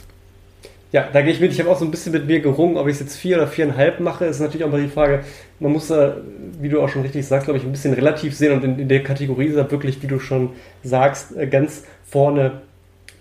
Ja, 0.92 1.08
da 1.14 1.22
gehe 1.22 1.32
ich 1.32 1.40
mit. 1.40 1.52
Ich 1.52 1.60
habe 1.60 1.70
auch 1.70 1.78
so 1.78 1.86
ein 1.86 1.92
bisschen 1.92 2.14
mit 2.14 2.26
mir 2.26 2.40
gerungen, 2.40 2.76
ob 2.78 2.88
ich 2.88 2.94
es 2.94 3.00
jetzt 3.00 3.18
vier 3.18 3.38
oder 3.38 3.48
viereinhalb 3.48 4.00
mache. 4.00 4.26
Ist 4.26 4.40
natürlich 4.40 4.66
auch 4.66 4.72
mal 4.72 4.82
die 4.82 4.88
Frage, 4.88 5.24
man 5.60 5.72
muss 5.72 5.88
da, 5.88 6.18
wie 6.60 6.70
du 6.70 6.82
auch 6.82 6.90
schon 6.90 7.04
richtig 7.04 7.28
sagst, 7.28 7.46
glaube 7.46 7.60
ich, 7.60 7.64
ein 7.64 7.72
bisschen 7.72 7.94
relativ 7.94 8.36
sehen 8.36 8.54
und 8.54 8.64
in, 8.64 8.80
in 8.80 8.90
der 8.90 9.04
Kategorie 9.04 9.46
ist 9.46 9.56
er 9.56 9.70
wirklich, 9.70 10.02
wie 10.02 10.08
du 10.08 10.20
schon 10.20 10.52
sagst, 10.84 11.38
äh, 11.38 11.46
ganz 11.46 11.84
vorne 12.06 12.62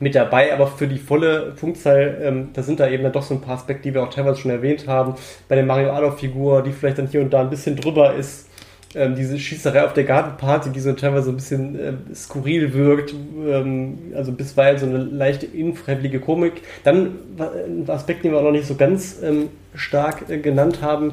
mit 0.01 0.14
dabei, 0.14 0.55
aber 0.55 0.69
für 0.69 0.87
die 0.87 0.99
volle 0.99 1.55
Punktzahl, 1.59 2.19
ähm, 2.23 2.51
da 2.55 2.62
sind 2.62 2.81
da 2.81 2.89
eben 2.89 3.03
dann 3.03 3.12
doch 3.12 3.23
so 3.23 3.35
ein 3.35 3.41
paar 3.41 3.57
Aspekte, 3.57 3.83
die 3.83 3.95
wir 3.95 4.03
auch 4.03 4.11
teilweise 4.11 4.41
schon 4.41 4.51
erwähnt 4.51 4.87
haben. 4.87 5.14
Bei 5.49 5.57
der 5.57 5.64
Mario 5.64 5.91
Adolf-Figur, 5.91 6.62
die 6.62 6.73
vielleicht 6.73 6.99
dann 6.99 7.09
hier 7.09 7.21
und 7.21 7.33
da 7.33 7.41
ein 7.41 7.51
bisschen 7.51 7.77
drüber 7.77 8.14
ist, 8.14 8.47
ähm, 8.95 9.14
diese 9.14 9.39
Schießerei 9.39 9.84
auf 9.84 9.93
der 9.93 10.05
Gartenparty, 10.05 10.70
die 10.70 10.80
so 10.80 10.93
teilweise 10.95 11.30
ein 11.30 11.36
bisschen 11.36 11.78
äh, 11.78 11.93
skurril 12.14 12.72
wirkt, 12.72 13.14
ähm, 13.47 13.99
also 14.14 14.32
bisweilen 14.32 14.78
so 14.78 14.86
eine 14.86 14.99
leichte 14.99 15.47
infreiwillige 15.47 16.20
Komik. 16.20 16.62
Dann 16.84 17.18
ein 17.39 17.89
Aspekt, 17.89 18.24
den 18.24 18.32
wir 18.32 18.39
auch 18.39 18.45
noch 18.45 18.53
nicht 18.53 18.66
so 18.66 18.76
ganz 18.76 19.18
ähm, 19.22 19.49
stark 19.74 20.30
äh, 20.30 20.39
genannt 20.39 20.80
haben, 20.80 21.12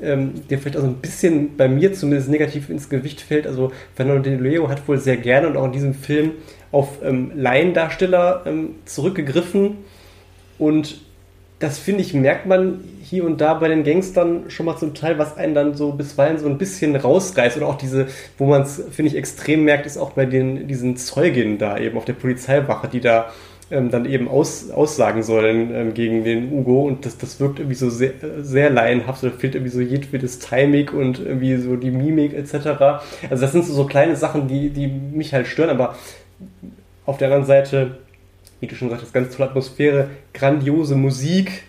ähm, 0.00 0.46
der 0.48 0.58
vielleicht 0.58 0.76
auch 0.76 0.82
so 0.82 0.86
ein 0.86 0.96
bisschen 0.96 1.56
bei 1.56 1.68
mir 1.68 1.92
zumindest 1.92 2.28
negativ 2.28 2.70
ins 2.70 2.88
Gewicht 2.88 3.20
fällt. 3.20 3.48
Also 3.48 3.72
Fernando 3.96 4.22
de 4.22 4.36
Leo 4.36 4.68
hat 4.68 4.86
wohl 4.86 4.98
sehr 4.98 5.16
gerne 5.16 5.48
und 5.48 5.56
auch 5.56 5.64
in 5.64 5.72
diesem 5.72 5.94
Film 5.94 6.32
auf 6.70 6.98
ähm, 7.02 7.32
Laiendarsteller 7.34 8.42
ähm, 8.46 8.76
zurückgegriffen 8.84 9.78
und 10.58 11.00
das 11.58 11.78
finde 11.78 12.02
ich, 12.02 12.14
merkt 12.14 12.46
man 12.46 12.84
hier 13.02 13.24
und 13.24 13.40
da 13.40 13.54
bei 13.54 13.68
den 13.68 13.82
Gangstern 13.82 14.44
schon 14.48 14.66
mal 14.66 14.76
zum 14.76 14.94
Teil, 14.94 15.18
was 15.18 15.36
einen 15.36 15.54
dann 15.54 15.74
so 15.74 15.92
bisweilen 15.92 16.38
so 16.38 16.46
ein 16.46 16.58
bisschen 16.58 16.94
rausreißt. 16.94 17.56
Oder 17.56 17.66
auch 17.66 17.76
diese, 17.76 18.06
wo 18.36 18.46
man 18.46 18.62
es, 18.62 18.82
finde 18.90 19.10
ich, 19.10 19.16
extrem 19.16 19.64
merkt, 19.64 19.86
ist 19.86 19.96
auch 19.96 20.12
bei 20.12 20.24
den, 20.24 20.68
diesen 20.68 20.96
Zeuginnen 20.96 21.58
da 21.58 21.78
eben 21.78 21.96
auf 21.96 22.04
der 22.04 22.12
Polizeiwache, 22.12 22.86
die 22.86 23.00
da 23.00 23.32
ähm, 23.70 23.90
dann 23.90 24.06
eben 24.06 24.28
aus, 24.28 24.70
aussagen 24.70 25.22
sollen 25.24 25.74
ähm, 25.74 25.94
gegen 25.94 26.22
den 26.22 26.52
Ugo. 26.52 26.82
Und 26.86 27.04
das, 27.04 27.18
das 27.18 27.40
wirkt 27.40 27.58
irgendwie 27.58 27.76
so 27.76 27.90
sehr, 27.90 28.12
sehr 28.40 28.70
laienhaft. 28.70 29.24
Da 29.24 29.30
fehlt 29.30 29.56
irgendwie 29.56 29.72
so 29.72 29.80
jedwedes 29.80 30.38
Timing 30.38 30.90
und 30.90 31.18
irgendwie 31.18 31.56
so 31.56 31.74
die 31.74 31.90
Mimik 31.90 32.34
etc. 32.34 32.54
Also 33.28 33.42
das 33.42 33.50
sind 33.50 33.64
so, 33.64 33.72
so 33.72 33.84
kleine 33.84 34.14
Sachen, 34.14 34.46
die, 34.46 34.70
die 34.70 34.86
mich 34.86 35.34
halt 35.34 35.48
stören. 35.48 35.70
Aber 35.70 35.96
auf 37.04 37.18
der 37.18 37.28
anderen 37.28 37.46
Seite 37.46 37.98
wie 38.60 38.66
du 38.66 38.74
schon 38.74 38.90
sagtest, 38.90 39.12
ganz 39.12 39.34
tolle 39.34 39.50
Atmosphäre, 39.50 40.10
grandiose 40.34 40.94
Musik 40.94 41.62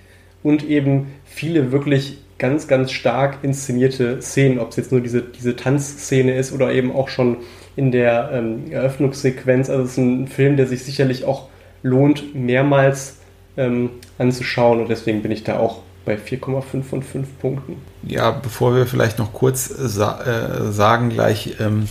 und 0.43 0.67
eben 0.67 1.07
viele 1.25 1.71
wirklich 1.71 2.17
ganz, 2.37 2.67
ganz 2.67 2.91
stark 2.91 3.39
inszenierte 3.43 4.21
Szenen, 4.21 4.59
ob 4.59 4.69
es 4.69 4.77
jetzt 4.77 4.91
nur 4.91 5.01
diese, 5.01 5.21
diese 5.21 5.55
Tanzszene 5.55 6.35
ist 6.35 6.53
oder 6.53 6.71
eben 6.71 6.91
auch 6.91 7.09
schon 7.09 7.37
in 7.75 7.91
der 7.91 8.31
ähm, 8.33 8.71
Eröffnungssequenz. 8.71 9.69
Also 9.69 9.83
es 9.83 9.91
ist 9.91 9.97
ein 9.97 10.27
Film, 10.27 10.57
der 10.57 10.65
sich 10.67 10.83
sicherlich 10.83 11.25
auch 11.25 11.49
lohnt, 11.83 12.33
mehrmals 12.33 13.17
ähm, 13.57 13.91
anzuschauen 14.17 14.81
und 14.81 14.89
deswegen 14.89 15.21
bin 15.21 15.31
ich 15.31 15.43
da 15.43 15.59
auch 15.59 15.81
bei 16.05 16.15
4,5 16.15 16.83
von 16.83 17.03
5 17.03 17.27
Punkten. 17.39 17.75
Ja, 18.03 18.31
bevor 18.31 18.75
wir 18.75 18.87
vielleicht 18.87 19.19
noch 19.19 19.33
kurz 19.33 19.69
äh, 19.69 19.87
sa 19.87 20.21
äh, 20.21 20.71
sagen 20.71 21.09
gleich, 21.09 21.57
ähm, 21.59 21.87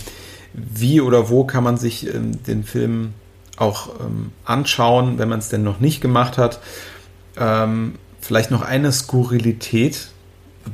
wie 0.53 0.99
oder 0.99 1.29
wo 1.29 1.43
kann 1.43 1.63
man 1.63 1.77
sich 1.77 2.13
ähm, 2.13 2.43
den 2.43 2.63
Film 2.63 3.13
auch 3.59 3.89
ähm, 3.99 4.31
anschauen, 4.45 5.19
wenn 5.19 5.29
man 5.29 5.39
es 5.39 5.49
denn 5.49 5.63
noch 5.63 5.79
nicht 5.79 6.01
gemacht 6.01 6.37
hat. 6.37 6.59
Ähm, 7.37 7.95
vielleicht 8.21 8.51
noch 8.51 8.61
eine 8.61 8.91
Skurrilität, 8.91 10.09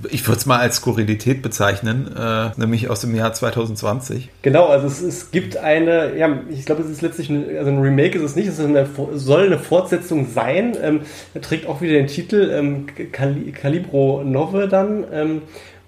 ich 0.10 0.28
würde 0.28 0.40
es 0.40 0.46
mal 0.46 0.60
als 0.60 0.78
Skurrilität 0.78 1.42
bezeichnen, 1.42 2.14
äh, 2.18 2.50
nämlich 2.58 2.90
aus 2.90 3.02
dem 3.02 3.16
Jahr 3.16 3.34
2020. 3.34 4.30
Genau, 4.42 4.68
also 4.68 4.88
es, 4.88 5.02
es 5.02 5.32
gibt 5.32 5.58
eine, 5.58 6.18
ja, 6.18 6.40
ich 6.50 6.66
glaube, 6.66 6.82
es 6.82 6.90
ist 6.90 7.02
letztlich 7.02 7.30
ein, 7.30 7.46
also 7.58 7.72
ein 7.72 7.80
Remake 7.80 8.18
ist 8.18 8.24
es 8.24 8.36
nicht, 8.36 8.48
es 8.48 8.60
eine, 8.60 8.88
soll 9.14 9.46
eine 9.46 9.60
Fortsetzung 9.60 10.28
sein. 10.34 10.76
Ähm, 10.82 11.02
er 11.34 11.42
trägt 11.42 11.68
auch 11.68 11.82
wieder 11.82 11.94
den 11.94 12.08
Titel 12.08 12.52
ähm, 12.52 12.88
Calibro 13.12 14.24
Nove 14.24 14.68
dann. 14.68 15.06
Ähm, 15.12 15.42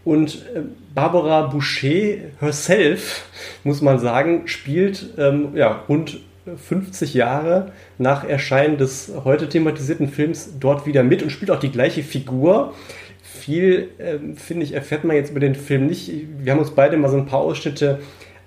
und 0.05 0.35
äh, 0.55 0.61
Barbara 0.95 1.47
Boucher 1.47 2.29
herself, 2.39 3.25
muss 3.63 3.81
man 3.81 3.99
sagen, 3.99 4.47
spielt 4.47 5.09
ähm, 5.17 5.49
ja, 5.53 5.83
rund 5.89 6.19
50 6.55 7.13
Jahre 7.13 7.71
nach 7.97 8.23
Erscheinen 8.23 8.77
des 8.77 9.11
heute 9.23 9.49
thematisierten 9.49 10.07
Films 10.07 10.53
dort 10.59 10.85
wieder 10.85 11.03
mit 11.03 11.23
und 11.23 11.29
spielt 11.29 11.51
auch 11.51 11.59
die 11.59 11.71
gleiche 11.71 12.03
Figur 12.03 12.73
viel, 13.21 13.89
ähm, 13.99 14.35
finde 14.35 14.63
ich, 14.63 14.73
erfährt 14.73 15.03
man 15.03 15.15
jetzt 15.15 15.31
über 15.31 15.39
den 15.39 15.55
Film 15.55 15.87
nicht. 15.87 16.11
Wir 16.39 16.51
haben 16.51 16.59
uns 16.59 16.71
beide 16.71 16.97
mal 16.97 17.09
so 17.09 17.17
ein 17.17 17.25
paar 17.25 17.39
Ausschnitte 17.39 17.99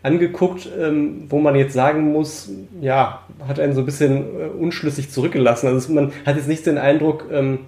angeguckt, 0.03 0.69
ähm, 0.79 1.27
wo 1.29 1.39
man 1.39 1.55
jetzt 1.55 1.75
sagen 1.75 2.13
muss, 2.13 2.51
ja, 2.81 3.23
hat 3.47 3.61
einen 3.61 3.75
so 3.75 3.81
ein 3.81 3.87
bisschen 3.87 4.17
äh, 4.17 4.45
unschlüssig 4.47 5.11
zurückgelassen. 5.11 5.67
Also 5.67 5.93
man 5.93 6.13
hat 6.25 6.37
jetzt 6.37 6.49
nicht 6.49 6.67
den 6.67 6.79
Eindruck, 6.79 7.27
ähm, 7.31 7.61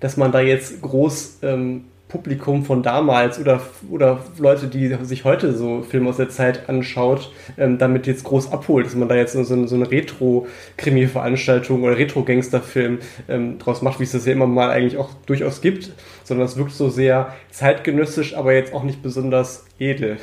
dass 0.00 0.16
man 0.16 0.32
da 0.32 0.40
jetzt 0.40 0.80
groß 0.80 1.38
ähm, 1.42 1.84
Publikum 2.14 2.64
von 2.64 2.84
damals 2.84 3.40
oder, 3.40 3.60
oder 3.90 4.24
Leute, 4.38 4.68
die 4.68 4.96
sich 5.02 5.24
heute 5.24 5.52
so 5.52 5.82
Filme 5.82 6.10
aus 6.10 6.18
der 6.18 6.28
Zeit 6.28 6.68
anschaut, 6.68 7.32
ähm, 7.58 7.76
damit 7.76 8.06
jetzt 8.06 8.22
groß 8.22 8.52
abholt, 8.52 8.86
dass 8.86 8.94
man 8.94 9.08
da 9.08 9.16
jetzt 9.16 9.32
so, 9.32 9.42
so 9.42 9.74
eine 9.74 9.90
Retro-Krimi-Veranstaltung 9.90 11.82
oder 11.82 11.98
Retro-Gangster-Film 11.98 13.00
ähm, 13.28 13.58
draus 13.58 13.82
macht, 13.82 13.98
wie 13.98 14.04
es 14.04 14.12
das 14.12 14.26
ja 14.26 14.32
immer 14.32 14.46
mal 14.46 14.70
eigentlich 14.70 14.96
auch 14.96 15.10
durchaus 15.26 15.60
gibt, 15.60 15.90
sondern 16.22 16.46
es 16.46 16.56
wirkt 16.56 16.70
so 16.70 16.88
sehr 16.88 17.34
zeitgenössisch, 17.50 18.36
aber 18.36 18.54
jetzt 18.54 18.72
auch 18.72 18.84
nicht 18.84 19.02
besonders 19.02 19.64
edel. 19.80 20.18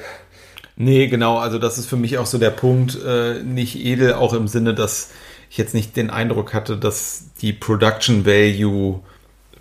Nee, 0.77 1.07
genau, 1.07 1.39
also 1.39 1.59
das 1.59 1.77
ist 1.77 1.87
für 1.87 1.97
mich 1.97 2.17
auch 2.19 2.25
so 2.25 2.37
der 2.37 2.51
Punkt, 2.51 2.97
äh, 3.05 3.43
nicht 3.43 3.75
edel, 3.85 4.13
auch 4.13 4.33
im 4.33 4.47
Sinne, 4.47 4.73
dass 4.73 5.11
ich 5.49 5.57
jetzt 5.57 5.73
nicht 5.73 5.97
den 5.97 6.09
Eindruck 6.09 6.53
hatte, 6.53 6.77
dass 6.77 7.25
die 7.41 7.51
Production 7.51 8.25
Value 8.25 9.01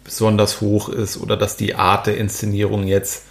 besonders 0.05 0.61
hoch 0.61 0.88
ist 0.88 1.18
oder 1.18 1.36
dass 1.36 1.57
die 1.57 1.74
Art 1.74 2.07
der 2.07 2.16
Inszenierung 2.16 2.86
jetzt 2.86 3.24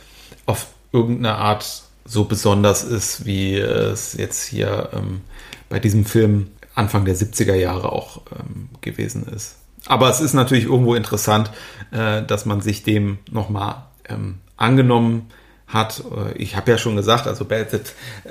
auf 0.46 0.68
irgendeine 0.92 1.36
Art 1.36 1.84
so 2.06 2.26
besonders 2.26 2.84
ist, 2.84 3.26
wie 3.26 3.56
es 3.58 4.14
jetzt 4.14 4.44
hier 4.46 4.90
ähm, 4.94 5.22
bei 5.70 5.80
diesem 5.80 6.06
Film 6.06 6.48
Anfang 6.74 7.06
der 7.06 7.16
70er 7.16 7.56
Jahre 7.56 7.92
auch 7.92 8.22
ähm, 8.32 8.70
gewesen 8.82 9.28
ist. 9.28 9.58
Aber 9.86 10.10
es 10.10 10.20
ist 10.20 10.34
natürlich 10.34 10.66
irgendwo 10.66 10.96
interessant, 10.96 11.52
äh, 11.92 12.24
dass 12.24 12.46
man 12.46 12.62
sich 12.62 12.84
dem 12.84 13.20
nochmal 13.32 13.84
ähm, 14.08 14.40
angenommen 14.58 15.30
hat. 15.68 16.04
Äh, 16.16 16.38
ich 16.38 16.56
habe 16.56 16.72
ja 16.72 16.78
schon 16.78 16.96
gesagt, 16.96 17.28
also 17.28 17.46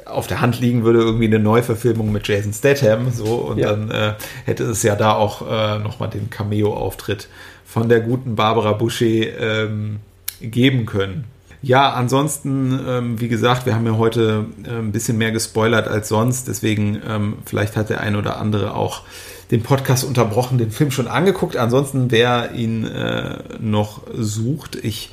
auf 0.07 0.27
der 0.27 0.41
Hand 0.41 0.61
liegen 0.61 0.85
würde 0.85 1.01
irgendwie 1.01 1.27
eine 1.27 1.39
Neuverfilmung 1.39 2.13
mit 2.13 2.27
Jason 2.27 2.53
Statham 2.53 3.11
so 3.13 3.37
und 3.37 3.59
ja. 3.59 3.71
dann 3.71 3.91
äh, 3.91 4.15
hätte 4.45 4.65
es 4.65 4.83
ja 4.83 4.97
da 4.97 5.13
auch 5.13 5.43
äh, 5.49 5.79
nochmal 5.79 6.11
den 6.11 6.31
Cameo-Auftritt 6.31 7.29
von 7.69 7.91
der 7.91 8.01
guten 8.01 8.35
Barbara 8.35 8.73
Boucher 8.73 9.05
ähm, 9.05 9.99
geben 10.41 10.87
können. 10.87 11.25
Ja, 11.61 11.91
ansonsten, 11.91 12.81
ähm, 12.89 13.21
wie 13.21 13.29
gesagt, 13.29 13.67
wir 13.67 13.75
haben 13.75 13.85
ja 13.85 13.99
heute 13.99 14.47
äh, 14.65 14.71
ein 14.71 14.91
bisschen 14.91 15.19
mehr 15.19 15.33
gespoilert 15.33 15.87
als 15.87 16.09
sonst, 16.09 16.49
deswegen 16.49 17.03
ähm, 17.07 17.35
vielleicht 17.45 17.77
hat 17.77 17.91
der 17.91 18.01
ein 18.01 18.17
oder 18.17 18.41
andere 18.41 18.75
auch 18.75 19.03
den 19.51 19.63
Podcast 19.63 20.05
unterbrochen, 20.05 20.57
den 20.57 20.71
Film 20.71 20.91
schon 20.91 21.09
angeguckt. 21.09 21.57
Ansonsten, 21.57 22.11
wer 22.11 22.53
ihn 22.53 22.87
äh, 22.87 23.39
noch 23.61 24.03
sucht, 24.15 24.77
ich 24.77 25.11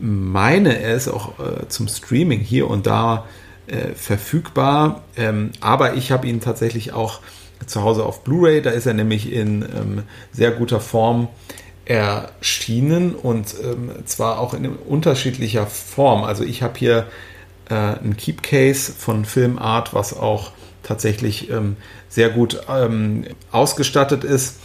meine, 0.00 0.80
er 0.80 0.94
ist 0.94 1.08
auch 1.08 1.38
äh, 1.40 1.68
zum 1.68 1.88
Streaming 1.88 2.40
hier 2.40 2.70
und 2.70 2.86
da 2.86 3.26
äh, 3.66 3.88
verfügbar, 3.94 5.02
ähm, 5.16 5.50
aber 5.60 5.94
ich 5.94 6.10
habe 6.10 6.26
ihn 6.26 6.40
tatsächlich 6.40 6.94
auch 6.94 7.20
zu 7.66 7.82
Hause 7.82 8.04
auf 8.04 8.24
Blu-ray. 8.24 8.62
Da 8.62 8.70
ist 8.70 8.86
er 8.86 8.94
nämlich 8.94 9.30
in 9.32 9.62
ähm, 9.62 10.02
sehr 10.32 10.52
guter 10.52 10.80
Form 10.80 11.28
erschienen 11.92 13.14
und 13.14 13.54
ähm, 13.62 13.90
zwar 14.06 14.38
auch 14.38 14.54
in 14.54 14.66
unterschiedlicher 14.66 15.66
Form. 15.66 16.24
Also 16.24 16.42
ich 16.42 16.62
habe 16.62 16.78
hier 16.78 17.06
äh, 17.68 17.74
ein 17.74 18.16
Keep 18.16 18.42
Case 18.42 18.90
von 18.90 19.26
Filmart, 19.26 19.92
was 19.92 20.16
auch 20.16 20.52
tatsächlich 20.82 21.50
ähm, 21.50 21.76
sehr 22.08 22.30
gut 22.30 22.60
ähm, 22.68 23.26
ausgestattet 23.50 24.24
ist. 24.24 24.58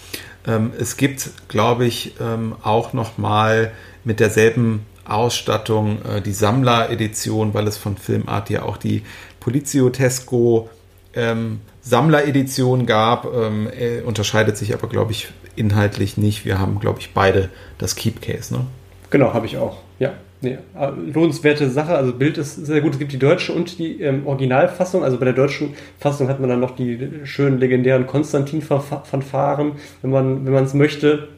Ähm, 0.47 0.71
es 0.79 0.95
gibt, 0.95 1.29
glaube 1.49 1.85
ich, 1.85 2.13
ähm, 2.21 2.55
auch 2.63 2.93
noch 2.93 3.17
mal 3.17 3.73
mit 4.05 4.21
derselben 4.21 4.85
Ausstattung 5.03 6.01
äh, 6.05 6.21
die 6.21 6.33
Sammler-Edition, 6.33 7.53
weil 7.53 7.67
es 7.67 7.75
von 7.77 7.97
Filmart 7.97 8.49
ja 8.49 8.63
auch 8.63 8.77
die 8.77 9.03
Polizio 9.41 9.89
Tesco 9.89 10.69
ähm, 11.13 11.59
Sammleredition 11.81 12.85
gab, 12.85 13.25
ähm, 13.33 13.69
unterscheidet 14.05 14.57
sich 14.57 14.73
aber, 14.73 14.89
glaube 14.89 15.13
ich, 15.13 15.29
inhaltlich 15.57 16.17
nicht. 16.17 16.45
Wir 16.45 16.59
haben, 16.59 16.79
glaube 16.79 16.99
ich, 16.99 17.13
beide 17.13 17.49
das 17.77 17.95
Keep 17.95 18.21
Case. 18.21 18.53
Ne? 18.53 18.61
Genau, 19.09 19.33
habe 19.33 19.45
ich 19.45 19.57
auch. 19.57 19.77
Ja, 19.99 20.13
nee, 20.41 20.57
äh, 20.77 20.89
lohnenswerte 21.13 21.69
Sache. 21.69 21.95
Also 21.95 22.13
Bild 22.13 22.37
ist 22.37 22.55
sehr 22.55 22.81
gut. 22.81 22.93
Es 22.93 22.99
gibt 22.99 23.11
die 23.11 23.19
deutsche 23.19 23.53
und 23.53 23.79
die 23.79 24.01
ähm, 24.01 24.27
Originalfassung. 24.27 25.03
Also 25.03 25.17
bei 25.17 25.25
der 25.25 25.33
deutschen 25.33 25.73
Fassung 25.99 26.27
hat 26.27 26.39
man 26.39 26.49
dann 26.49 26.59
noch 26.59 26.75
die 26.75 27.09
schönen 27.23 27.59
legendären 27.59 28.07
Konstantin-Fanfaren, 28.07 29.73
wenn 30.01 30.11
man 30.11 30.45
wenn 30.45 30.53
man 30.53 30.65
es 30.65 30.73
möchte 30.73 31.29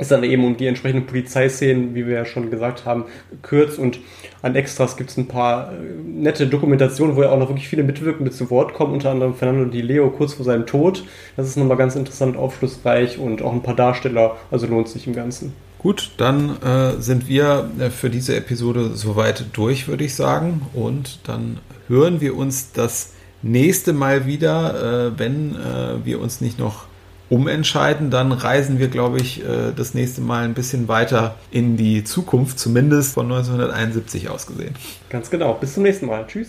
ist 0.00 0.10
dann 0.10 0.24
eben 0.24 0.44
um 0.44 0.56
die 0.56 0.66
entsprechenden 0.66 1.06
Polizeiszenen, 1.06 1.94
wie 1.94 2.06
wir 2.06 2.14
ja 2.14 2.24
schon 2.24 2.50
gesagt 2.50 2.84
haben, 2.84 3.04
kürzt 3.42 3.78
und 3.78 3.98
an 4.42 4.54
Extras 4.56 4.96
gibt 4.96 5.10
es 5.10 5.16
ein 5.16 5.28
paar 5.28 5.72
äh, 5.72 5.76
nette 6.04 6.46
Dokumentationen, 6.46 7.16
wo 7.16 7.22
ja 7.22 7.30
auch 7.30 7.38
noch 7.38 7.48
wirklich 7.48 7.68
viele 7.68 7.82
Mitwirkende 7.82 8.30
zu 8.30 8.50
Wort 8.50 8.74
kommen, 8.74 8.94
unter 8.94 9.10
anderem 9.10 9.34
Fernando 9.34 9.70
Di 9.70 9.82
Leo 9.82 10.10
kurz 10.10 10.34
vor 10.34 10.44
seinem 10.44 10.66
Tod. 10.66 11.04
Das 11.36 11.46
ist 11.46 11.56
nochmal 11.56 11.76
ganz 11.76 11.94
interessant, 11.94 12.36
aufschlussreich 12.36 13.18
und 13.18 13.42
auch 13.42 13.52
ein 13.52 13.62
paar 13.62 13.76
Darsteller, 13.76 14.36
also 14.50 14.66
lohnt 14.66 14.88
sich 14.88 15.06
im 15.06 15.14
Ganzen. 15.14 15.52
Gut, 15.78 16.10
dann 16.18 16.60
äh, 16.62 17.00
sind 17.00 17.26
wir 17.26 17.70
äh, 17.78 17.88
für 17.88 18.10
diese 18.10 18.36
Episode 18.36 18.90
soweit 18.94 19.46
durch, 19.54 19.88
würde 19.88 20.04
ich 20.04 20.14
sagen. 20.14 20.62
Und 20.74 21.20
dann 21.26 21.58
hören 21.88 22.20
wir 22.20 22.36
uns 22.36 22.72
das 22.72 23.14
nächste 23.42 23.94
Mal 23.94 24.26
wieder, 24.26 25.08
äh, 25.08 25.18
wenn 25.18 25.54
äh, 25.54 26.04
wir 26.04 26.20
uns 26.20 26.42
nicht 26.42 26.58
noch 26.58 26.84
umentscheiden, 27.30 28.10
dann 28.10 28.32
reisen 28.32 28.78
wir, 28.78 28.88
glaube 28.88 29.18
ich, 29.18 29.42
äh, 29.42 29.72
das 29.74 29.94
nächste 29.94 30.20
Mal 30.20 30.44
ein 30.44 30.54
bisschen 30.54 30.88
weiter 30.88 31.36
in 31.50 31.76
die 31.76 32.04
Zukunft, 32.04 32.58
zumindest 32.58 33.14
von 33.14 33.26
1971 33.26 34.28
aus 34.28 34.46
gesehen. 34.46 34.74
Ganz 35.08 35.30
genau. 35.30 35.54
Bis 35.54 35.74
zum 35.74 35.84
nächsten 35.84 36.06
Mal. 36.06 36.26
Tschüss. 36.26 36.48